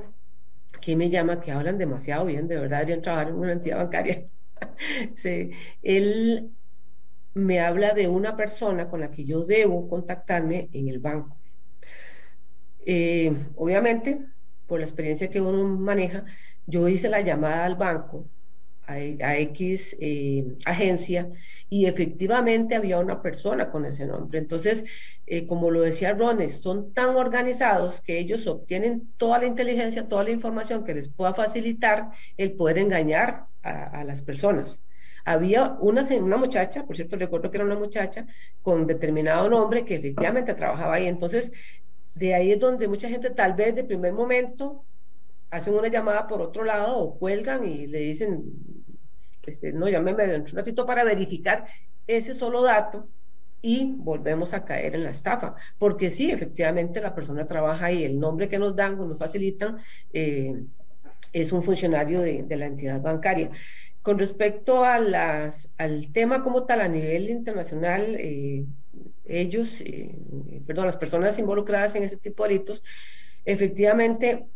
que 0.81 0.95
me 0.95 1.09
llama 1.09 1.39
que 1.39 1.51
hablan 1.51 1.77
demasiado 1.77 2.25
bien, 2.25 2.47
de 2.47 2.57
verdad 2.57 2.79
deberían 2.79 3.01
trabajar 3.01 3.29
en 3.29 3.35
una 3.35 3.53
entidad 3.53 3.77
bancaria. 3.77 4.29
sí. 5.15 5.51
Él 5.81 6.51
me 7.33 7.59
habla 7.61 7.93
de 7.93 8.07
una 8.09 8.35
persona 8.37 8.89
con 8.89 9.01
la 9.01 9.09
que 9.09 9.25
yo 9.25 9.45
debo 9.45 9.89
contactarme 9.89 10.69
en 10.73 10.89
el 10.89 10.99
banco. 10.99 11.37
Eh, 12.79 13.31
obviamente, 13.55 14.25
por 14.65 14.79
la 14.79 14.85
experiencia 14.85 15.29
que 15.29 15.41
uno 15.41 15.63
maneja, 15.77 16.25
yo 16.65 16.87
hice 16.87 17.09
la 17.09 17.21
llamada 17.21 17.65
al 17.65 17.75
banco, 17.75 18.29
a, 18.91 19.37
X 19.37 19.95
eh, 19.99 20.45
agencia, 20.65 21.29
y 21.69 21.85
efectivamente 21.85 22.75
había 22.75 22.99
una 22.99 23.21
persona 23.21 23.71
con 23.71 23.85
ese 23.85 24.05
nombre. 24.05 24.39
Entonces, 24.39 24.83
eh, 25.25 25.45
como 25.45 25.71
lo 25.71 25.81
decía 25.81 26.13
Rones, 26.13 26.61
son 26.61 26.93
tan 26.93 27.15
organizados 27.15 28.01
que 28.01 28.19
ellos 28.19 28.47
obtienen 28.47 29.09
toda 29.17 29.39
la 29.39 29.45
inteligencia, 29.45 30.07
toda 30.07 30.23
la 30.25 30.31
información 30.31 30.83
que 30.83 30.93
les 30.95 31.07
pueda 31.07 31.33
facilitar 31.33 32.09
el 32.37 32.53
poder 32.53 32.77
engañar 32.77 33.45
a, 33.63 34.03
las 34.03 34.21
personas. 34.21 34.81
Había 35.23 35.77
una, 35.79 36.01
una 36.19 36.37
muchacha, 36.37 36.83
por 36.85 36.95
cierto, 36.95 37.15
recuerdo 37.15 37.51
que 37.51 37.57
era 37.57 37.65
una 37.65 37.77
muchacha 37.77 38.25
con 38.63 38.87
determinado 38.87 39.49
nombre 39.49 39.85
que 39.85 39.95
efectivamente 39.95 40.53
trabajaba 40.55 40.95
ahí. 40.95 41.05
Entonces, 41.05 41.51
de 42.15 42.33
ahí 42.35 42.51
es 42.51 42.59
donde 42.59 42.87
mucha 42.87 43.07
gente 43.07 43.29
tal 43.29 43.53
vez 43.53 43.75
de 43.75 43.83
primer 43.83 44.13
momento 44.13 44.83
hacen 45.51 45.73
una 45.75 45.89
llamada 45.89 46.27
por 46.27 46.41
otro 46.41 46.63
lado 46.63 46.97
o 46.97 47.19
cuelgan 47.19 47.67
y 47.67 47.85
le 47.87 47.99
dicen, 47.99 48.43
este, 49.45 49.73
no, 49.73 49.89
llámeme 49.89 50.27
dentro 50.27 50.51
de 50.51 50.51
un 50.51 50.57
ratito 50.57 50.85
para 50.85 51.03
verificar 51.03 51.65
ese 52.07 52.33
solo 52.33 52.61
dato 52.61 53.07
y 53.61 53.93
volvemos 53.95 54.53
a 54.53 54.65
caer 54.65 54.95
en 54.95 55.03
la 55.03 55.11
estafa, 55.11 55.55
porque 55.77 56.09
sí, 56.09 56.31
efectivamente 56.31 56.99
la 56.99 57.13
persona 57.13 57.47
trabaja 57.47 57.85
ahí, 57.85 58.03
el 58.03 58.19
nombre 58.19 58.49
que 58.49 58.57
nos 58.57 58.75
dan 58.75 58.99
o 58.99 59.05
nos 59.05 59.19
facilitan 59.19 59.77
eh, 60.13 60.63
es 61.31 61.51
un 61.51 61.63
funcionario 61.63 62.21
de, 62.21 62.45
la 62.57 62.65
entidad 62.65 63.01
bancaria. 63.01 63.51
Con 64.01 64.17
respecto 64.17 64.83
a 64.83 64.97
las, 64.99 65.69
al 65.77 66.11
tema 66.11 66.41
como 66.41 66.65
tal 66.65 66.81
a 66.81 66.87
nivel 66.87 67.29
internacional, 67.29 68.15
eh, 68.17 68.65
ellos, 69.25 69.81
eh, 69.81 70.15
perdón, 70.65 70.87
las 70.87 70.97
personas 70.97 71.37
involucradas 71.37 71.95
en 71.95 72.03
ese 72.03 72.17
tipo 72.17 72.43
de 72.43 72.49
delitos, 72.49 72.83
efectivamente 73.45 74.47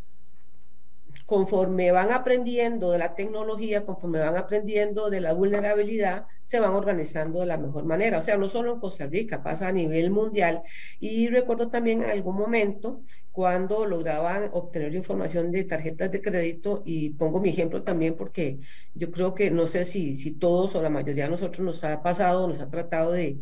conforme 1.26 1.90
van 1.90 2.12
aprendiendo 2.12 2.92
de 2.92 2.98
la 2.98 3.14
tecnología, 3.16 3.84
conforme 3.84 4.20
van 4.20 4.36
aprendiendo 4.36 5.10
de 5.10 5.20
la 5.20 5.32
vulnerabilidad, 5.32 6.26
se 6.44 6.60
van 6.60 6.74
organizando 6.74 7.40
de 7.40 7.46
la 7.46 7.56
mejor 7.56 7.84
manera. 7.84 8.18
O 8.18 8.22
sea, 8.22 8.36
no 8.36 8.46
solo 8.48 8.74
en 8.74 8.80
Costa 8.80 9.06
Rica, 9.06 9.42
pasa 9.42 9.68
a 9.68 9.72
nivel 9.72 10.10
mundial. 10.10 10.62
Y 11.00 11.26
recuerdo 11.28 11.68
también 11.68 12.02
en 12.04 12.10
algún 12.10 12.36
momento 12.36 13.02
cuando 13.32 13.84
lograban 13.86 14.50
obtener 14.52 14.94
información 14.94 15.50
de 15.52 15.64
tarjetas 15.64 16.10
de 16.12 16.22
crédito, 16.22 16.82
y 16.86 17.10
pongo 17.10 17.40
mi 17.40 17.50
ejemplo 17.50 17.82
también 17.82 18.14
porque 18.16 18.60
yo 18.94 19.10
creo 19.10 19.34
que 19.34 19.50
no 19.50 19.66
sé 19.66 19.84
si, 19.84 20.16
si 20.16 20.30
todos 20.30 20.74
o 20.74 20.82
la 20.82 20.90
mayoría 20.90 21.24
de 21.24 21.30
nosotros 21.30 21.60
nos 21.60 21.84
ha 21.84 22.02
pasado, 22.02 22.48
nos 22.48 22.60
ha 22.60 22.70
tratado 22.70 23.12
de, 23.12 23.38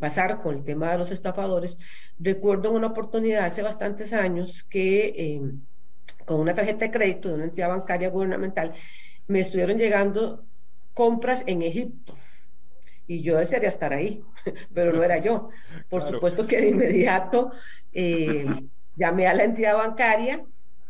pasar 0.00 0.40
con 0.40 0.54
el 0.56 0.64
tema 0.64 0.92
de 0.92 0.98
los 0.98 1.10
estafadores. 1.10 1.76
Recuerdo 2.18 2.70
en 2.70 2.76
una 2.76 2.86
oportunidad 2.88 3.44
hace 3.44 3.62
bastantes 3.62 4.12
años 4.12 4.64
que... 4.70 5.06
Eh, 5.16 5.40
con 6.24 6.40
una 6.40 6.54
tarjeta 6.54 6.86
de 6.86 6.90
crédito 6.90 7.28
de 7.28 7.34
una 7.34 7.44
entidad 7.44 7.68
bancaria 7.68 8.10
gubernamental, 8.10 8.74
me 9.26 9.40
estuvieron 9.40 9.78
llegando 9.78 10.44
compras 10.94 11.44
en 11.46 11.62
Egipto. 11.62 12.14
Y 13.06 13.22
yo 13.22 13.38
desearía 13.38 13.68
estar 13.68 13.92
ahí, 13.92 14.22
pero 14.74 14.92
no 14.92 15.02
era 15.02 15.18
yo. 15.18 15.48
Por 15.88 16.06
supuesto 16.06 16.46
que 16.46 16.60
de 16.60 16.68
inmediato 16.68 17.52
eh, 17.92 18.44
llamé 18.96 19.26
a 19.26 19.34
la 19.34 19.44
entidad 19.44 19.76
bancaria 19.76 20.44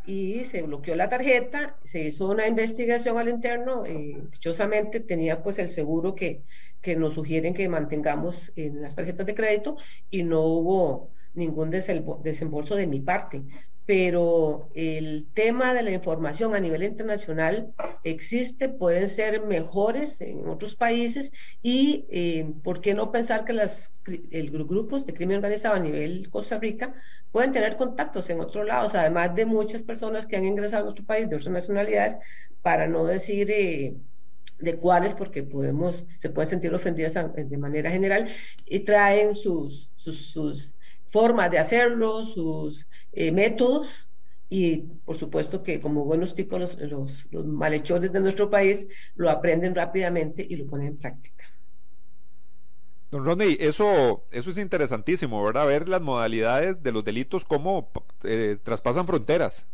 y 0.07 0.45
se 0.47 0.63
bloqueó 0.63 0.95
la 0.95 1.11
tarjeta, 1.11 1.77
se 1.85 2.01
hizo 2.01 2.29
una 2.29 2.49
investigación 2.49 3.19
al 3.19 3.29
interno, 3.29 3.85
eh, 3.85 4.17
dichosamente 4.33 5.01
tenía 5.01 5.43
pues 5.43 5.59
el 5.59 5.69
seguro 5.69 6.15
que, 6.15 6.43
que 6.81 6.97
nos 6.97 7.15
sugieren 7.15 7.53
que 7.53 7.69
mantengamos 7.69 8.51
en 8.57 8.81
las 8.81 8.95
tarjetas 8.95 9.27
de 9.27 9.35
crédito 9.35 9.77
y 10.11 10.23
no 10.23 10.41
hubo 10.41 11.11
ningún 11.35 11.71
desembolso 11.71 12.75
de 12.75 12.87
mi 12.87 13.01
parte 13.01 13.45
pero 13.89 14.69
el 14.75 15.27
tema 15.33 15.73
de 15.73 15.83
la 15.83 15.91
información 15.93 16.55
a 16.55 16.61
nivel 16.61 16.83
internacional 16.83 17.73
existe, 18.05 18.69
pueden 18.69 19.09
ser 19.09 19.41
mejores 19.47 20.21
en 20.21 20.47
otros 20.47 20.77
países 20.77 21.33
y 21.63 22.05
eh, 22.11 22.53
por 22.63 22.83
qué 22.83 22.93
no 22.93 23.11
pensar 23.11 23.47
que 23.47 23.55
los 23.55 23.91
grupos 24.69 25.07
de 25.07 25.15
crimen 25.15 25.37
organizado 25.37 25.77
a 25.77 25.79
nivel 25.79 26.29
Costa 26.29 26.59
Rica 26.59 26.93
pueden 27.33 27.51
tener 27.53 27.77
contactos 27.77 28.29
en 28.29 28.41
otros 28.41 28.67
lados, 28.67 28.95
además 28.95 29.35
de 29.35 29.47
muchas 29.47 29.83
personas 29.85 30.27
que 30.27 30.37
han 30.37 30.45
ingresado 30.45 30.83
a 30.83 30.85
nuestro 30.85 31.07
país 31.07 31.27
de 31.31 31.37
otras 31.37 31.55
nacionalidades, 31.55 32.17
para 32.61 32.87
no 32.89 33.07
decir... 33.07 33.51
Eh, 33.51 33.95
de 34.61 34.75
cuáles, 34.75 35.15
porque 35.15 35.45
podemos, 35.45 36.05
se 36.19 36.31
pueden 36.31 36.51
sentir 36.51 36.75
ofendidas 36.75 37.15
de 37.15 37.59
manera 37.59 37.93
general, 37.93 38.27
y 38.67 38.81
traen 38.81 39.37
sus, 39.37 39.89
sus, 39.95 40.33
sus 40.33 40.75
formas 41.11 41.51
de 41.51 41.59
hacerlo, 41.59 42.25
sus 42.25 42.89
eh, 43.13 43.33
métodos 43.33 44.09
y 44.49 44.79
por 45.05 45.17
supuesto 45.17 45.63
que 45.63 45.81
como 45.81 46.05
buenos 46.05 46.35
ticos 46.35 46.79
los, 46.79 47.27
los, 47.31 47.47
malhechores 47.47 48.13
de 48.13 48.21
nuestro 48.21 48.49
país 48.49 48.87
lo 49.15 49.31
aprenden 49.31 49.75
rápidamente 49.75 50.47
y 50.49 50.57
lo 50.57 50.67
ponen 50.67 50.89
en 50.89 50.97
práctica. 50.97 51.45
Don 53.11 53.25
Ronnie, 53.25 53.57
eso, 53.61 54.25
eso 54.31 54.51
es 54.51 54.59
interesantísimo, 54.59 55.43
¿verdad? 55.43 55.67
Ver 55.67 55.89
las 55.89 56.03
modalidades 56.03 56.83
de 56.83 56.93
los 56.93 57.05
delitos, 57.05 57.45
cómo 57.45 57.91
eh, 58.23 58.59
traspasan 58.63 59.07
fronteras. 59.07 59.67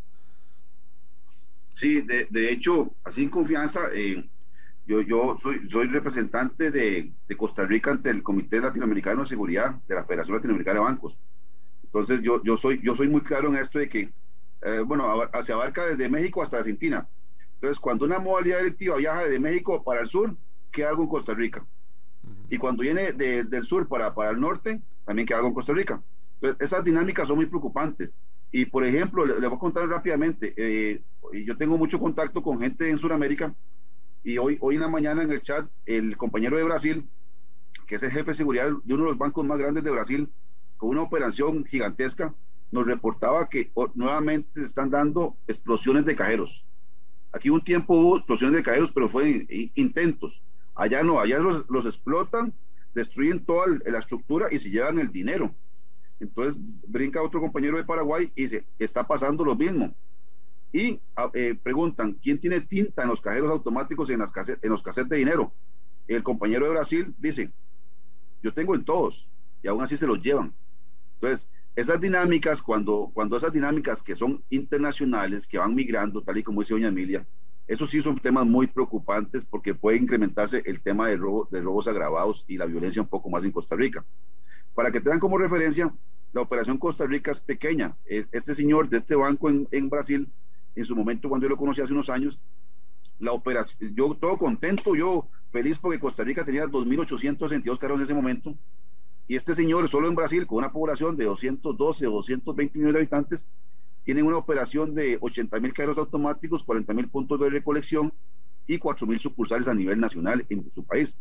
Sí, 1.74 2.01
de, 2.03 2.28
de, 2.30 2.53
hecho, 2.53 2.95
así 3.03 3.24
en 3.24 3.30
confianza, 3.30 3.80
eh, 3.93 4.24
yo, 4.87 5.01
yo 5.01 5.37
soy, 5.41 5.68
soy 5.70 5.87
representante 5.87 6.70
de, 6.70 7.12
de, 7.26 7.37
Costa 7.37 7.64
Rica 7.64 7.91
ante 7.91 8.11
el 8.11 8.22
Comité 8.22 8.61
Latinoamericano 8.61 9.22
de 9.22 9.28
Seguridad 9.28 9.76
de 9.89 9.95
la 9.95 10.05
Federación 10.05 10.37
Latinoamericana 10.37 10.80
de 10.80 10.85
Bancos. 10.85 11.18
Entonces 11.85 12.20
yo, 12.22 12.43
yo, 12.43 12.57
soy, 12.57 12.80
yo 12.82 12.95
soy 12.95 13.09
muy 13.09 13.22
claro 13.22 13.49
en 13.49 13.57
esto 13.57 13.78
de 13.78 13.89
que, 13.89 14.12
eh, 14.62 14.82
bueno, 14.85 15.09
se 15.43 15.53
abarca 15.53 15.87
desde 15.87 16.09
México 16.09 16.43
hasta 16.43 16.59
Argentina. 16.59 17.09
Entonces, 17.55 17.80
cuando 17.80 18.05
una 18.05 18.18
modalidad 18.18 18.59
delictiva 18.59 18.97
viaja 18.97 19.24
desde 19.24 19.39
México 19.39 19.82
para 19.82 20.01
el 20.01 20.09
sur, 20.09 20.37
queda 20.70 20.91
algo 20.91 21.05
en 21.05 21.09
Costa 21.09 21.32
Rica. 21.32 21.64
Y 22.51 22.59
cuando 22.59 22.82
viene 22.82 23.12
del 23.12 23.64
sur 23.64 23.89
para, 23.89 24.14
para 24.14 24.30
el 24.30 24.41
norte, 24.41 24.80
también 25.07 25.26
queda 25.26 25.39
algo 25.39 25.49
en 25.49 25.55
Costa 25.55 25.72
Rica. 25.72 26.03
Entonces, 26.35 26.61
esas 26.61 26.85
dinámicas 26.85 27.28
son 27.28 27.37
muy 27.37 27.47
preocupantes. 27.47 28.14
Y, 28.53 28.66
por 28.66 28.85
ejemplo, 28.85 29.24
le, 29.24 29.47
voy 29.47 29.57
a 29.57 29.59
contar 29.59 29.89
rápidamente, 29.89 30.53
eh, 30.57 31.01
yo 31.47 31.57
tengo 31.57 31.78
mucho 31.78 31.99
contacto 31.99 32.43
con 32.43 32.61
gente 32.61 32.89
en 32.89 32.99
Sudamérica 32.99 33.55
y 34.25 34.39
hoy, 34.39 34.57
hoy 34.61 34.77
en 34.77 34.81
la 34.81 34.89
mañana 34.89 35.22
en 35.22 35.31
el 35.31 35.43
chat, 35.43 35.68
el 35.85 36.16
compañero 36.16 36.57
de 36.57 36.64
Brasil, 36.64 37.07
que 37.87 37.97
es 37.97 38.03
el 38.03 38.11
jefe 38.11 38.31
de 38.31 38.35
seguridad 38.35 38.70
de 38.83 38.95
uno 38.95 39.05
de 39.05 39.11
los 39.11 39.18
bancos 39.18 39.45
más 39.45 39.59
grandes 39.59 39.85
de 39.85 39.91
Brasil, 39.91 40.31
con 40.79 40.89
una 40.89 41.03
operación 41.03 41.64
gigantesca, 41.66 42.35
nos 42.72 42.87
reportaba 42.87 43.49
que 43.49 43.70
nuevamente 43.95 44.49
se 44.55 44.66
están 44.66 44.91
dando 44.91 45.37
explosiones 45.47 46.07
de 46.07 46.16
cajeros. 46.16 46.64
Aquí 47.33 47.51
un 47.51 47.62
tiempo 47.62 47.95
hubo 47.95 48.16
explosiones 48.16 48.57
de 48.57 48.62
cajeros, 48.62 48.91
pero 48.93 49.09
fue 49.09 49.47
intentos. 49.75 50.43
Allá 50.75 51.03
no, 51.03 51.20
allá 51.20 51.39
los, 51.39 51.66
los 51.68 51.85
explotan, 51.85 52.55
destruyen 52.95 53.45
toda 53.45 53.66
la 53.85 53.99
estructura 53.99 54.49
y 54.51 54.59
se 54.59 54.70
llevan 54.70 54.99
el 54.99 55.12
dinero. 55.12 55.55
Entonces 56.18 56.55
brinca 56.89 57.22
otro 57.22 57.41
compañero 57.41 57.77
de 57.77 57.85
Paraguay 57.85 58.33
y 58.35 58.43
dice, 58.43 58.64
está 58.79 59.07
pasando 59.07 59.45
lo 59.45 59.55
mismo. 59.55 59.95
Y 60.75 61.01
ah, 61.14 61.31
eh, 61.35 61.55
preguntan, 61.55 62.14
¿quién 62.14 62.41
tiene 62.41 62.61
tinta 62.61 63.03
en 63.03 63.09
los 63.09 63.20
cajeros 63.20 63.49
automáticos 63.49 64.11
y 64.11 64.14
en, 64.14 64.18
las 64.18 64.33
en 64.37 64.70
los 64.70 64.83
cassettes 64.83 65.09
de 65.09 65.18
dinero? 65.18 65.53
El 66.09 66.25
compañero 66.25 66.64
de 66.66 66.72
Brasil 66.72 67.14
dice, 67.16 67.53
yo 68.43 68.53
tengo 68.53 68.75
en 68.75 68.85
todos, 68.85 69.29
y 69.62 69.68
aún 69.68 69.85
así 69.85 69.97
se 69.97 70.09
los 70.09 70.20
llevan. 70.20 70.53
Entonces, 71.14 71.47
esas 71.77 72.01
dinámicas, 72.01 72.61
cuando, 72.61 73.12
cuando 73.14 73.37
esas 73.37 73.53
dinámicas 73.53 74.03
que 74.03 74.16
son 74.16 74.43
internacionales, 74.51 75.47
que 75.47 75.59
van 75.59 75.77
migrando, 75.77 76.25
tal 76.25 76.39
y 76.39 76.43
como 76.43 76.62
dice 76.62 76.75
doña 76.75 76.89
Emilia, 76.89 77.25
esos 77.68 77.89
sí 77.89 78.03
son 78.03 78.18
temas 78.18 78.45
muy 78.45 78.66
preocupantes 78.66 79.45
porque 79.45 79.77
puede 79.77 79.99
incrementarse 79.99 80.61
el 80.66 80.81
tema 80.81 81.07
de, 81.07 81.16
robo, 81.16 81.47
de 81.53 81.61
robos 81.61 81.87
agravados 81.87 82.45
y 82.49 82.59
la 82.59 82.66
violencia 82.66 83.01
un 83.01 83.07
poco 83.07 83.31
más 83.31 83.45
en 83.45 83.53
Costa 83.53 83.77
Rica. 83.77 84.05
Para 84.75 84.91
que 84.91 85.01
tengan 85.01 85.20
como 85.20 85.39
referencia, 85.39 85.95
la 86.33 86.41
operación 86.41 86.79
Costa 86.79 87.07
Rica 87.07 87.31
es 87.31 87.39
pequeña. 87.39 87.97
Este 88.07 88.57
señor 88.57 88.89
de 88.89 88.97
este 88.97 89.14
banco 89.14 89.49
en, 89.49 89.68
en 89.70 89.89
Brasil, 89.89 90.29
en 90.75 90.85
su 90.85 90.97
momento 90.97 91.29
cuando 91.29 91.47
yo 91.47 91.51
lo 91.51 91.57
conocí 91.57 91.81
hace 91.81 91.93
unos 91.93 92.11
años, 92.11 92.39
la 93.18 93.33
operación, 93.33 93.95
yo 93.95 94.14
todo 94.14 94.37
contento, 94.39 94.95
yo 94.95 95.29
feliz 95.51 95.79
porque 95.79 96.01
Costa 96.01 96.25
Rica 96.25 96.45
tenía 96.45 96.66
2.862 96.66 97.79
carros 97.79 97.99
en 97.99 98.05
ese 98.05 98.14
momento, 98.14 98.57
y 99.27 99.37
este 99.37 99.55
señor 99.55 99.89
solo 99.89 100.09
en 100.09 100.14
Brasil, 100.14 100.47
con 100.47 100.59
una 100.59 100.72
población 100.72 101.16
de 101.16 101.25
212 101.25 102.07
o 102.07 102.11
220 102.11 102.79
millones 102.79 102.95
de 102.95 102.99
habitantes, 102.99 103.47
tiene 104.05 104.22
una 104.22 104.37
operación 104.37 104.95
de 104.95 105.16
80 105.20 105.61
mil 105.61 105.72
carros 105.72 105.97
automáticos, 105.97 106.62
40 106.62 106.93
mil 106.93 107.09
puntos 107.09 107.41
de 107.41 107.49
recolección 107.49 108.12
y 108.66 108.79
4 108.79 109.07
mil 109.07 109.18
sucursales 109.18 109.66
a 109.66 109.75
nivel 109.75 109.99
nacional 109.99 110.45
en 110.51 110.70
su 110.70 110.85
país. 110.85 111.16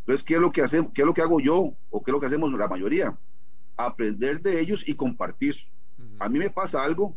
Entonces, 0.00 0.24
¿qué 0.24 0.34
es 0.34 0.40
lo 0.40 0.52
que 0.52 0.62
hacemos? 0.62 0.92
¿Qué 0.94 1.02
es 1.02 1.06
lo 1.06 1.14
que 1.14 1.22
hago 1.22 1.40
yo 1.40 1.74
o 1.90 2.02
qué 2.02 2.10
es 2.10 2.12
lo 2.12 2.20
que 2.20 2.26
hacemos 2.26 2.52
la 2.52 2.68
mayoría? 2.68 3.18
Aprender 3.76 4.40
de 4.40 4.60
ellos 4.60 4.88
y 4.88 4.94
compartir. 4.94 5.56
A 6.20 6.28
mí 6.28 6.38
me 6.38 6.50
pasa 6.50 6.82
algo 6.82 7.16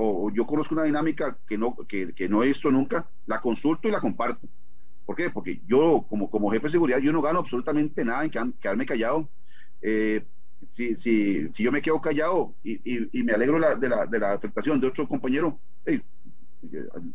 o, 0.00 0.30
yo 0.30 0.46
conozco 0.46 0.74
una 0.74 0.84
dinámica 0.84 1.36
que 1.46 1.58
no, 1.58 1.76
que, 1.88 2.12
que 2.14 2.28
no 2.28 2.44
he 2.44 2.48
visto 2.48 2.70
nunca, 2.70 3.08
la 3.26 3.40
consulto 3.40 3.88
y 3.88 3.90
la 3.90 4.00
comparto. 4.00 4.46
¿Por 5.04 5.16
qué? 5.16 5.28
Porque 5.28 5.60
yo, 5.66 6.06
como, 6.08 6.30
como 6.30 6.50
jefe 6.52 6.66
de 6.66 6.70
seguridad, 6.70 6.98
yo 6.98 7.12
no 7.12 7.20
gano 7.20 7.40
absolutamente 7.40 8.04
nada 8.04 8.24
en 8.24 8.52
quedarme 8.52 8.86
callado. 8.86 9.28
Eh, 9.82 10.24
si, 10.68 10.94
si, 10.94 11.48
si, 11.52 11.62
yo 11.64 11.72
me 11.72 11.82
quedo 11.82 12.00
callado 12.00 12.54
y, 12.62 12.80
y, 12.84 13.22
me 13.24 13.32
alegro 13.32 13.54
de, 13.54 13.88
la, 13.88 14.06
de, 14.06 14.18
la, 14.20 14.32
afectación 14.32 14.80
de 14.80 14.86
otro 14.86 15.08
compañero, 15.08 15.58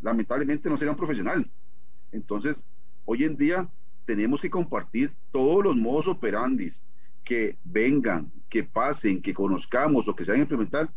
lamentablemente 0.02 0.68
no 0.68 0.76
sería 0.76 0.92
un 0.92 0.98
profesional. 0.98 1.50
Entonces, 2.12 2.62
hoy 3.06 3.24
en 3.24 3.36
día 3.36 3.66
tenemos 4.04 4.42
que 4.42 4.50
compartir 4.50 5.14
todos 5.32 5.64
los 5.64 5.76
modos 5.76 6.06
operandis 6.06 6.82
que 7.22 7.56
vengan, 7.64 8.30
que 8.50 8.62
pasen, 8.62 9.22
que 9.22 9.32
conozcamos 9.32 10.06
o 10.06 10.14
que 10.14 10.24
se 10.24 10.32
vayan 10.32 10.42
a 10.42 10.44
implementar 10.44 10.90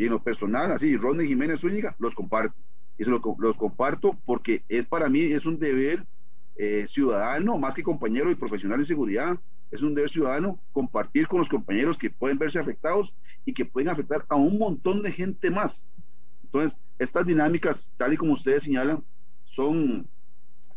y 0.00 0.06
en 0.06 0.12
lo 0.12 0.22
personal, 0.22 0.72
así, 0.72 0.96
Rodney 0.96 1.28
Jiménez 1.28 1.60
Zúñiga, 1.60 1.94
los 1.98 2.14
comparto. 2.14 2.54
Y 2.96 3.04
se 3.04 3.10
los 3.10 3.56
comparto 3.58 4.18
porque 4.24 4.64
es 4.66 4.86
para 4.86 5.10
mí, 5.10 5.20
es 5.20 5.44
un 5.44 5.58
deber 5.58 6.06
eh, 6.56 6.86
ciudadano, 6.88 7.58
más 7.58 7.74
que 7.74 7.82
compañero 7.82 8.30
y 8.30 8.34
profesional 8.34 8.78
de 8.78 8.86
seguridad, 8.86 9.38
es 9.70 9.82
un 9.82 9.94
deber 9.94 10.08
ciudadano 10.08 10.58
compartir 10.72 11.28
con 11.28 11.40
los 11.40 11.50
compañeros 11.50 11.98
que 11.98 12.08
pueden 12.08 12.38
verse 12.38 12.58
afectados 12.58 13.12
y 13.44 13.52
que 13.52 13.66
pueden 13.66 13.90
afectar 13.90 14.24
a 14.30 14.36
un 14.36 14.58
montón 14.58 15.02
de 15.02 15.12
gente 15.12 15.50
más. 15.50 15.84
Entonces, 16.44 16.78
estas 16.98 17.26
dinámicas, 17.26 17.92
tal 17.98 18.14
y 18.14 18.16
como 18.16 18.32
ustedes 18.32 18.62
señalan, 18.62 19.04
son 19.44 20.08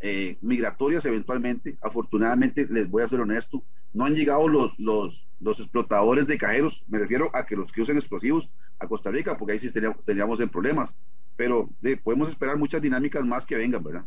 eh, 0.02 0.36
migratorias 0.42 1.06
eventualmente. 1.06 1.78
Afortunadamente, 1.82 2.68
les 2.70 2.90
voy 2.90 3.04
a 3.04 3.08
ser 3.08 3.22
honesto, 3.22 3.64
no 3.94 4.04
han 4.04 4.16
llegado 4.16 4.50
los, 4.50 4.78
los, 4.78 5.26
los 5.40 5.62
explotadores 5.62 6.28
de 6.28 6.38
cajeros, 6.38 6.84
me 6.90 7.00
refiero 7.00 7.30
a 7.34 7.46
que 7.46 7.56
los 7.56 7.72
que 7.72 7.84
usan 7.84 7.96
explosivos 7.96 8.50
a 8.84 8.88
Costa 8.88 9.12
Rica, 9.12 9.38
porque 9.38 9.54
ahí 9.54 9.60
sí 9.60 9.72
teníamos, 9.72 10.04
teníamos 10.06 10.40
en 10.40 10.50
problemas. 10.50 10.94
Pero 11.36 11.70
podemos 12.04 12.30
esperar 12.30 12.58
muchas 12.58 12.82
dinámicas 12.82 13.26
más 13.26 13.46
que 13.46 13.56
vengan, 13.56 13.84
¿verdad? 13.84 14.06